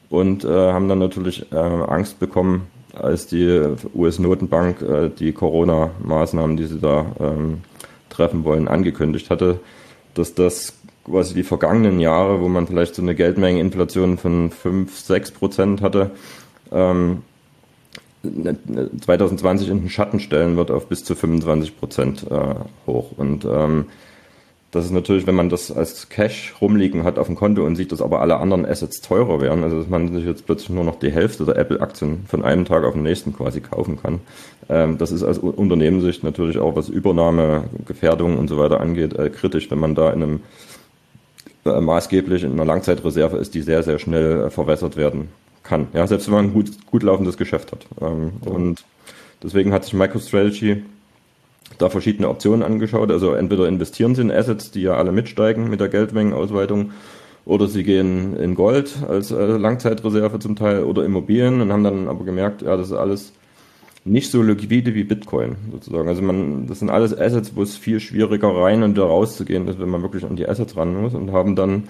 und 0.08 0.44
äh, 0.44 0.48
haben 0.48 0.88
dann 0.88 1.00
natürlich 1.00 1.50
äh, 1.52 1.56
Angst 1.56 2.20
bekommen, 2.20 2.68
als 2.94 3.26
die 3.26 3.74
US-Notenbank 3.94 4.82
äh, 4.82 5.08
die 5.10 5.32
Corona-Maßnahmen, 5.32 6.56
die 6.56 6.66
sie 6.66 6.78
da 6.78 7.06
ähm, 7.20 7.62
treffen 8.08 8.44
wollen, 8.44 8.68
angekündigt 8.68 9.30
hatte, 9.30 9.60
dass 10.14 10.34
das 10.34 10.74
quasi 11.04 11.34
die 11.34 11.42
vergangenen 11.42 12.00
Jahre, 12.00 12.40
wo 12.40 12.48
man 12.48 12.66
vielleicht 12.66 12.94
so 12.94 13.02
eine 13.02 13.14
Geldmengeninflation 13.14 14.18
von 14.18 14.50
5, 14.50 14.98
6 14.98 15.30
Prozent 15.32 15.82
hatte, 15.82 16.12
ähm, 16.72 17.22
2020 18.22 19.68
in 19.68 19.80
den 19.80 19.90
Schatten 19.90 20.18
stellen 20.18 20.56
wird 20.56 20.70
auf 20.70 20.86
bis 20.86 21.04
zu 21.04 21.14
25 21.14 21.78
Prozent 21.78 22.26
äh, 22.30 22.54
hoch. 22.86 23.12
Und 23.16 23.44
ähm, 23.44 23.86
das 24.74 24.86
ist 24.86 24.90
natürlich, 24.90 25.26
wenn 25.26 25.36
man 25.36 25.48
das 25.48 25.70
als 25.70 26.08
Cash 26.08 26.54
rumliegen 26.60 27.04
hat 27.04 27.18
auf 27.18 27.28
dem 27.28 27.36
Konto 27.36 27.64
und 27.64 27.76
sieht, 27.76 27.92
dass 27.92 28.02
aber 28.02 28.20
alle 28.20 28.38
anderen 28.38 28.66
Assets 28.66 29.00
teurer 29.00 29.40
werden, 29.40 29.62
also 29.62 29.78
dass 29.78 29.88
man 29.88 30.12
sich 30.12 30.24
jetzt 30.24 30.46
plötzlich 30.46 30.70
nur 30.70 30.82
noch 30.82 30.98
die 30.98 31.12
Hälfte 31.12 31.44
der 31.44 31.56
Apple-Aktien 31.56 32.24
von 32.26 32.44
einem 32.44 32.64
Tag 32.64 32.82
auf 32.82 32.94
den 32.94 33.04
nächsten 33.04 33.32
quasi 33.32 33.60
kaufen 33.60 34.02
kann. 34.02 34.20
Ähm, 34.68 34.98
das 34.98 35.12
ist 35.12 35.22
aus 35.22 35.38
Unternehmenssicht 35.38 36.24
natürlich 36.24 36.58
auch, 36.58 36.74
was 36.74 36.88
Übernahme, 36.88 37.64
Gefährdung 37.86 38.36
und 38.36 38.48
so 38.48 38.58
weiter 38.58 38.80
angeht, 38.80 39.16
äh, 39.16 39.30
kritisch, 39.30 39.70
wenn 39.70 39.78
man 39.78 39.94
da 39.94 40.10
in 40.10 40.22
einem 40.22 40.40
äh, 41.64 41.80
maßgeblich 41.80 42.42
in 42.42 42.52
einer 42.52 42.64
Langzeitreserve 42.64 43.36
ist, 43.36 43.54
die 43.54 43.62
sehr, 43.62 43.84
sehr 43.84 44.00
schnell 44.00 44.46
äh, 44.46 44.50
verwässert 44.50 44.96
werden 44.96 45.28
kann. 45.62 45.86
Ja, 45.92 46.04
selbst 46.08 46.26
wenn 46.26 46.34
man 46.34 46.44
ein 46.46 46.52
gut, 46.52 46.84
gut 46.86 47.04
laufendes 47.04 47.36
Geschäft 47.36 47.70
hat. 47.70 47.86
Ähm, 48.00 48.32
ja. 48.44 48.50
Und 48.50 48.84
deswegen 49.40 49.72
hat 49.72 49.84
sich 49.84 49.94
MicroStrategy 49.94 50.82
da 51.78 51.88
verschiedene 51.88 52.28
Optionen 52.28 52.62
angeschaut. 52.62 53.10
Also 53.10 53.34
entweder 53.34 53.66
investieren 53.66 54.14
sie 54.14 54.22
in 54.22 54.30
Assets, 54.30 54.70
die 54.70 54.82
ja 54.82 54.94
alle 54.94 55.12
mitsteigen 55.12 55.68
mit 55.68 55.80
der 55.80 55.88
Geldmengenausweitung, 55.88 56.92
oder 57.46 57.68
sie 57.68 57.84
gehen 57.84 58.36
in 58.36 58.54
Gold 58.54 58.94
als 59.06 59.30
äh, 59.30 59.44
Langzeitreserve 59.44 60.38
zum 60.38 60.56
Teil 60.56 60.84
oder 60.84 61.04
Immobilien 61.04 61.60
und 61.60 61.72
haben 61.72 61.84
dann 61.84 62.08
aber 62.08 62.24
gemerkt, 62.24 62.62
ja, 62.62 62.76
das 62.76 62.88
ist 62.88 62.94
alles 62.94 63.32
nicht 64.04 64.30
so 64.30 64.42
liquide 64.42 64.94
wie 64.94 65.04
Bitcoin 65.04 65.56
sozusagen. 65.72 66.08
Also 66.08 66.22
man, 66.22 66.66
das 66.66 66.78
sind 66.78 66.90
alles 66.90 67.16
Assets, 67.16 67.52
wo 67.54 67.62
es 67.62 67.76
viel 67.76 68.00
schwieriger 68.00 68.48
rein 68.48 68.82
und 68.82 68.96
da 68.96 69.04
rauszugehen 69.04 69.66
ist, 69.68 69.78
wenn 69.78 69.88
man 69.88 70.02
wirklich 70.02 70.24
an 70.24 70.36
die 70.36 70.48
Assets 70.48 70.76
ran 70.76 71.00
muss 71.00 71.14
und 71.14 71.32
haben 71.32 71.56
dann 71.56 71.84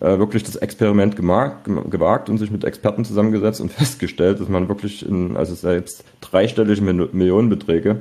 äh, 0.00 0.18
wirklich 0.18 0.42
das 0.42 0.56
Experiment 0.56 1.16
gemacht, 1.16 1.64
gewagt 1.90 2.28
und 2.28 2.38
sich 2.38 2.50
mit 2.50 2.64
Experten 2.64 3.04
zusammengesetzt 3.04 3.60
und 3.60 3.72
festgestellt, 3.72 4.40
dass 4.40 4.48
man 4.48 4.68
wirklich 4.68 5.06
in, 5.06 5.36
also 5.36 5.54
selbst 5.54 6.04
dreistellige 6.20 6.82
Millionenbeträge 6.82 8.00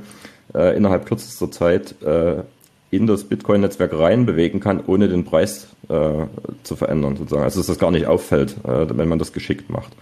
äh, 0.53 0.75
innerhalb 0.75 1.05
kürzester 1.05 1.51
Zeit 1.51 2.01
äh, 2.01 2.43
in 2.91 3.07
das 3.07 3.23
Bitcoin-Netzwerk 3.23 3.97
reinbewegen 3.97 4.59
kann, 4.59 4.83
ohne 4.85 5.07
den 5.07 5.25
Preis 5.25 5.67
äh, 5.89 6.27
zu 6.61 6.75
verändern, 6.75 7.15
sozusagen. 7.17 7.43
Also 7.43 7.59
dass 7.59 7.67
das 7.67 7.79
gar 7.79 7.91
nicht 7.91 8.05
auffällt, 8.05 8.55
äh, 8.63 8.97
wenn 8.97 9.09
man 9.09 9.19
das 9.19 9.33
geschickt 9.33 9.69
macht. 9.69 9.93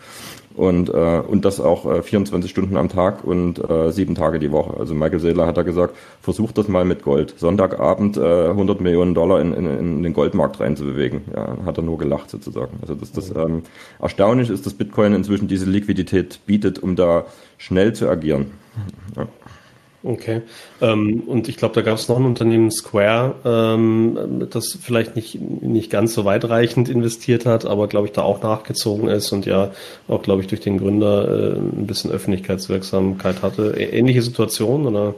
Und, 0.55 0.89
äh, 0.89 1.21
und 1.25 1.45
das 1.45 1.61
auch 1.61 1.89
äh, 1.89 2.03
24 2.03 2.51
Stunden 2.51 2.75
am 2.75 2.89
Tag 2.89 3.23
und 3.23 3.57
äh, 3.69 3.91
sieben 3.91 4.15
Tage 4.15 4.37
die 4.39 4.51
Woche. 4.51 4.77
Also 4.77 4.93
Michael 4.93 5.21
Saylor 5.21 5.47
hat 5.47 5.55
da 5.55 5.61
gesagt, 5.61 5.95
versucht 6.21 6.57
das 6.57 6.67
mal 6.67 6.83
mit 6.83 7.03
Gold. 7.03 7.35
Sonntagabend 7.37 8.17
äh, 8.17 8.49
100 8.49 8.81
Millionen 8.81 9.13
Dollar 9.13 9.39
in, 9.39 9.53
in, 9.53 9.65
in 9.65 10.03
den 10.03 10.11
Goldmarkt 10.13 10.59
reinzubewegen. 10.59 11.21
Ja, 11.33 11.57
hat 11.65 11.77
er 11.77 11.83
nur 11.83 11.97
gelacht 11.97 12.29
sozusagen. 12.29 12.79
Also 12.81 12.95
das, 12.95 13.13
das 13.13 13.33
ähm, 13.33 13.63
erstaunlich 13.99 14.49
ist, 14.49 14.65
dass 14.65 14.73
Bitcoin 14.73 15.13
inzwischen 15.13 15.47
diese 15.47 15.69
Liquidität 15.69 16.41
bietet, 16.45 16.79
um 16.79 16.97
da 16.97 17.25
schnell 17.57 17.93
zu 17.93 18.09
agieren. 18.09 18.51
Ja. 19.15 19.27
Okay. 20.03 20.41
Ähm, 20.81 21.21
und 21.27 21.47
ich 21.47 21.57
glaube, 21.57 21.75
da 21.75 21.81
gab 21.81 21.97
es 21.97 22.07
noch 22.07 22.17
ein 22.17 22.25
Unternehmen, 22.25 22.71
Square, 22.71 23.35
ähm, 23.45 24.47
das 24.49 24.77
vielleicht 24.81 25.15
nicht, 25.15 25.39
nicht 25.39 25.91
ganz 25.91 26.15
so 26.15 26.25
weitreichend 26.25 26.89
investiert 26.89 27.45
hat, 27.45 27.65
aber 27.65 27.87
glaube 27.87 28.07
ich 28.07 28.13
da 28.13 28.23
auch 28.23 28.41
nachgezogen 28.41 29.09
ist 29.09 29.31
und 29.31 29.45
ja 29.45 29.71
auch, 30.07 30.23
glaube 30.23 30.41
ich, 30.41 30.47
durch 30.47 30.61
den 30.61 30.79
Gründer 30.79 31.27
äh, 31.27 31.57
ein 31.57 31.85
bisschen 31.85 32.09
Öffentlichkeitswirksamkeit 32.09 33.43
hatte. 33.43 33.75
Ähnliche 33.77 34.23
Situation 34.23 34.87
oder? 34.87 35.13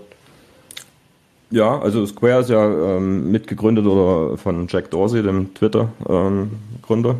Ja, 1.50 1.80
also 1.80 2.06
Square 2.06 2.42
ist 2.42 2.50
ja 2.50 2.98
ähm, 2.98 3.32
mitgegründet 3.32 3.86
oder 3.86 4.38
von 4.38 4.68
Jack 4.70 4.92
Dorsey, 4.92 5.24
dem 5.24 5.54
Twitter-Gründer. 5.54 7.10
Ähm, 7.12 7.20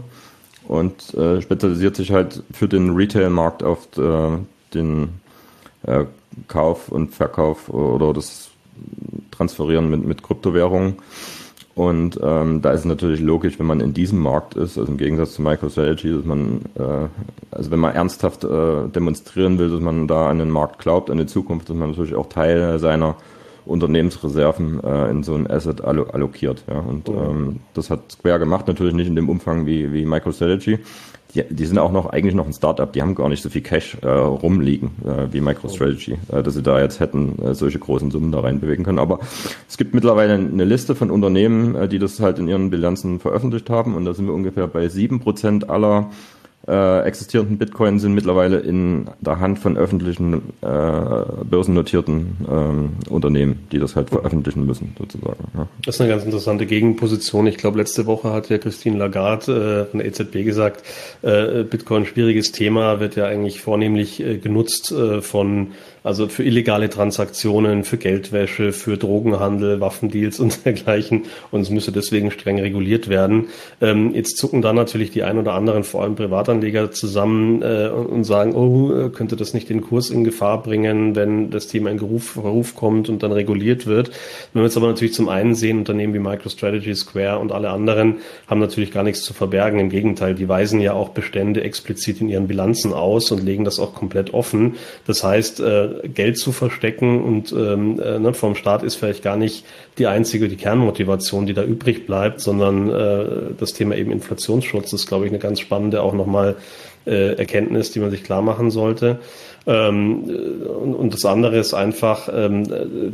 und 0.68 1.14
äh, 1.14 1.42
spezialisiert 1.42 1.96
sich 1.96 2.12
halt 2.12 2.42
für 2.52 2.68
den 2.68 2.96
Retail-Markt 2.96 3.64
auf 3.64 3.88
äh, 3.98 4.38
den 4.74 5.10
äh, 5.84 6.06
Kauf 6.48 6.90
und 6.90 7.14
Verkauf 7.14 7.70
oder 7.70 8.14
das 8.14 8.52
Transferieren 9.32 9.90
mit, 9.90 10.06
mit 10.06 10.24
Kryptowährungen. 10.24 10.98
Und 11.76 12.20
ähm, 12.22 12.62
da 12.62 12.72
ist 12.72 12.82
es 12.82 12.86
natürlich 12.86 13.20
logisch, 13.20 13.58
wenn 13.58 13.66
man 13.66 13.80
in 13.80 13.96
diesem 13.96 14.20
Markt 14.20 14.54
ist, 14.54 14.78
also 14.78 14.92
im 14.92 14.98
Gegensatz 14.98 15.34
zu 15.34 15.42
MicroStrategy, 15.42 16.12
dass 16.12 16.24
man, 16.24 16.62
äh, 16.76 17.08
also 17.50 17.72
wenn 17.72 17.80
man 17.80 17.96
ernsthaft 17.96 18.44
äh, 18.44 18.88
demonstrieren 18.90 19.58
will, 19.58 19.72
dass 19.72 19.82
man 19.82 20.08
da 20.08 20.28
an 20.30 20.38
den 20.38 20.52
Markt 20.52 20.78
glaubt, 20.80 21.10
an 21.10 21.18
die 21.18 21.26
Zukunft, 21.26 21.70
dass 21.70 21.76
man 21.76 21.90
natürlich 21.90 22.14
auch 22.14 22.30
Teil 22.30 22.78
seiner 22.78 23.16
Unternehmensreserven 23.66 24.84
äh, 24.84 25.10
in 25.10 25.24
so 25.24 25.34
ein 25.34 25.50
Asset 25.50 25.84
allo 25.84 26.04
allokiert. 26.04 26.64
Ja. 26.70 26.80
Und 26.80 27.08
mhm. 27.08 27.18
ähm, 27.18 27.60
das 27.74 27.90
hat 27.90 28.12
Square 28.12 28.40
gemacht, 28.40 28.68
natürlich 28.68 28.94
nicht 28.94 29.08
in 29.08 29.16
dem 29.16 29.30
Umfang 29.30 29.66
wie, 29.66 29.92
wie 29.94 30.06
MicroStrategy. 30.06 30.80
Die, 31.36 31.44
die 31.50 31.66
sind 31.66 31.80
auch 31.80 31.92
noch 31.92 32.08
eigentlich 32.08 32.36
noch 32.36 32.46
ein 32.46 32.54
Startup, 32.54 32.92
die 32.92 33.02
haben 33.02 33.16
gar 33.16 33.30
nicht 33.30 33.42
so 33.42 33.50
viel 33.50 33.62
Cash 33.62 33.98
äh, 34.02 34.08
rumliegen 34.08 34.92
äh, 35.06 35.34
wie 35.34 35.42
MicroStrategy, 35.42 36.18
äh, 36.32 36.44
dass 36.44 36.54
sie 36.54 36.62
da 36.64 36.80
jetzt 36.80 37.00
hätten 37.00 37.42
äh, 37.42 37.56
solche 37.56 37.80
großen 37.80 38.12
Summen 38.12 38.32
da 38.32 38.42
reinbewegen 38.42 38.86
können. 38.86 39.00
Aber 39.00 39.20
es 39.68 39.78
gibt 39.78 39.94
mittlerweile 39.94 40.34
eine 40.34 40.66
Liste 40.66 40.96
von 40.96 41.10
Unternehmen, 41.10 41.76
äh, 41.76 41.88
die 41.88 42.00
das 42.00 42.20
halt 42.20 42.40
in 42.40 42.48
ihren 42.48 42.70
Bilanzen 42.70 43.20
veröffentlicht 43.20 43.70
haben 43.70 43.96
und 43.96 44.06
da 44.06 44.14
sind 44.14 44.28
wir 44.28 44.34
ungefähr 44.34 44.68
bei 44.68 44.90
sieben 44.90 45.20
Prozent 45.20 45.70
aller 45.70 46.12
äh, 46.68 47.02
existierenden 47.02 47.58
Bitcoin 47.58 48.00
sind 48.00 48.14
mittlerweile 48.14 48.60
in 48.60 49.10
der 49.20 49.40
Hand 49.40 49.60
von 49.60 49.78
öffentlichen 49.78 50.36
äh, 50.62 50.68
börsennotierten 51.44 52.38
ähm, 52.50 52.90
Unternehmen, 53.10 53.68
die 53.72 53.80
das 53.80 53.96
halt 53.96 54.10
veröffentlichen 54.10 54.66
müssen, 54.66 54.96
sozusagen. 54.98 55.44
Ja. 55.56 55.68
Das 55.86 55.96
ist 55.96 56.02
eine 56.02 56.10
ganz 56.10 56.24
interessante 56.24 56.66
Gegenposition. 56.66 57.48
Ich 57.48 57.58
glaube, 57.58 57.78
letzte 57.80 58.06
Woche 58.06 58.32
hat 58.32 58.50
ja 58.50 58.58
Christine 58.58 58.98
Lagarde 58.98 59.88
äh, 59.88 59.92
von 59.92 60.00
der 60.00 60.08
EZB 60.08 60.46
gesagt, 60.46 60.84
äh, 61.22 61.64
Bitcoin 61.64 62.06
schwieriges 62.06 62.52
Thema, 62.54 63.00
wird 63.02 63.16
ja 63.18 63.26
eigentlich 63.26 63.62
vornehmlich 63.62 64.22
äh, 64.24 64.38
genutzt 64.38 64.92
äh, 64.92 65.22
von 65.22 65.72
also 66.04 66.28
für 66.28 66.44
illegale 66.44 66.90
Transaktionen, 66.90 67.84
für 67.86 67.98
Geldwäsche, 67.98 68.74
für 68.74 68.98
Drogenhandel, 68.98 69.80
Waffendeals 69.80 70.40
und 70.40 70.66
dergleichen. 70.66 71.24
Und 71.52 71.62
es 71.62 71.70
müsse 71.70 71.92
deswegen 71.92 72.30
streng 72.32 72.60
reguliert 72.60 73.08
werden. 73.08 73.48
Ähm, 73.82 74.14
jetzt 74.14 74.38
zucken 74.38 74.62
da 74.62 74.74
natürlich 74.74 75.12
die 75.12 75.24
ein 75.24 75.38
oder 75.38 75.54
anderen, 75.54 75.84
vor 75.84 76.04
allem 76.04 76.16
Privatanleger, 76.16 76.92
zusammen 76.92 77.62
äh, 77.62 77.88
und 77.88 78.26
sagen, 78.26 78.54
oh, 78.54 79.10
könnte 79.10 79.36
das 79.36 79.54
nicht 79.54 79.70
den 79.70 79.82
Kurs 79.82 80.10
in 80.10 80.24
Gefahr 80.24 80.62
bringen, 80.62 81.16
wenn 81.16 81.50
das 81.50 81.68
Thema 81.68 81.90
in 81.90 81.98
Geruf, 81.98 82.32
Verruf 82.32 82.76
kommt 82.76 83.10
und 83.10 83.24
dann 83.24 83.32
reguliert 83.32 83.88
wird. 83.88 84.12
Wenn 84.52 84.62
wir 84.62 84.66
jetzt 84.66 84.78
aber 84.78 84.88
natürlich 84.88 85.14
zum 85.14 85.30
einen 85.30 85.56
sehen, 85.56 85.80
Unternehmen 85.80 86.14
wie 86.14 86.20
MicroStrategy, 86.20 86.96
Square 86.96 87.40
und 87.40 87.52
alle 87.52 87.70
anderen 87.70 88.18
haben 88.48 88.60
natürlich 88.60 88.92
gar 88.92 89.04
nichts 89.04 89.24
zu 89.24 89.34
verbergen. 89.34 89.80
Im 89.80 89.90
Gegenteil, 89.90 90.36
die 90.36 90.50
weisen 90.50 90.82
ja 90.82 90.94
auch 90.94 91.10
Bestände 91.10 91.64
explizit 91.64 92.20
in 92.22 92.30
ihren 92.30 92.48
Bilanzen 92.48 92.94
aus 92.94 93.32
und 93.32 93.44
legen 93.44 93.64
das 93.64 93.80
auch 93.80 93.94
komplett 93.94 94.34
offen. 94.34 94.76
Das 95.06 95.24
heißt, 95.24 95.60
äh, 95.62 95.93
Geld 96.04 96.38
zu 96.38 96.52
verstecken 96.52 97.22
und 97.24 97.52
ähm, 97.52 98.00
äh, 98.00 98.20
ne, 98.20 98.34
vom 98.34 98.56
Staat 98.56 98.84
ist 98.84 98.96
vielleicht 98.96 99.24
gar 99.24 99.38
nicht 99.38 99.66
die 99.98 100.08
einzige, 100.08 100.48
die 100.48 100.56
Kernmotivation, 100.56 101.46
die 101.46 101.54
da 101.54 101.64
übrig 101.64 102.06
bleibt, 102.06 102.42
sondern 102.42 102.90
äh, 102.90 103.26
das 103.58 103.74
Thema 103.74 103.96
eben 103.96 104.12
Inflationsschutz 104.12 104.94
ist, 104.94 105.08
glaube 105.08 105.26
ich, 105.26 105.32
eine 105.32 105.40
ganz 105.40 105.60
spannende 105.60 106.02
auch 106.02 106.14
nochmal 106.14 106.56
äh, 107.06 107.36
Erkenntnis, 107.36 107.92
die 107.92 108.00
man 108.00 108.12
sich 108.12 108.24
klar 108.24 108.42
machen 108.42 108.72
sollte. 108.72 109.20
Ähm, 109.66 110.24
und, 110.24 110.94
und, 110.94 111.14
das 111.14 111.24
andere 111.24 111.58
ist 111.58 111.74
einfach, 111.74 112.28
ähm, 112.34 112.68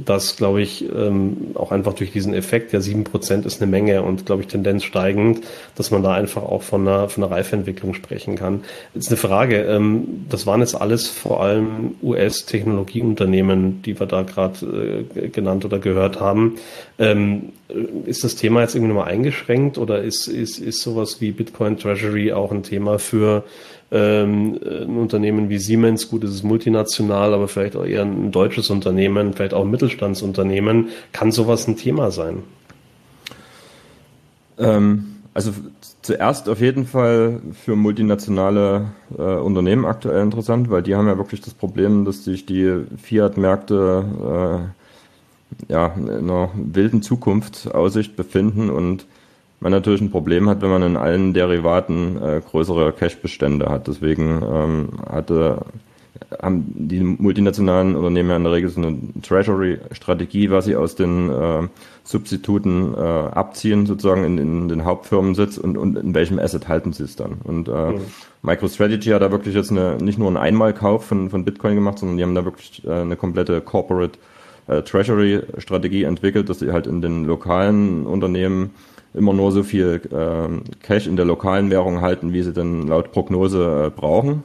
dass, 0.03 0.35
glaube 0.35 0.61
ich, 0.61 0.83
ähm, 0.91 1.51
auch 1.53 1.71
einfach 1.71 1.93
durch 1.93 2.11
diesen 2.11 2.33
Effekt, 2.33 2.73
ja, 2.73 2.81
sieben 2.81 3.03
Prozent 3.03 3.45
ist 3.45 3.61
eine 3.61 3.69
Menge 3.69 4.01
und, 4.01 4.25
glaube 4.25 4.41
ich, 4.41 4.47
Tendenz 4.47 4.83
steigend, 4.83 5.41
dass 5.75 5.91
man 5.91 6.01
da 6.01 6.13
einfach 6.13 6.41
auch 6.41 6.63
von 6.63 6.87
einer, 6.87 7.07
von 7.07 7.23
einer 7.23 7.35
Reifeentwicklung 7.35 7.93
sprechen 7.93 8.35
kann. 8.35 8.63
Jetzt 8.95 9.09
eine 9.09 9.17
Frage, 9.17 9.61
ähm, 9.63 10.25
das 10.27 10.47
waren 10.47 10.61
jetzt 10.61 10.73
alles 10.73 11.07
vor 11.07 11.43
allem 11.43 11.95
US-Technologieunternehmen, 12.01 13.83
die 13.83 13.99
wir 13.99 14.07
da 14.07 14.23
gerade 14.23 15.05
äh, 15.15 15.27
genannt 15.27 15.65
oder 15.65 15.77
gehört 15.77 16.19
haben. 16.19 16.55
Ähm, 16.97 17.49
ist 18.05 18.23
das 18.23 18.35
Thema 18.35 18.61
jetzt 18.61 18.73
irgendwie 18.73 18.93
nochmal 18.93 19.11
eingeschränkt 19.11 19.77
oder 19.77 20.01
ist, 20.01 20.27
ist, 20.27 20.57
ist 20.57 20.81
sowas 20.81 21.21
wie 21.21 21.31
Bitcoin 21.31 21.77
Treasury 21.77 22.33
auch 22.33 22.51
ein 22.51 22.63
Thema 22.63 22.97
für 22.97 23.43
ähm, 23.91 24.59
ein 24.63 24.97
Unternehmen 24.97 25.49
wie 25.49 25.57
Siemens, 25.57 26.09
gut, 26.09 26.23
es 26.23 26.33
ist 26.33 26.43
multinational, 26.43 27.33
aber 27.33 27.47
vielleicht 27.47 27.75
auch 27.75 27.85
eher 27.85 28.03
ein 28.03 28.31
deutsches 28.31 28.69
Unternehmen, 28.69 29.33
vielleicht 29.33 29.53
auch 29.53 29.63
ein 29.63 29.71
Mittelstandsunternehmen, 29.71 30.89
kann 31.11 31.31
sowas 31.31 31.67
ein 31.67 31.75
Thema 31.75 32.11
sein? 32.11 32.43
Ähm, 34.59 35.15
also 35.33 35.53
zuerst 36.01 36.49
auf 36.49 36.61
jeden 36.61 36.85
Fall 36.85 37.41
für 37.63 37.75
multinationale 37.75 38.91
äh, 39.17 39.21
Unternehmen 39.21 39.85
aktuell 39.85 40.21
interessant, 40.21 40.69
weil 40.69 40.83
die 40.83 40.95
haben 40.95 41.07
ja 41.07 41.17
wirklich 41.17 41.41
das 41.41 41.53
Problem, 41.53 42.05
dass 42.05 42.23
sich 42.23 42.45
die 42.45 42.83
Fiat-Märkte 43.01 44.69
äh, 45.67 45.71
ja, 45.71 45.87
in 45.95 46.09
einer 46.09 46.49
wilden 46.55 47.01
Zukunftsaussicht 47.01 48.15
befinden 48.15 48.69
und 48.69 49.05
man 49.59 49.71
natürlich 49.71 50.01
ein 50.01 50.11
Problem 50.11 50.49
hat, 50.49 50.61
wenn 50.61 50.69
man 50.69 50.83
in 50.83 50.97
allen 50.97 51.33
Derivaten 51.33 52.21
äh, 52.21 52.41
größere 52.41 52.93
Cash-Bestände 52.93 53.67
hat. 53.69 53.87
Deswegen 53.87 54.41
ähm, 54.41 54.89
hatte, 55.09 55.65
haben 56.41 56.65
die 56.75 57.01
multinationalen 57.01 57.95
Unternehmen 57.95 58.29
ja 58.29 58.37
in 58.37 58.43
der 58.43 58.53
Regel 58.53 58.69
so 58.69 58.81
eine 58.81 58.97
Treasury-Strategie, 59.21 60.49
was 60.49 60.65
sie 60.65 60.75
aus 60.75 60.95
den 60.95 61.29
äh, 61.29 61.67
Substituten 62.03 62.93
äh, 62.95 62.99
abziehen, 62.99 63.85
sozusagen 63.85 64.23
in, 64.23 64.37
in 64.37 64.69
den 64.69 64.85
Hauptfirmensitz 64.85 65.57
und, 65.57 65.77
und 65.77 65.97
in 65.97 66.15
welchem 66.15 66.39
Asset 66.39 66.67
halten 66.67 66.93
sie 66.93 67.03
es 67.03 67.15
dann. 67.15 67.33
Und 67.43 67.67
äh, 67.67 67.91
mhm. 67.91 68.01
MicroStrategy 68.41 69.09
hat 69.09 69.21
da 69.21 69.31
wirklich 69.31 69.55
jetzt 69.55 69.71
eine, 69.71 69.97
nicht 69.97 70.17
nur 70.17 70.27
einen 70.27 70.37
Einmalkauf 70.37 71.05
von, 71.05 71.29
von 71.29 71.43
Bitcoin 71.43 71.75
gemacht, 71.75 71.99
sondern 71.99 72.17
die 72.17 72.23
haben 72.23 72.35
da 72.35 72.45
wirklich 72.45 72.85
äh, 72.87 73.01
eine 73.01 73.17
komplette 73.17 73.59
Corporate 73.59 74.17
äh, 74.67 74.81
Treasury-Strategie 74.83 76.03
entwickelt, 76.03 76.47
dass 76.47 76.59
sie 76.59 76.71
halt 76.71 76.87
in 76.87 77.01
den 77.01 77.25
lokalen 77.25 78.05
Unternehmen 78.05 78.71
immer 79.13 79.33
nur 79.33 79.51
so 79.51 79.63
viel 79.63 80.01
äh, 80.11 80.83
Cash 80.83 81.07
in 81.07 81.15
der 81.15 81.25
lokalen 81.25 81.69
Währung 81.71 82.01
halten, 82.01 82.33
wie 82.33 82.43
sie 82.43 82.53
denn 82.53 82.87
laut 82.87 83.11
Prognose 83.11 83.87
äh, 83.87 83.89
brauchen 83.89 84.43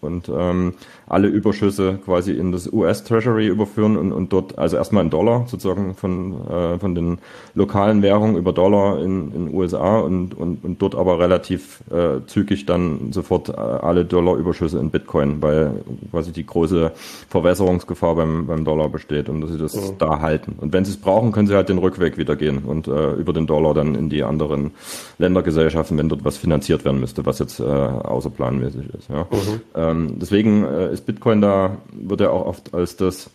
und 0.00 0.28
ähm, 0.28 0.74
alle 1.06 1.28
Überschüsse 1.28 1.98
quasi 2.04 2.32
in 2.32 2.52
das 2.52 2.72
US 2.72 3.04
Treasury 3.04 3.46
überführen 3.46 3.96
und, 3.96 4.12
und 4.12 4.32
dort 4.32 4.58
also 4.58 4.76
erstmal 4.76 5.04
in 5.04 5.10
Dollar 5.10 5.46
sozusagen 5.46 5.94
von, 5.94 6.46
äh, 6.48 6.78
von 6.78 6.94
den 6.94 7.18
lokalen 7.54 8.02
Währungen 8.02 8.36
über 8.36 8.52
Dollar 8.52 9.02
in 9.02 9.32
in 9.32 9.54
USA 9.54 9.98
und, 10.00 10.34
und, 10.34 10.64
und 10.64 10.82
dort 10.82 10.94
aber 10.94 11.18
relativ 11.18 11.80
äh, 11.90 12.26
zügig 12.26 12.66
dann 12.66 13.12
sofort 13.12 13.48
äh, 13.48 13.52
alle 13.52 14.04
Dollarüberschüsse 14.04 14.78
in 14.78 14.90
Bitcoin, 14.90 15.42
weil 15.42 15.72
quasi 16.10 16.32
die 16.32 16.44
große 16.44 16.92
Verwässerungsgefahr 17.28 18.16
beim, 18.16 18.46
beim 18.46 18.64
Dollar 18.64 18.88
besteht 18.88 19.28
und 19.28 19.40
dass 19.40 19.50
sie 19.50 19.58
das 19.58 19.74
mhm. 19.74 19.98
da 19.98 20.20
halten. 20.20 20.56
Und 20.60 20.72
wenn 20.72 20.84
sie 20.84 20.92
es 20.92 20.96
brauchen, 20.96 21.32
können 21.32 21.46
sie 21.46 21.54
halt 21.54 21.68
den 21.68 21.78
Rückweg 21.78 22.18
wieder 22.18 22.36
gehen 22.36 22.64
und 22.64 22.88
äh, 22.88 23.12
über 23.12 23.32
den 23.32 23.46
Dollar 23.46 23.74
dann 23.74 23.94
in 23.94 24.08
die 24.08 24.22
anderen 24.22 24.72
Ländergesellschaften, 25.18 25.98
wenn 25.98 26.08
dort 26.08 26.24
was 26.24 26.36
finanziert 26.36 26.84
werden 26.84 27.00
müsste, 27.00 27.26
was 27.26 27.38
jetzt 27.38 27.60
äh, 27.60 27.64
außerplanmäßig 27.64 28.86
ist. 28.98 29.08
Ja. 29.08 29.26
Mhm. 29.30 29.60
Ähm, 29.90 30.18
deswegen 30.18 30.64
äh, 30.64 30.92
ist 30.92 31.06
Bitcoin 31.06 31.40
da, 31.40 31.78
wird 31.92 32.20
ja 32.20 32.30
auch 32.30 32.46
oft 32.46 32.74
als 32.74 32.96
das 32.96 33.30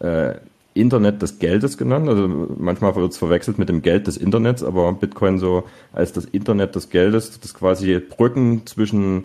äh, 0.00 0.34
Internet 0.74 1.22
des 1.22 1.38
Geldes 1.38 1.78
genannt. 1.78 2.08
Also 2.08 2.28
manchmal 2.58 2.94
wird 2.96 3.12
es 3.12 3.18
verwechselt 3.18 3.58
mit 3.58 3.68
dem 3.68 3.82
Geld 3.82 4.06
des 4.06 4.16
Internets, 4.16 4.62
aber 4.62 4.92
Bitcoin 4.92 5.38
so 5.38 5.64
als 5.92 6.12
das 6.12 6.24
Internet 6.24 6.74
des 6.74 6.90
Geldes, 6.90 7.38
das 7.40 7.54
quasi 7.54 7.98
Brücken 8.00 8.66
zwischen 8.66 9.24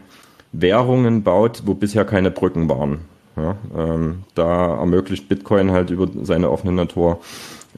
Währungen 0.52 1.24
baut, 1.24 1.64
wo 1.66 1.74
bisher 1.74 2.06
keine 2.06 2.32
Brücken 2.32 2.70
waren. 2.70 3.00
Ja, 3.36 3.56
ähm, 3.78 4.24
da 4.36 4.78
ermöglicht 4.78 5.30
Bitcoin 5.30 5.72
halt 5.72 5.92
über 5.92 6.08
seine 6.24 6.50
offene 6.50 6.74
Natur 6.74 7.20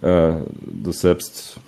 äh, 0.01 0.33
das 0.83 1.01
selbst 1.01 1.59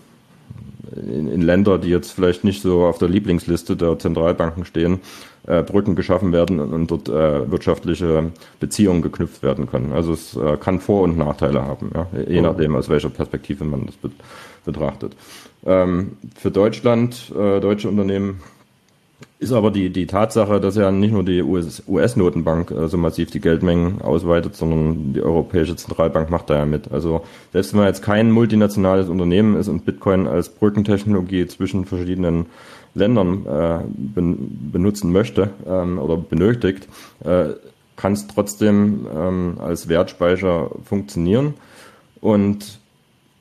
in, 0.95 1.27
in 1.27 1.41
Länder, 1.41 1.77
die 1.77 1.89
jetzt 1.89 2.11
vielleicht 2.11 2.43
nicht 2.43 2.61
so 2.61 2.85
auf 2.85 2.97
der 2.97 3.09
Lieblingsliste 3.09 3.75
der 3.75 3.99
Zentralbanken 3.99 4.65
stehen, 4.65 4.99
äh, 5.45 5.63
Brücken 5.63 5.95
geschaffen 5.95 6.31
werden 6.31 6.59
und 6.59 6.89
dort 6.89 7.09
äh, 7.09 7.49
wirtschaftliche 7.51 8.31
Beziehungen 8.59 9.01
geknüpft 9.01 9.43
werden 9.43 9.67
können. 9.67 9.91
Also 9.91 10.13
es 10.13 10.35
äh, 10.35 10.57
kann 10.57 10.79
Vor- 10.79 11.03
und 11.03 11.17
Nachteile 11.17 11.63
haben, 11.63 11.91
ja, 11.93 12.07
je 12.27 12.41
nachdem, 12.41 12.75
aus 12.75 12.89
welcher 12.89 13.09
Perspektive 13.09 13.63
man 13.65 13.85
das 13.85 13.95
be 13.95 14.11
betrachtet. 14.65 15.13
Ähm, 15.65 16.15
für 16.35 16.49
Deutschland, 16.49 17.33
äh, 17.37 17.59
deutsche 17.59 17.89
Unternehmen 17.89 18.39
ist 19.39 19.51
aber 19.51 19.71
die, 19.71 19.89
die 19.89 20.07
Tatsache, 20.07 20.59
dass 20.59 20.75
ja 20.75 20.91
nicht 20.91 21.11
nur 21.11 21.23
die 21.23 21.43
US-Notenbank 21.43 22.71
US 22.71 22.91
so 22.91 22.97
massiv 22.97 23.29
die 23.31 23.41
Geldmengen 23.41 24.01
ausweitet, 24.01 24.55
sondern 24.55 25.13
die 25.13 25.21
Europäische 25.21 25.75
Zentralbank 25.75 26.29
macht 26.29 26.49
da 26.49 26.57
ja 26.57 26.65
mit. 26.65 26.91
Also 26.91 27.23
selbst 27.51 27.73
wenn 27.73 27.79
man 27.79 27.87
jetzt 27.87 28.01
kein 28.01 28.31
multinationales 28.31 29.09
Unternehmen 29.09 29.57
ist 29.57 29.67
und 29.67 29.85
Bitcoin 29.85 30.27
als 30.27 30.49
Brückentechnologie 30.49 31.47
zwischen 31.47 31.85
verschiedenen 31.85 32.45
Ländern 32.95 33.45
äh, 33.45 33.79
ben, 33.87 34.71
benutzen 34.71 35.11
möchte 35.11 35.49
ähm, 35.67 35.99
oder 35.99 36.15
benötigt, 36.17 36.87
äh, 37.23 37.49
kann 37.95 38.13
es 38.13 38.27
trotzdem 38.27 39.07
ähm, 39.13 39.57
als 39.59 39.89
Wertspeicher 39.89 40.71
funktionieren. 40.85 41.55
Und 42.21 42.79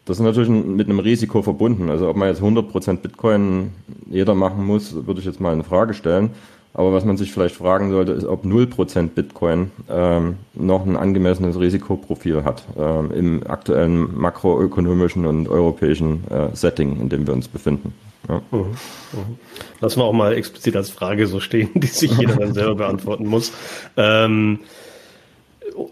das 0.05 0.19
ist 0.19 0.25
natürlich 0.25 0.49
mit 0.49 0.89
einem 0.89 0.99
Risiko 0.99 1.43
verbunden. 1.43 1.89
Also 1.89 2.09
ob 2.09 2.17
man 2.17 2.29
jetzt 2.29 2.43
100% 2.43 2.97
Bitcoin 2.97 3.73
jeder 4.11 4.35
machen 4.35 4.65
muss, 4.65 5.07
würde 5.07 5.21
ich 5.21 5.27
jetzt 5.27 5.41
mal 5.41 5.53
in 5.53 5.63
Frage 5.63 5.95
stellen. 5.95 6.31
Aber 6.75 6.93
was 6.93 7.05
man 7.05 7.19
sich 7.19 7.33
vielleicht 7.33 7.55
fragen 7.55 7.91
sollte, 7.91 8.13
ist, 8.13 8.25
ob 8.25 8.45
0% 8.45 9.09
Bitcoin 9.09 9.71
ähm, 9.91 10.37
noch 10.55 10.87
ein 10.87 10.97
angemessenes 10.97 11.61
Risikoprofil 11.61 12.45
hat 12.45 12.65
ähm, 12.79 13.11
im 13.13 13.47
aktuellen 13.47 14.19
makroökonomischen 14.19 15.27
und 15.27 15.49
europäischen 15.49 16.25
äh, 16.31 16.57
Setting, 16.57 16.99
in 16.99 17.11
dem 17.11 17.27
wir 17.27 17.35
uns 17.35 17.47
befinden. 17.47 17.93
Ja. 18.29 18.41
Mhm, 18.51 18.59
mhm. 18.59 19.39
Lassen 19.81 20.01
wir 20.01 20.05
auch 20.05 20.13
mal 20.15 20.33
explizit 20.33 20.75
als 20.75 20.91
Frage 20.91 21.27
so 21.27 21.41
stehen, 21.41 21.71
die 21.75 21.87
sich 21.87 22.17
jeder 22.17 22.37
dann 22.37 22.55
selber 22.55 22.77
beantworten 22.77 23.27
muss. 23.27 23.53
Ähm, 23.99 24.61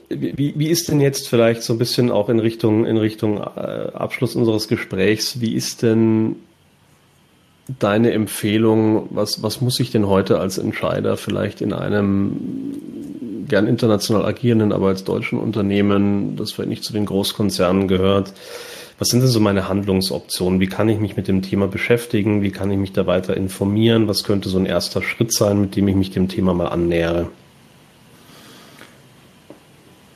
wie, 0.08 0.54
wie 0.56 0.68
ist 0.68 0.88
denn 0.88 1.00
jetzt 1.00 1.28
vielleicht 1.28 1.62
so 1.62 1.74
ein 1.74 1.78
bisschen 1.78 2.10
auch 2.10 2.28
in 2.28 2.40
Richtung, 2.40 2.86
in 2.86 2.96
Richtung 2.96 3.38
äh, 3.38 3.40
Abschluss 3.94 4.36
unseres 4.36 4.68
Gesprächs, 4.68 5.40
wie 5.40 5.54
ist 5.54 5.82
denn 5.82 6.36
deine 7.78 8.12
Empfehlung, 8.12 9.08
was, 9.10 9.42
was 9.42 9.60
muss 9.60 9.78
ich 9.80 9.90
denn 9.90 10.08
heute 10.08 10.40
als 10.40 10.58
Entscheider 10.58 11.16
vielleicht 11.16 11.60
in 11.60 11.72
einem 11.72 12.36
gern 13.48 13.66
international 13.66 14.24
agierenden, 14.24 14.72
aber 14.72 14.88
als 14.88 15.04
deutschen 15.04 15.38
Unternehmen, 15.38 16.36
das 16.36 16.52
vielleicht 16.52 16.70
nicht 16.70 16.84
zu 16.84 16.92
den 16.92 17.06
Großkonzernen 17.06 17.88
gehört, 17.88 18.32
was 18.98 19.08
sind 19.08 19.20
denn 19.20 19.28
so 19.28 19.40
meine 19.40 19.66
Handlungsoptionen? 19.66 20.60
Wie 20.60 20.66
kann 20.66 20.88
ich 20.90 21.00
mich 21.00 21.16
mit 21.16 21.26
dem 21.26 21.40
Thema 21.40 21.68
beschäftigen? 21.68 22.42
Wie 22.42 22.50
kann 22.50 22.70
ich 22.70 22.76
mich 22.76 22.92
da 22.92 23.06
weiter 23.06 23.34
informieren? 23.34 24.08
Was 24.08 24.24
könnte 24.24 24.50
so 24.50 24.58
ein 24.58 24.66
erster 24.66 25.00
Schritt 25.02 25.32
sein, 25.32 25.58
mit 25.58 25.74
dem 25.74 25.88
ich 25.88 25.96
mich 25.96 26.10
dem 26.10 26.28
Thema 26.28 26.52
mal 26.52 26.66
annähere? 26.66 27.28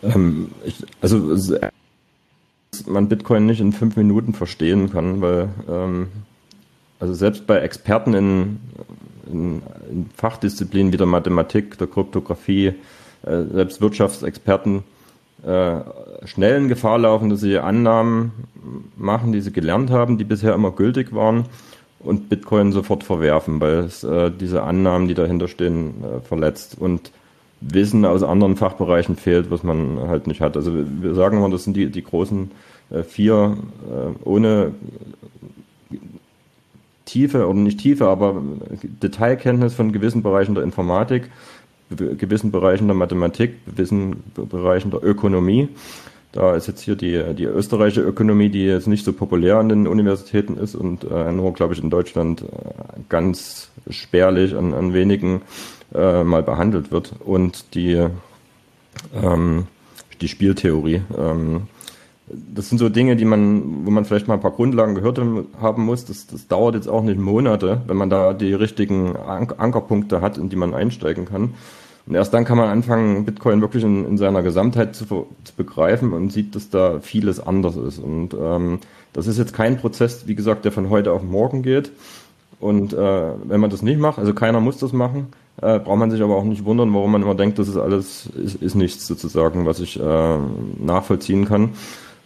Ähm, 0.05 0.51
ich, 0.65 0.77
also 1.01 1.37
man 2.87 3.09
Bitcoin 3.09 3.47
nicht 3.47 3.61
in 3.61 3.73
fünf 3.73 3.97
Minuten 3.97 4.35
verstehen 4.35 4.91
kann, 4.91 5.21
weil 5.21 5.49
ähm, 5.69 6.09
also 7.01 7.15
selbst 7.15 7.47
bei 7.47 7.59
Experten 7.59 8.15
in, 8.15 8.61
in, 9.31 9.63
in, 9.91 10.11
Fachdisziplinen 10.17 10.93
wie 10.93 10.97
der 10.97 11.07
Mathematik, 11.07 11.79
der 11.79 11.87
Kryptographie, 11.87 12.75
äh, 13.23 13.43
selbst 13.53 13.81
Wirtschaftsexperten 13.81 14.83
äh, 15.45 15.81
schnell 16.25 16.57
in 16.57 16.69
Gefahr 16.69 16.99
laufen, 16.99 17.31
dass 17.31 17.41
sie 17.41 17.59
Annahmen 17.59 18.33
machen, 18.97 19.33
die 19.33 19.41
sie 19.41 19.53
gelernt 19.53 19.91
haben, 19.91 20.19
die 20.19 20.25
bisher 20.25 20.55
immer 20.55 20.71
gültig 20.71 21.15
waren 21.15 21.45
und 22.01 22.29
Bitcoin 22.29 22.73
sofort 22.73 23.05
verwerfen, 23.05 23.61
weil 23.61 23.81
es 23.81 24.05
äh, 24.05 24.31
diese 24.31 24.63
Annahmen, 24.63 25.09
die 25.09 25.15
dahinter 25.15 25.49
stehen, 25.49 26.05
äh, 26.05 26.21
verletzt. 26.21 26.77
Und 26.79 27.11
Wissen 27.67 28.05
aus 28.05 28.23
anderen 28.23 28.57
Fachbereichen 28.57 29.17
fehlt, 29.17 29.51
was 29.51 29.63
man 29.63 29.99
halt 30.09 30.27
nicht 30.27 30.41
hat. 30.41 30.57
Also 30.57 30.73
wir 30.75 31.15
sagen 31.15 31.39
immer, 31.39 31.51
das 31.51 31.65
sind 31.65 31.77
die, 31.77 31.91
die 31.91 32.05
großen 32.05 32.51
äh, 32.91 33.03
vier 33.03 33.57
äh, 33.89 34.25
ohne 34.25 34.73
Tiefe 37.05 37.47
oder 37.47 37.59
nicht 37.59 37.81
Tiefe, 37.81 38.09
aber 38.09 38.43
Detailkenntnis 39.03 39.75
von 39.75 39.93
gewissen 39.93 40.23
Bereichen 40.23 40.55
der 40.55 40.65
Informatik 40.65 41.31
gewissen 41.91 42.51
Bereichen 42.51 42.87
der 42.87 42.97
Mathematik, 42.97 43.65
gewissen 43.67 44.23
Bereichen 44.35 44.91
der 44.91 45.05
Ökonomie. 45.05 45.69
Da 46.33 46.57
ist 46.57 46.67
jetzt 46.67 46.81
hier 46.81 46.97
die, 46.97 47.23
die 47.35 47.45
österreichische 47.45 48.01
Ökonomie, 48.01 48.49
die 48.49 48.65
jetzt 48.65 48.89
nicht 48.89 49.05
so 49.05 49.13
populär 49.13 49.59
an 49.59 49.69
den 49.69 49.87
Universitäten 49.87 50.57
ist 50.57 50.75
und 50.75 51.05
äh, 51.05 51.31
nur, 51.31 51.53
glaube 51.53 51.75
ich, 51.75 51.83
in 51.83 51.91
Deutschland 51.91 52.43
äh, 52.43 52.47
ganz 53.09 53.71
spärlich 53.89 54.57
an, 54.57 54.75
an 54.75 54.93
wenigen 54.93 55.43
äh, 55.93 56.25
mal 56.25 56.43
behandelt 56.43 56.93
wird. 56.93 57.15
Und 57.25 57.75
die, 57.75 58.07
ähm, 59.15 59.67
die 60.21 60.29
Spieltheorie. 60.29 61.03
Ähm, 61.17 61.63
das 62.27 62.69
sind 62.71 62.79
so 62.79 62.89
Dinge, 62.89 63.17
die 63.17 63.27
man, 63.27 63.85
wo 63.85 63.91
man 63.91 64.05
vielleicht 64.05 64.29
mal 64.29 64.35
ein 64.35 64.41
paar 64.41 64.53
Grundlagen 64.53 64.95
gehört 64.95 65.21
haben 65.61 65.85
muss. 65.85 66.07
Das, 66.07 66.27
das 66.27 66.49
dauert 66.49 66.75
jetzt 66.75 66.89
auch 66.89 67.03
nicht 67.03 67.19
Monate, 67.19 67.83
wenn 67.87 67.97
man 67.97 68.09
da 68.09 68.33
die 68.33 68.55
richtigen 68.55 69.15
Ankerpunkte 69.17 70.21
hat, 70.21 70.39
in 70.39 70.49
die 70.49 70.57
man 70.57 70.75
einsteigen 70.75 71.27
kann. 71.27 71.55
Und 72.07 72.15
erst 72.15 72.35
dann 72.35 72.45
kann 72.45 72.59
man 72.59 72.69
anfangen, 72.69 73.25
Bitcoin 73.25 73.61
wirklich 73.61 73.83
in, 73.83 74.07
in 74.07 74.19
seiner 74.19 74.43
Gesamtheit 74.43 74.95
zu, 74.95 75.07
zu, 75.07 75.55
begreifen 75.57 76.13
und 76.13 76.33
sieht, 76.33 76.55
dass 76.55 76.69
da 76.69 77.01
vieles 77.01 77.41
anders 77.41 77.77
ist. 77.77 77.99
Und 77.99 78.35
ähm, 78.35 78.81
das 79.13 79.27
ist 79.27 79.39
jetzt 79.39 79.55
kein 79.55 79.79
Prozess, 79.79 80.27
wie 80.27 80.35
gesagt, 80.35 80.65
der 80.65 80.73
von 80.73 80.91
heute 80.91 81.13
auf 81.13 81.23
morgen 81.23 81.63
geht. 81.63 81.93
Und 82.61 82.93
äh, 82.93 83.33
wenn 83.45 83.61
man 83.61 83.71
das 83.71 83.83
nicht 83.83 83.99
macht, 83.99 84.19
also 84.19 84.35
keiner 84.35 84.61
muss 84.61 84.79
das 84.79 84.93
machen, 84.93 85.29
äh, 85.63 85.79
braucht 85.79 85.99
man 85.99 86.11
sich 86.11 86.23
aber 86.23 86.37
auch 86.37 86.45
nicht 86.45 86.65
wundern, 86.65 86.93
warum 86.95 87.13
man 87.13 87.23
immer 87.23 87.35
denkt, 87.35 87.59
das 87.59 87.69
ist 87.69 87.77
alles, 87.77 88.27
ist, 88.27 88.57
ist 88.57 88.75
nichts 88.75 89.07
sozusagen, 89.07 89.67
was 89.67 89.81
ich 89.81 90.01
äh, 90.01 90.39
nachvollziehen 90.79 91.45
kann. 91.45 91.71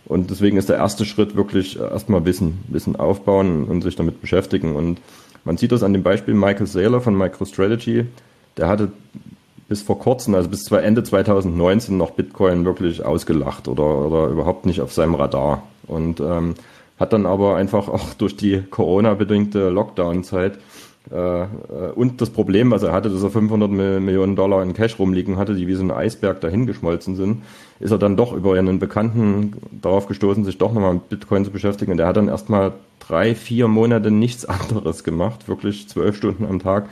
Und 0.06 0.30
deswegen 0.30 0.56
ist 0.56 0.70
der 0.70 0.76
erste 0.76 1.04
Schritt 1.04 1.36
wirklich 1.36 1.78
erstmal 1.78 2.24
Wissen, 2.24 2.64
Wissen 2.68 2.96
aufbauen 2.96 3.64
und 3.64 3.82
sich 3.82 3.94
damit 3.94 4.22
beschäftigen. 4.22 4.74
Und 4.74 5.00
man 5.44 5.58
sieht 5.58 5.72
das 5.72 5.82
an 5.82 5.92
dem 5.92 6.02
Beispiel 6.02 6.32
Michael 6.32 6.66
Saylor 6.66 7.02
von 7.02 7.16
MicroStrategy. 7.16 8.06
Der 8.56 8.68
hatte 8.68 8.90
bis 9.68 9.82
vor 9.82 9.98
kurzem, 9.98 10.34
also 10.34 10.48
bis 10.48 10.70
Ende 10.70 11.02
2019 11.02 11.96
noch 11.96 12.12
Bitcoin 12.12 12.64
wirklich 12.64 13.04
ausgelacht 13.04 13.68
oder, 13.68 14.06
oder 14.06 14.28
überhaupt 14.28 14.64
nicht 14.64 14.80
auf 14.80 14.94
seinem 14.94 15.14
Radar. 15.14 15.62
Und 15.86 16.20
ähm, 16.20 16.54
hat 16.98 17.12
dann 17.12 17.26
aber 17.26 17.56
einfach 17.56 17.88
auch 17.88 18.14
durch 18.18 18.36
die 18.36 18.62
Corona-bedingte 18.62 19.68
Lockdown-Zeit 19.68 20.58
und 21.10 22.20
das 22.20 22.30
Problem, 22.30 22.70
was 22.70 22.82
er 22.82 22.92
hatte, 22.92 23.08
dass 23.08 23.22
er 23.22 23.30
500 23.30 23.70
Millionen 23.70 24.36
Dollar 24.36 24.62
in 24.62 24.74
Cash 24.74 24.98
rumliegen 24.98 25.36
hatte, 25.38 25.54
die 25.54 25.66
wie 25.66 25.74
so 25.74 25.82
ein 25.82 25.90
Eisberg 25.90 26.40
dahingeschmolzen 26.40 27.16
sind, 27.16 27.42
ist 27.80 27.90
er 27.90 27.98
dann 27.98 28.16
doch 28.16 28.32
über 28.32 28.54
einen 28.54 28.78
Bekannten 28.78 29.54
darauf 29.70 30.06
gestoßen, 30.06 30.44
sich 30.44 30.58
doch 30.58 30.72
nochmal 30.72 30.94
mit 30.94 31.08
Bitcoin 31.08 31.44
zu 31.44 31.50
beschäftigen. 31.50 31.92
Und 31.92 31.98
der 31.98 32.06
hat 32.06 32.16
dann 32.16 32.28
erstmal 32.28 32.72
drei, 32.98 33.34
vier 33.34 33.68
Monate 33.68 34.10
nichts 34.10 34.44
anderes 34.44 35.04
gemacht, 35.04 35.48
wirklich 35.48 35.88
zwölf 35.88 36.16
Stunden 36.16 36.44
am 36.44 36.58
Tag 36.58 36.88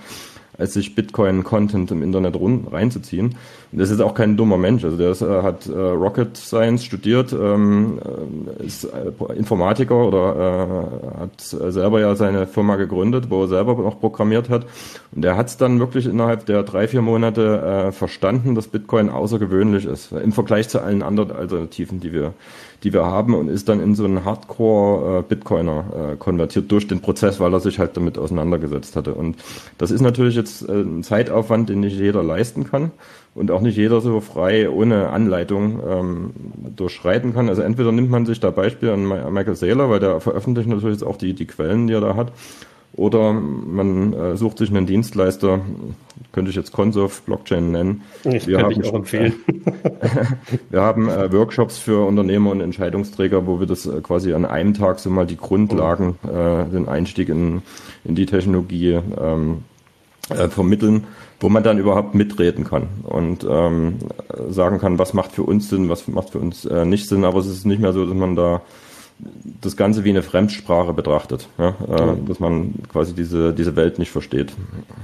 als 0.58 0.74
sich 0.74 0.94
Bitcoin-Content 0.94 1.90
im 1.90 2.02
Internet 2.02 2.36
reinzuziehen. 2.40 3.36
Und 3.72 3.80
das 3.80 3.90
ist 3.90 4.00
auch 4.00 4.14
kein 4.14 4.36
dummer 4.36 4.56
Mensch. 4.56 4.84
Also 4.84 4.96
der 4.96 5.10
ist, 5.10 5.22
äh, 5.22 5.42
hat 5.42 5.66
äh, 5.66 5.72
Rocket 5.72 6.36
Science 6.36 6.84
studiert, 6.84 7.32
ähm, 7.32 7.98
äh, 8.60 8.64
ist 8.64 8.84
äh, 8.84 9.34
Informatiker 9.34 10.06
oder 10.06 11.18
äh, 11.18 11.20
hat 11.20 11.40
selber 11.40 12.00
ja 12.00 12.14
seine 12.14 12.46
Firma 12.46 12.76
gegründet, 12.76 13.28
wo 13.28 13.42
er 13.42 13.48
selber 13.48 13.74
noch 13.74 13.98
programmiert 13.98 14.50
hat. 14.50 14.66
Und 15.14 15.22
der 15.22 15.36
hat 15.36 15.48
es 15.48 15.56
dann 15.56 15.80
wirklich 15.80 16.06
innerhalb 16.06 16.46
der 16.46 16.62
drei, 16.62 16.86
vier 16.86 17.02
Monate 17.02 17.88
äh, 17.88 17.92
verstanden, 17.92 18.54
dass 18.54 18.68
Bitcoin 18.68 19.08
außergewöhnlich 19.08 19.84
ist 19.84 20.12
im 20.12 20.32
Vergleich 20.32 20.68
zu 20.68 20.80
allen 20.80 21.02
anderen 21.02 21.32
Alternativen, 21.32 22.00
die 22.00 22.12
wir 22.12 22.34
die 22.82 22.92
wir 22.92 23.06
haben 23.06 23.34
und 23.34 23.48
ist 23.48 23.70
dann 23.70 23.80
in 23.80 23.94
so 23.94 24.04
einen 24.04 24.26
Hardcore-Bitcoiner 24.26 26.16
konvertiert 26.18 26.70
durch 26.70 26.86
den 26.86 27.00
Prozess, 27.00 27.40
weil 27.40 27.52
er 27.54 27.58
sich 27.58 27.78
halt 27.78 27.96
damit 27.96 28.18
auseinandergesetzt 28.18 28.96
hatte. 28.96 29.14
Und 29.14 29.36
das 29.78 29.90
ist 29.90 30.02
natürlich 30.02 30.36
jetzt 30.36 30.68
ein 30.68 31.02
Zeitaufwand, 31.02 31.70
den 31.70 31.80
nicht 31.80 31.98
jeder 31.98 32.22
leisten 32.22 32.64
kann 32.64 32.90
und 33.36 33.50
auch 33.50 33.60
nicht 33.60 33.76
jeder 33.76 34.00
so 34.00 34.20
frei 34.20 34.68
ohne 34.70 35.10
Anleitung 35.10 35.80
ähm, 35.86 36.30
durchschreiten 36.74 37.34
kann. 37.34 37.48
Also 37.48 37.62
entweder 37.62 37.92
nimmt 37.92 38.10
man 38.10 38.24
sich 38.24 38.40
da 38.40 38.50
Beispiel 38.50 38.90
an 38.90 39.06
Michael 39.06 39.54
Saylor, 39.54 39.90
weil 39.90 40.00
der 40.00 40.20
veröffentlicht 40.20 40.68
natürlich 40.68 40.96
jetzt 40.96 41.06
auch 41.06 41.18
die, 41.18 41.34
die 41.34 41.46
Quellen, 41.46 41.86
die 41.86 41.92
er 41.92 42.00
da 42.00 42.16
hat, 42.16 42.32
oder 42.94 43.34
man 43.34 44.14
äh, 44.14 44.36
sucht 44.38 44.56
sich 44.56 44.70
einen 44.70 44.86
Dienstleister, 44.86 45.60
könnte 46.32 46.50
ich 46.50 46.56
jetzt 46.56 46.72
Consof 46.72 47.22
Blockchain 47.22 47.70
nennen. 47.70 48.02
Das 48.24 48.46
wir 48.46 48.58
haben, 48.58 48.70
ich 48.70 48.88
auch 48.88 48.94
empfehlen. 48.94 49.34
wir 50.70 50.80
haben 50.80 51.10
äh, 51.10 51.30
Workshops 51.30 51.76
für 51.76 52.06
Unternehmer 52.06 52.50
und 52.52 52.62
Entscheidungsträger, 52.62 53.46
wo 53.46 53.60
wir 53.60 53.66
das 53.66 53.84
äh, 53.84 54.00
quasi 54.00 54.32
an 54.32 54.46
einem 54.46 54.72
Tag 54.72 54.98
so 54.98 55.10
mal 55.10 55.26
die 55.26 55.36
Grundlagen, 55.36 56.16
äh, 56.24 56.64
den 56.70 56.88
Einstieg 56.88 57.28
in, 57.28 57.60
in 58.04 58.14
die 58.14 58.24
Technologie 58.24 58.98
ähm, 59.20 59.64
äh, 60.30 60.48
vermitteln, 60.48 61.04
wo 61.40 61.48
man 61.48 61.62
dann 61.62 61.78
überhaupt 61.78 62.14
mitreden 62.14 62.64
kann 62.64 62.88
und 63.04 63.46
ähm, 63.48 63.96
sagen 64.48 64.78
kann, 64.78 64.98
was 64.98 65.12
macht 65.12 65.32
für 65.32 65.42
uns 65.42 65.68
Sinn, 65.68 65.88
was 65.88 66.08
macht 66.08 66.30
für 66.30 66.38
uns 66.38 66.64
äh, 66.64 66.84
nicht 66.84 67.08
Sinn. 67.08 67.24
Aber 67.24 67.38
es 67.40 67.46
ist 67.46 67.66
nicht 67.66 67.80
mehr 67.80 67.92
so, 67.92 68.06
dass 68.06 68.14
man 68.14 68.36
da 68.36 68.62
das 69.62 69.76
Ganze 69.76 70.04
wie 70.04 70.10
eine 70.10 70.22
Fremdsprache 70.22 70.92
betrachtet, 70.92 71.48
ja, 71.58 71.68
äh, 71.68 72.16
dass 72.26 72.38
man 72.38 72.74
quasi 72.90 73.14
diese, 73.14 73.54
diese 73.54 73.76
Welt 73.76 73.98
nicht 73.98 74.10
versteht. 74.10 74.52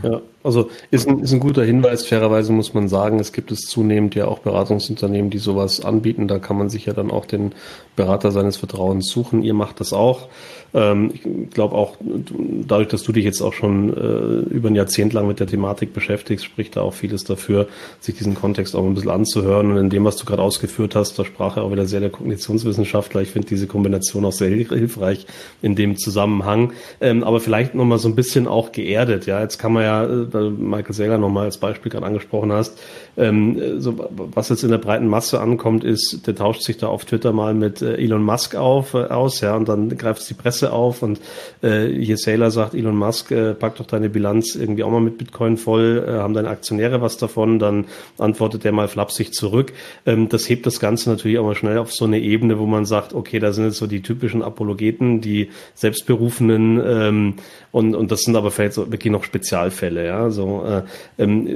Ja, 0.03 0.21
also 0.43 0.71
ist 0.91 1.09
ein, 1.09 1.21
ist 1.21 1.33
ein 1.33 1.41
guter 1.41 1.65
Hinweis. 1.65 2.07
Fairerweise 2.07 2.53
muss 2.53 2.75
man 2.75 2.89
sagen, 2.89 3.21
es 3.21 3.33
gibt 3.33 3.53
es 3.53 3.61
zunehmend 3.63 4.15
ja 4.15 4.27
auch 4.27 4.41
Beratungsunternehmen, 4.41 5.31
die 5.31 5.39
sowas 5.39 5.85
anbieten. 5.85 6.29
Da 6.29 6.39
kann 6.39 6.59
man 6.59 6.69
sich 6.69 6.87
ja 6.87 6.93
dann 6.93 7.11
auch 7.11 7.27
den 7.27 7.53
Berater 7.97 8.31
seines 8.31 8.57
Vertrauens 8.57 9.09
suchen. 9.09 9.43
Ihr 9.43 9.55
macht 9.55 9.81
das 9.81 9.93
auch. 9.93 10.29
Ähm, 10.75 11.11
ich 11.13 11.51
glaube 11.51 11.75
auch, 11.75 11.97
dadurch, 12.01 12.89
dass 12.89 13.03
du 13.03 13.13
dich 13.13 13.25
jetzt 13.25 13.43
auch 13.43 13.53
schon 13.53 13.91
äh, 13.91 14.55
über 14.55 14.69
ein 14.71 14.75
Jahrzehnt 14.75 15.13
lang 15.13 15.27
mit 15.27 15.41
der 15.41 15.47
Thematik 15.47 15.93
beschäftigst, 15.93 16.45
spricht 16.45 16.77
da 16.77 16.83
auch 16.83 16.95
vieles 16.95 17.25
dafür, 17.25 17.69
sich 18.01 18.17
diesen 18.17 18.35
Kontext 18.35 18.75
auch 18.75 18.85
ein 18.85 18.95
bisschen 18.95 19.11
anzuhören. 19.11 19.71
Und 19.73 19.77
in 19.77 19.91
dem, 19.91 20.05
was 20.05 20.17
du 20.17 20.25
gerade 20.25 20.43
ausgeführt 20.43 20.95
hast, 20.95 21.19
da 21.19 21.25
sprach 21.25 21.57
er 21.57 21.65
auch 21.65 21.73
wieder 21.73 21.87
sehr 21.87 22.01
der 22.01 22.11
Kognitionswissenschaftler. 22.11 23.21
Ich 23.21 23.31
finde 23.31 23.49
diese 23.49 23.67
Kombination 23.67 24.25
auch 24.25 24.33
sehr 24.33 24.49
hilfreich 24.49 25.27
in 25.61 25.77
dem 25.77 25.97
Zusammenhang. 25.97 26.73
Ähm, 27.01 27.25
aber 27.25 27.41
vielleicht 27.41 27.75
nochmal 27.75 27.99
so 27.99 28.09
ein 28.09 28.15
bisschen 28.15 28.49
auch 28.49 28.73
geerdet. 28.73 29.27
Ja, 29.27 29.41
jetzt 29.43 29.59
kann 29.59 29.73
man 29.73 29.83
ja, 29.83 30.05
äh, 30.05 30.32
weil 30.35 30.51
Michael 30.51 30.95
Saylor 30.95 31.19
nochmal 31.19 31.45
als 31.45 31.59
Beispiel 31.59 31.91
gerade 31.91 32.07
angesprochen 32.07 32.53
hast, 32.53 32.79
ähm, 33.17 33.81
so, 33.81 33.95
was 34.11 34.49
jetzt 34.49 34.63
in 34.63 34.71
der 34.71 34.79
breiten 34.79 35.07
Masse 35.07 35.41
ankommt, 35.41 35.85
ist, 35.85 36.27
der 36.27 36.35
tauscht 36.35 36.63
sich 36.63 36.79
da 36.79 36.89
auf 36.89 37.05
Twitter 37.05 37.33
mal 37.33 37.55
mit 37.55 37.83
äh, 37.83 37.97
Elon 37.97 38.23
Musk 38.23 38.55
auf, 38.55 38.95
äh, 38.95 39.05
aus, 39.05 39.41
ja, 39.41 39.55
und 39.57 39.69
dann 39.69 39.97
greift 39.97 40.29
die 40.29 40.35
Presse 40.35 40.73
auf 40.73 41.03
und 41.03 41.21
äh, 41.63 41.87
hier 41.87 42.17
Saylor 42.17 42.51
sagt, 42.51 42.75
Elon 42.75 42.97
Musk, 42.97 43.31
äh, 43.31 43.55
pack 43.55 43.77
doch 43.77 43.87
deine 43.87 44.09
Bilanz 44.09 44.55
irgendwie 44.55 44.83
auch 44.83 44.91
mal 44.91 45.01
mit 45.01 45.19
Bitcoin 45.19 45.57
voll, 45.57 46.05
äh, 46.07 46.13
haben 46.13 46.35
deine 46.35 46.49
Aktionäre 46.49 47.01
was 47.03 47.17
davon, 47.17 47.59
dann 47.59 47.87
antwortet 48.19 48.65
der 48.65 48.73
mal 48.73 48.89
flapsig 48.89 49.35
zurück. 49.35 49.73
Ähm, 50.07 50.29
das 50.29 50.49
hebt 50.49 50.67
das 50.67 50.81
Ganze 50.81 51.11
natürlich 51.11 51.39
auch 51.39 51.45
mal 51.45 51.55
schnell 51.55 51.79
auf 51.79 51.93
so 51.93 52.05
eine 52.05 52.19
Ebene, 52.19 52.59
wo 52.59 52.67
man 52.67 52.85
sagt, 52.85 53.15
okay, 53.15 53.39
da 53.39 53.53
sind 53.53 53.65
jetzt 53.65 53.79
so 53.79 53.87
die 53.87 54.03
typischen 54.03 54.43
Apologeten, 54.43 55.21
die 55.21 55.51
selbstberufenen 55.75 56.83
ähm, 56.85 57.35
und, 57.73 57.95
und 57.95 58.11
das 58.11 58.21
sind 58.21 58.37
aber 58.37 58.51
vielleicht 58.51 58.75
so 58.75 58.93
wirklich 58.93 59.11
noch 59.11 59.25
Spezialfälle, 59.25 60.07
ja. 60.07 60.22
So, 60.31 60.65
äh, 60.65 60.83
ähm, 61.23 61.49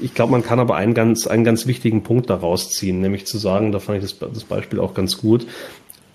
ich 0.00 0.14
glaube, 0.14 0.32
man 0.32 0.42
kann 0.42 0.60
aber 0.60 0.76
einen 0.76 0.94
ganz, 0.94 1.26
einen 1.26 1.44
ganz 1.44 1.66
wichtigen 1.66 2.02
Punkt 2.02 2.30
daraus 2.30 2.70
ziehen, 2.70 3.00
nämlich 3.00 3.26
zu 3.26 3.38
sagen, 3.38 3.72
da 3.72 3.78
fand 3.78 4.02
ich 4.02 4.10
das, 4.10 4.30
das 4.32 4.44
Beispiel 4.44 4.80
auch 4.80 4.94
ganz 4.94 5.18
gut, 5.18 5.46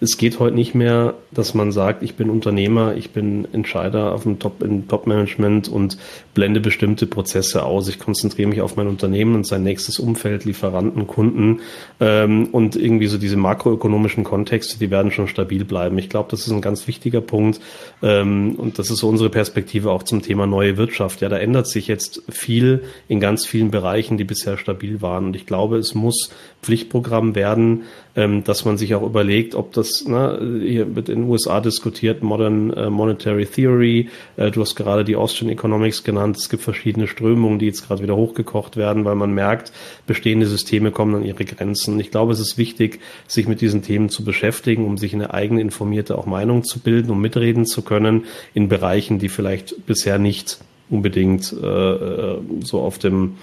es 0.02 0.18
geht 0.18 0.40
heute 0.40 0.56
nicht 0.56 0.76
mehr, 0.76 1.14
dass 1.32 1.54
man 1.54 1.72
sagt, 1.72 2.04
ich 2.04 2.16
bin 2.16 2.30
Unternehmer, 2.30 2.96
ich 2.96 3.12
bin 3.12 3.48
Entscheider 3.54 4.14
auf 4.14 4.24
dem 4.24 4.40
Top, 4.40 4.62
im 4.62 4.88
Top-Management 4.88 5.70
und 5.70 5.98
blende 6.34 6.60
bestimmte 6.60 7.06
Prozesse 7.06 7.64
aus. 7.64 7.88
Ich 7.88 7.98
konzentriere 7.98 8.50
mich 8.50 8.62
auf 8.62 8.76
mein 8.76 8.88
Unternehmen 8.88 9.36
und 9.36 9.48
sein 9.48 9.64
nächstes 9.64 10.00
Umfeld, 10.00 10.46
Lieferanten, 10.46 11.08
Kunden 11.08 11.62
ähm, 12.00 12.50
und 12.52 12.76
irgendwie 12.76 13.08
so 13.08 13.18
diese 13.18 13.38
makroökonomischen 13.38 14.24
Kontexte, 14.24 14.78
die 14.78 14.92
werden 14.92 15.12
schon 15.12 15.28
stabil 15.28 15.64
bleiben. 15.64 15.98
Ich 15.98 16.10
glaube, 16.10 16.30
das 16.30 16.42
ist 16.42 16.52
ein 16.52 16.62
ganz 16.62 16.88
wichtiger 16.88 17.22
Punkt 17.22 17.62
ähm, 18.04 18.56
und 18.58 18.80
das 18.80 18.90
ist 18.90 19.00
so 19.00 19.08
unsere 19.08 19.30
Perspektive 19.30 19.92
auch 19.92 20.04
zum 20.04 20.22
Thema 20.22 20.46
neue 20.46 20.78
Wirtschaft. 20.78 21.22
Ja, 21.22 21.30
da 21.30 21.38
ändert 21.38 21.68
sich 21.68 21.88
jetzt 21.88 22.22
viel 22.30 22.84
in 23.08 23.20
ganz 23.20 23.46
vielen 23.46 23.72
Bereichen, 23.72 24.18
die 24.18 24.26
bisher 24.26 24.58
stabil 24.58 25.02
waren 25.02 25.28
und 25.28 25.36
ich 25.36 25.46
glaube, 25.46 25.78
es 25.78 25.96
muss 25.96 26.32
Pflichtprogramm 26.62 27.36
werden, 27.36 27.84
ähm, 28.16 28.44
dass 28.44 28.66
man 28.66 28.78
sich 28.78 28.96
auch 28.96 29.04
überlegt, 29.04 29.56
ob 29.56 29.74
das, 29.74 30.06
ne, 30.06 30.62
hier 30.64 30.96
wird 30.96 31.10
in 31.10 31.22
den 31.22 31.30
USA 31.30 31.60
diskutiert, 31.60 32.24
Modern 32.24 32.72
äh, 32.72 32.90
Monetary 32.90 33.46
Theory, 33.46 34.10
äh, 34.38 34.52
du 34.52 34.62
hast 34.62 34.76
gerade 34.76 35.04
die 35.04 35.16
Austrian 35.16 35.52
Economics 35.52 36.04
genannt, 36.04 36.38
es 36.38 36.50
gibt 36.50 36.64
verschiedene 36.64 37.08
Strömungen, 37.08 37.60
die 37.60 37.66
jetzt 37.66 37.88
gerade 37.88 38.02
wieder 38.02 38.16
hochgekocht 38.16 38.78
werden, 38.78 39.04
weil 39.06 39.16
man 39.16 39.34
merkt, 39.34 39.72
bestehende 40.08 40.46
Systeme 40.46 40.92
kommen 40.92 41.16
an 41.16 41.26
ihre 41.26 41.44
Grenzen. 41.46 42.00
Ich 42.00 42.12
glaube, 42.12 42.34
es 42.34 42.40
ist 42.40 42.58
wichtig, 42.58 43.00
sich 43.28 43.48
mit 43.48 43.62
diesen 43.62 43.82
Themen 43.82 44.10
zu 44.10 44.24
beschäftigen, 44.24 44.86
um 44.86 44.98
sich 44.98 45.14
eine 45.14 45.34
eigene 45.34 45.62
informierte 45.62 46.18
auch 46.18 46.26
Meinung 46.26 46.64
zu 46.64 46.80
bilden, 46.80 47.12
um 47.12 47.22
mitreden 47.22 47.66
zu 47.66 47.82
können 47.82 48.26
in 48.54 48.70
Bereichen, 48.70 49.20
die 49.20 49.30
vielleicht 49.30 49.86
bisher 49.86 50.20
nicht 50.20 50.60
unbedingt 50.90 51.52
äh, 51.52 51.66
äh 51.66 52.38
so 52.62 52.80
auf 52.82 53.00
dem 53.00 53.38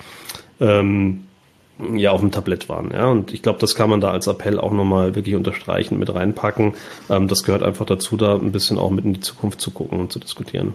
ähm, 0.60 1.24
ja 1.94 2.10
auf 2.10 2.20
dem 2.20 2.30
Tablett 2.30 2.68
waren. 2.68 2.90
Ja, 2.92 3.06
und 3.06 3.32
ich 3.32 3.42
glaube, 3.42 3.58
das 3.58 3.74
kann 3.74 3.90
man 3.90 4.00
da 4.00 4.10
als 4.10 4.26
Appell 4.26 4.58
auch 4.58 4.72
nochmal 4.72 5.14
wirklich 5.14 5.34
unterstreichen, 5.34 5.98
mit 5.98 6.14
reinpacken. 6.14 6.74
Ähm, 7.10 7.28
das 7.28 7.42
gehört 7.42 7.62
einfach 7.62 7.86
dazu, 7.86 8.16
da 8.16 8.34
ein 8.34 8.52
bisschen 8.52 8.78
auch 8.78 8.90
mit 8.90 9.04
in 9.04 9.14
die 9.14 9.20
Zukunft 9.20 9.60
zu 9.60 9.70
gucken 9.70 10.00
und 10.00 10.12
zu 10.12 10.18
diskutieren. 10.18 10.74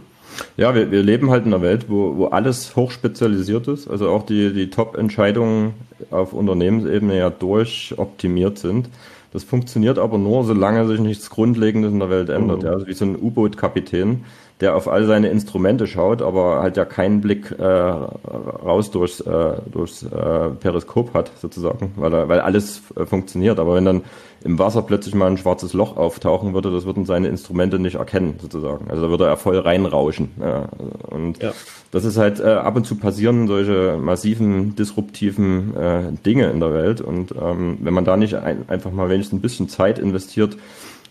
Ja, 0.56 0.76
wir, 0.76 0.92
wir 0.92 1.04
leben 1.04 1.32
halt 1.32 1.46
in 1.46 1.54
einer 1.54 1.64
Welt, 1.64 1.86
wo, 1.90 2.16
wo 2.18 2.26
alles 2.28 2.76
hochspezialisiert 2.76 3.68
ist, 3.68 3.88
also 3.88 4.10
auch 4.10 4.26
die, 4.26 4.54
die 4.54 4.70
Top-Entscheidungen 4.70 5.74
auf 6.12 6.34
Unternehmensebene 6.34 7.18
ja 7.18 7.30
durchoptimiert 7.30 8.60
sind. 8.60 8.90
Das 9.34 9.44
funktioniert 9.44 10.00
aber 10.00 10.18
nur, 10.18 10.44
solange 10.46 10.88
sich 10.88 11.00
nichts 11.00 11.30
Grundlegendes 11.30 11.92
in 11.92 12.00
der 12.00 12.10
Welt 12.10 12.30
ändert. 12.30 12.60
Mhm. 12.60 12.66
Ja, 12.66 12.72
also 12.72 12.88
wie 12.88 12.94
so 12.94 13.06
ein 13.06 13.16
U-Boot-Kapitän, 13.16 14.24
der 14.62 14.76
auf 14.76 14.88
all 14.88 15.06
seine 15.06 15.30
Instrumente 15.30 15.86
schaut, 15.86 16.22
aber 16.22 16.62
halt 16.62 16.78
ja 16.78 16.86
keinen 16.86 17.22
Blick 17.22 17.52
äh, 17.60 17.64
raus 17.64 18.90
durchs, 18.90 19.22
äh, 19.22 19.54
durchs 19.72 20.04
äh, 20.04 20.50
Periskop 20.60 21.14
hat, 21.14 21.32
sozusagen, 21.40 21.94
weil, 21.96 22.14
er, 22.14 22.28
weil 22.28 22.40
alles 22.40 22.82
äh, 22.96 23.06
funktioniert. 23.06 23.60
Aber 23.60 23.76
wenn 23.76 23.86
dann 23.86 24.02
im 24.44 24.58
Wasser 24.58 24.82
plötzlich 24.82 25.14
mal 25.14 25.28
ein 25.28 25.38
schwarzes 25.38 25.74
Loch 25.74 25.98
auftauchen 25.98 26.54
würde, 26.54 26.72
das 26.72 26.86
würden 26.86 27.06
seine 27.06 27.28
Instrumente 27.28 27.80
nicht 27.80 27.96
erkennen, 27.96 28.36
sozusagen. 28.42 28.90
Also 28.90 29.04
da 29.04 29.10
würde 29.10 29.26
er 29.26 29.38
voll 29.38 29.60
reinrauschen. 29.60 30.32
Ja. 30.40 30.70
Und 31.10 31.42
ja. 31.42 31.52
das 31.92 32.06
ist 32.06 32.18
halt 32.18 32.40
äh, 32.40 32.46
ab 32.50 32.76
und 32.76 32.86
zu 32.86 32.96
passieren 32.96 33.48
solche 33.48 33.98
massiven, 33.98 34.76
disruptiven 34.76 35.76
äh, 35.76 36.12
Dinge 36.26 36.50
in 36.50 36.60
der 36.60 36.74
Welt. 36.74 37.02
Und 37.02 37.34
ähm, 37.40 37.78
wenn 37.82 37.94
man 37.94 38.06
da 38.06 38.18
nicht 38.18 38.36
ein, 38.36 38.70
einfach 38.70 38.92
mal 38.92 39.10
wenigstens 39.10 39.38
ein 39.38 39.42
bisschen 39.42 39.70
Zeit 39.70 40.00
investiert, 40.00 40.58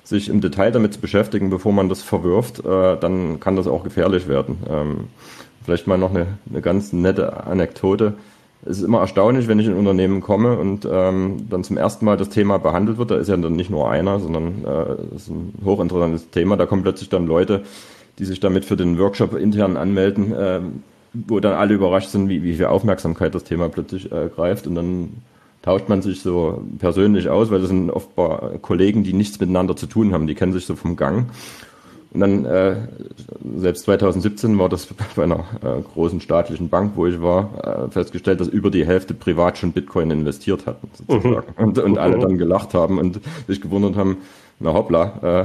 sich 0.06 0.28
im 0.28 0.40
Detail 0.40 0.70
damit 0.70 0.94
zu 0.94 1.00
beschäftigen, 1.00 1.50
bevor 1.50 1.72
man 1.72 1.88
das 1.88 2.02
verwirft, 2.02 2.64
äh, 2.64 2.96
dann 2.96 3.40
kann 3.40 3.56
das 3.56 3.66
auch 3.66 3.82
gefährlich 3.82 4.28
werden. 4.28 4.58
Ähm, 4.70 4.96
vielleicht 5.64 5.88
mal 5.88 5.98
noch 5.98 6.10
eine, 6.10 6.38
eine 6.48 6.62
ganz 6.62 6.92
nette 6.92 7.44
Anekdote. 7.44 8.14
Es 8.64 8.78
ist 8.78 8.84
immer 8.84 9.00
erstaunlich, 9.00 9.48
wenn 9.48 9.58
ich 9.58 9.66
in 9.66 9.72
ein 9.72 9.78
Unternehmen 9.78 10.20
komme 10.20 10.58
und 10.58 10.88
ähm, 10.90 11.46
dann 11.50 11.64
zum 11.64 11.76
ersten 11.76 12.04
Mal 12.04 12.16
das 12.16 12.28
Thema 12.28 12.58
behandelt 12.58 12.98
wird. 12.98 13.10
Da 13.10 13.16
ist 13.16 13.28
ja 13.28 13.36
dann 13.36 13.56
nicht 13.56 13.68
nur 13.68 13.90
einer, 13.90 14.20
sondern 14.20 14.64
äh, 14.64 14.96
das 15.12 15.22
ist 15.22 15.30
ein 15.30 15.54
hochinteressantes 15.64 16.30
Thema. 16.30 16.56
Da 16.56 16.66
kommen 16.66 16.82
plötzlich 16.82 17.08
dann 17.08 17.26
Leute, 17.26 17.62
die 18.20 18.24
sich 18.24 18.38
damit 18.38 18.64
für 18.64 18.76
den 18.76 18.98
Workshop 19.00 19.34
intern 19.34 19.76
anmelden, 19.76 20.32
äh, 20.32 20.60
wo 21.14 21.40
dann 21.40 21.54
alle 21.54 21.74
überrascht 21.74 22.10
sind, 22.10 22.28
wie, 22.28 22.44
wie 22.44 22.54
viel 22.54 22.66
Aufmerksamkeit 22.66 23.34
das 23.34 23.42
Thema 23.42 23.68
plötzlich 23.68 24.12
äh, 24.12 24.28
greift. 24.34 24.68
Und 24.68 24.76
dann 24.76 25.22
tauscht 25.66 25.88
man 25.88 26.00
sich 26.00 26.22
so 26.22 26.62
persönlich 26.78 27.28
aus, 27.28 27.50
weil 27.50 27.58
das 27.58 27.68
sind 27.68 27.90
oft 27.90 28.10
Kollegen, 28.62 29.02
die 29.02 29.12
nichts 29.12 29.40
miteinander 29.40 29.74
zu 29.74 29.86
tun 29.86 30.12
haben, 30.12 30.28
die 30.28 30.36
kennen 30.36 30.52
sich 30.52 30.64
so 30.64 30.76
vom 30.76 30.94
Gang. 30.94 31.26
Und 32.12 32.20
dann, 32.20 32.44
äh, 32.44 32.76
selbst 33.58 33.84
2017 33.84 34.58
war 34.60 34.68
das 34.68 34.86
bei 35.16 35.24
einer 35.24 35.40
äh, 35.62 35.82
großen 35.92 36.20
staatlichen 36.20 36.68
Bank, 36.68 36.92
wo 36.94 37.06
ich 37.06 37.20
war, 37.20 37.88
äh, 37.88 37.90
festgestellt, 37.90 38.40
dass 38.40 38.46
über 38.46 38.70
die 38.70 38.86
Hälfte 38.86 39.12
privat 39.12 39.58
schon 39.58 39.72
Bitcoin 39.72 40.12
investiert 40.12 40.66
hatten, 40.66 40.88
sozusagen. 40.94 41.46
Mhm. 41.58 41.64
Und, 41.64 41.78
und 41.80 41.98
alle 41.98 42.20
dann 42.20 42.38
gelacht 42.38 42.72
haben 42.72 42.98
und 42.98 43.20
sich 43.48 43.60
gewundert 43.60 43.96
haben, 43.96 44.18
na 44.60 44.72
hoppla, 44.72 45.44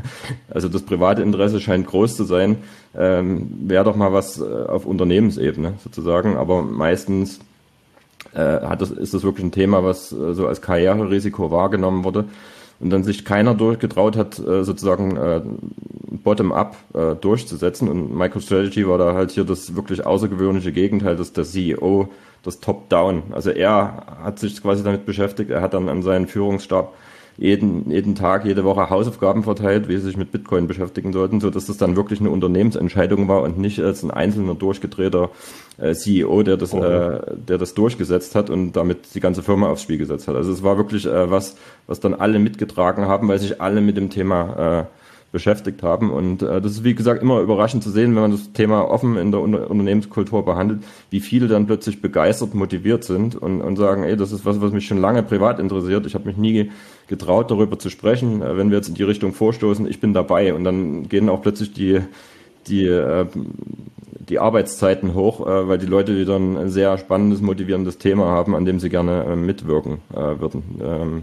also 0.50 0.68
das 0.68 0.82
private 0.82 1.20
Interesse 1.20 1.60
scheint 1.60 1.86
groß 1.86 2.16
zu 2.16 2.24
sein, 2.24 2.56
ähm, 2.96 3.50
wäre 3.66 3.84
doch 3.84 3.96
mal 3.96 4.14
was 4.14 4.40
äh, 4.40 4.44
auf 4.44 4.86
Unternehmensebene 4.86 5.74
sozusagen, 5.84 6.38
aber 6.38 6.62
meistens 6.62 7.38
äh, 8.34 8.38
hat 8.38 8.80
das, 8.80 8.90
ist 8.90 9.14
das 9.14 9.22
wirklich 9.22 9.44
ein 9.44 9.52
Thema, 9.52 9.84
was 9.84 10.12
äh, 10.12 10.34
so 10.34 10.46
als 10.46 10.60
Karriererisiko 10.60 11.50
wahrgenommen 11.50 12.04
wurde 12.04 12.26
und 12.80 12.90
dann 12.90 13.02
sich 13.02 13.24
keiner 13.24 13.54
durchgetraut 13.54 14.16
hat, 14.16 14.38
äh, 14.38 14.62
sozusagen 14.64 15.16
äh, 15.16 15.40
bottom-up 16.22 16.76
äh, 16.94 17.14
durchzusetzen. 17.16 17.88
Und 17.88 18.14
MicroStrategy 18.14 18.86
war 18.86 18.98
da 18.98 19.14
halt 19.14 19.30
hier 19.30 19.44
das 19.44 19.74
wirklich 19.74 20.06
außergewöhnliche 20.06 20.72
Gegenteil, 20.72 21.16
dass 21.16 21.32
der 21.32 21.44
CEO 21.44 22.08
das 22.42 22.60
Top-Down. 22.60 23.24
Also 23.32 23.50
er 23.50 24.04
hat 24.22 24.38
sich 24.38 24.62
quasi 24.62 24.84
damit 24.84 25.06
beschäftigt, 25.06 25.50
er 25.50 25.60
hat 25.60 25.74
dann 25.74 25.88
an 25.88 26.02
seinen 26.02 26.26
Führungsstab 26.28 26.94
jeden, 27.38 27.88
jeden 27.88 28.16
Tag, 28.16 28.44
jede 28.44 28.64
Woche 28.64 28.90
Hausaufgaben 28.90 29.44
verteilt, 29.44 29.88
wie 29.88 29.96
sie 29.96 30.02
sich 30.02 30.16
mit 30.16 30.32
Bitcoin 30.32 30.66
beschäftigen 30.66 31.12
sollten, 31.12 31.40
so 31.40 31.50
dass 31.50 31.66
das 31.66 31.76
dann 31.76 31.94
wirklich 31.94 32.20
eine 32.20 32.30
Unternehmensentscheidung 32.30 33.28
war 33.28 33.42
und 33.42 33.58
nicht 33.58 33.80
als 33.80 34.02
ein 34.02 34.10
einzelner 34.10 34.56
durchgedrehter 34.56 35.30
äh, 35.78 35.94
CEO, 35.94 36.42
der 36.42 36.56
das, 36.56 36.74
äh, 36.74 37.20
der 37.36 37.58
das 37.58 37.74
durchgesetzt 37.74 38.34
hat 38.34 38.50
und 38.50 38.72
damit 38.72 39.14
die 39.14 39.20
ganze 39.20 39.44
Firma 39.44 39.68
aufs 39.68 39.82
Spiel 39.82 39.98
gesetzt 39.98 40.26
hat. 40.26 40.34
Also 40.34 40.50
es 40.50 40.64
war 40.64 40.76
wirklich 40.76 41.06
äh, 41.06 41.30
was, 41.30 41.56
was 41.86 42.00
dann 42.00 42.12
alle 42.14 42.40
mitgetragen 42.40 43.06
haben, 43.06 43.28
weil 43.28 43.38
sich 43.38 43.60
alle 43.60 43.80
mit 43.80 43.96
dem 43.96 44.10
Thema 44.10 44.80
äh, 44.80 44.84
beschäftigt 45.30 45.82
haben. 45.82 46.10
Und 46.10 46.42
äh, 46.42 46.60
das 46.60 46.72
ist, 46.72 46.84
wie 46.84 46.94
gesagt, 46.94 47.22
immer 47.22 47.40
überraschend 47.40 47.84
zu 47.84 47.90
sehen, 47.90 48.14
wenn 48.14 48.22
man 48.22 48.30
das 48.32 48.52
Thema 48.52 48.90
offen 48.90 49.16
in 49.16 49.30
der 49.30 49.40
Unter 49.40 49.70
Unternehmenskultur 49.70 50.44
behandelt, 50.44 50.82
wie 51.10 51.20
viele 51.20 51.48
dann 51.48 51.66
plötzlich 51.66 52.00
begeistert, 52.00 52.54
motiviert 52.54 53.04
sind 53.04 53.36
und, 53.36 53.60
und 53.60 53.76
sagen, 53.76 54.04
ey, 54.04 54.16
das 54.16 54.32
ist 54.32 54.46
was, 54.46 54.60
was 54.60 54.72
mich 54.72 54.86
schon 54.86 54.98
lange 54.98 55.22
privat 55.22 55.58
interessiert. 55.58 56.06
Ich 56.06 56.14
habe 56.14 56.26
mich 56.26 56.36
nie 56.36 56.70
getraut, 57.08 57.50
darüber 57.50 57.78
zu 57.78 57.90
sprechen. 57.90 58.42
Äh, 58.42 58.56
wenn 58.56 58.70
wir 58.70 58.76
jetzt 58.76 58.88
in 58.88 58.94
die 58.94 59.02
Richtung 59.02 59.32
vorstoßen, 59.32 59.86
ich 59.88 60.00
bin 60.00 60.12
dabei. 60.14 60.54
Und 60.54 60.64
dann 60.64 61.08
gehen 61.08 61.28
auch 61.28 61.42
plötzlich 61.42 61.72
die, 61.72 62.00
die, 62.66 62.86
äh, 62.86 63.26
die 64.28 64.38
Arbeitszeiten 64.38 65.14
hoch, 65.14 65.46
äh, 65.46 65.68
weil 65.68 65.78
die 65.78 65.86
Leute 65.86 66.16
wieder 66.16 66.36
ein 66.36 66.70
sehr 66.70 66.98
spannendes, 66.98 67.40
motivierendes 67.40 67.98
Thema 67.98 68.26
haben, 68.26 68.54
an 68.54 68.64
dem 68.64 68.78
sie 68.78 68.90
gerne 68.90 69.24
äh, 69.24 69.36
mitwirken 69.36 69.98
äh, 70.12 70.40
würden. 70.40 70.62
Ähm, 70.82 71.22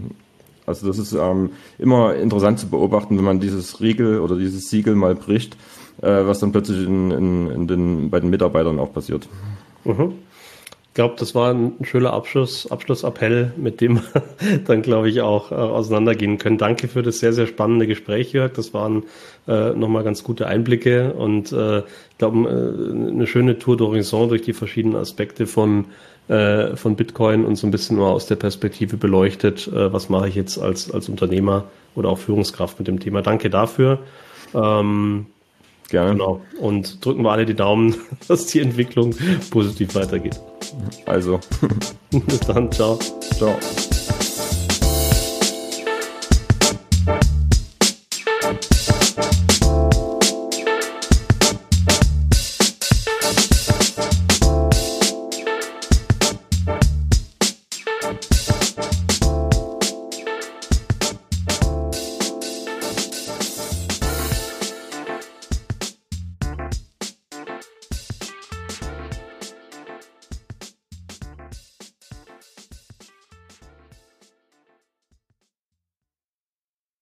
Also 0.66 0.88
das 0.88 0.98
ist 0.98 1.12
ähm, 1.12 1.50
immer 1.78 2.16
interessant 2.16 2.58
zu 2.58 2.66
beobachten, 2.68 3.16
wenn 3.16 3.24
man 3.24 3.38
dieses 3.38 3.80
Riegel 3.80 4.18
oder 4.18 4.36
dieses 4.36 4.68
Siegel 4.68 4.96
mal 4.96 5.14
bricht, 5.14 5.56
äh, 6.02 6.26
was 6.26 6.40
dann 6.40 6.50
plötzlich 6.50 6.84
in, 6.84 7.12
in, 7.12 7.50
in 7.50 7.66
den, 7.68 8.10
bei 8.10 8.18
den 8.18 8.30
Mitarbeitern 8.30 8.80
auch 8.80 8.92
passiert. 8.92 9.28
Mhm 9.84 10.14
glaube, 10.96 11.14
das 11.18 11.34
war 11.34 11.54
ein 11.54 11.74
schöner 11.82 12.12
Abschluss, 12.12 12.68
Abschlussappell, 12.70 13.52
mit 13.56 13.80
dem 13.80 14.00
wir 14.00 14.22
dann, 14.66 14.82
glaube 14.82 15.08
ich, 15.08 15.20
auch 15.20 15.52
äh, 15.52 15.54
auseinandergehen 15.54 16.38
können. 16.38 16.58
Danke 16.58 16.88
für 16.88 17.02
das 17.02 17.20
sehr, 17.20 17.32
sehr 17.32 17.46
spannende 17.46 17.86
Gespräch, 17.86 18.32
Jörg. 18.32 18.54
Das 18.54 18.74
waren 18.74 19.04
äh, 19.46 19.70
nochmal 19.70 20.02
ganz 20.02 20.24
gute 20.24 20.46
Einblicke 20.46 21.12
und 21.12 21.52
äh, 21.52 21.80
ich 21.80 22.18
glaube, 22.18 22.48
äh, 22.48 23.12
eine 23.12 23.26
schöne 23.26 23.58
Tour 23.58 23.76
d'horizon 23.76 24.28
durch 24.28 24.42
die 24.42 24.54
verschiedenen 24.54 24.96
Aspekte 24.96 25.46
von, 25.46 25.84
äh, 26.28 26.74
von 26.76 26.96
Bitcoin 26.96 27.44
und 27.44 27.56
so 27.56 27.66
ein 27.66 27.70
bisschen 27.70 27.98
nur 27.98 28.08
aus 28.08 28.26
der 28.26 28.36
Perspektive 28.36 28.96
beleuchtet, 28.96 29.68
äh, 29.68 29.92
was 29.92 30.08
mache 30.08 30.28
ich 30.28 30.34
jetzt 30.34 30.58
als, 30.58 30.90
als 30.90 31.10
Unternehmer 31.10 31.64
oder 31.94 32.08
auch 32.08 32.18
Führungskraft 32.18 32.78
mit 32.78 32.88
dem 32.88 33.00
Thema. 33.00 33.20
Danke 33.20 33.50
dafür. 33.50 33.98
Ähm, 34.54 35.26
Gerne. 35.88 36.12
Genau. 36.12 36.40
Und 36.60 37.04
drücken 37.04 37.22
wir 37.22 37.30
alle 37.30 37.46
die 37.46 37.54
Daumen, 37.54 37.96
dass 38.28 38.46
die 38.46 38.60
Entwicklung 38.60 39.14
positiv 39.50 39.94
weitergeht. 39.94 40.40
Also. 41.06 41.40
Bis 42.10 42.40
dann. 42.40 42.70
Ciao. 42.72 42.98
Ciao. 43.36 43.56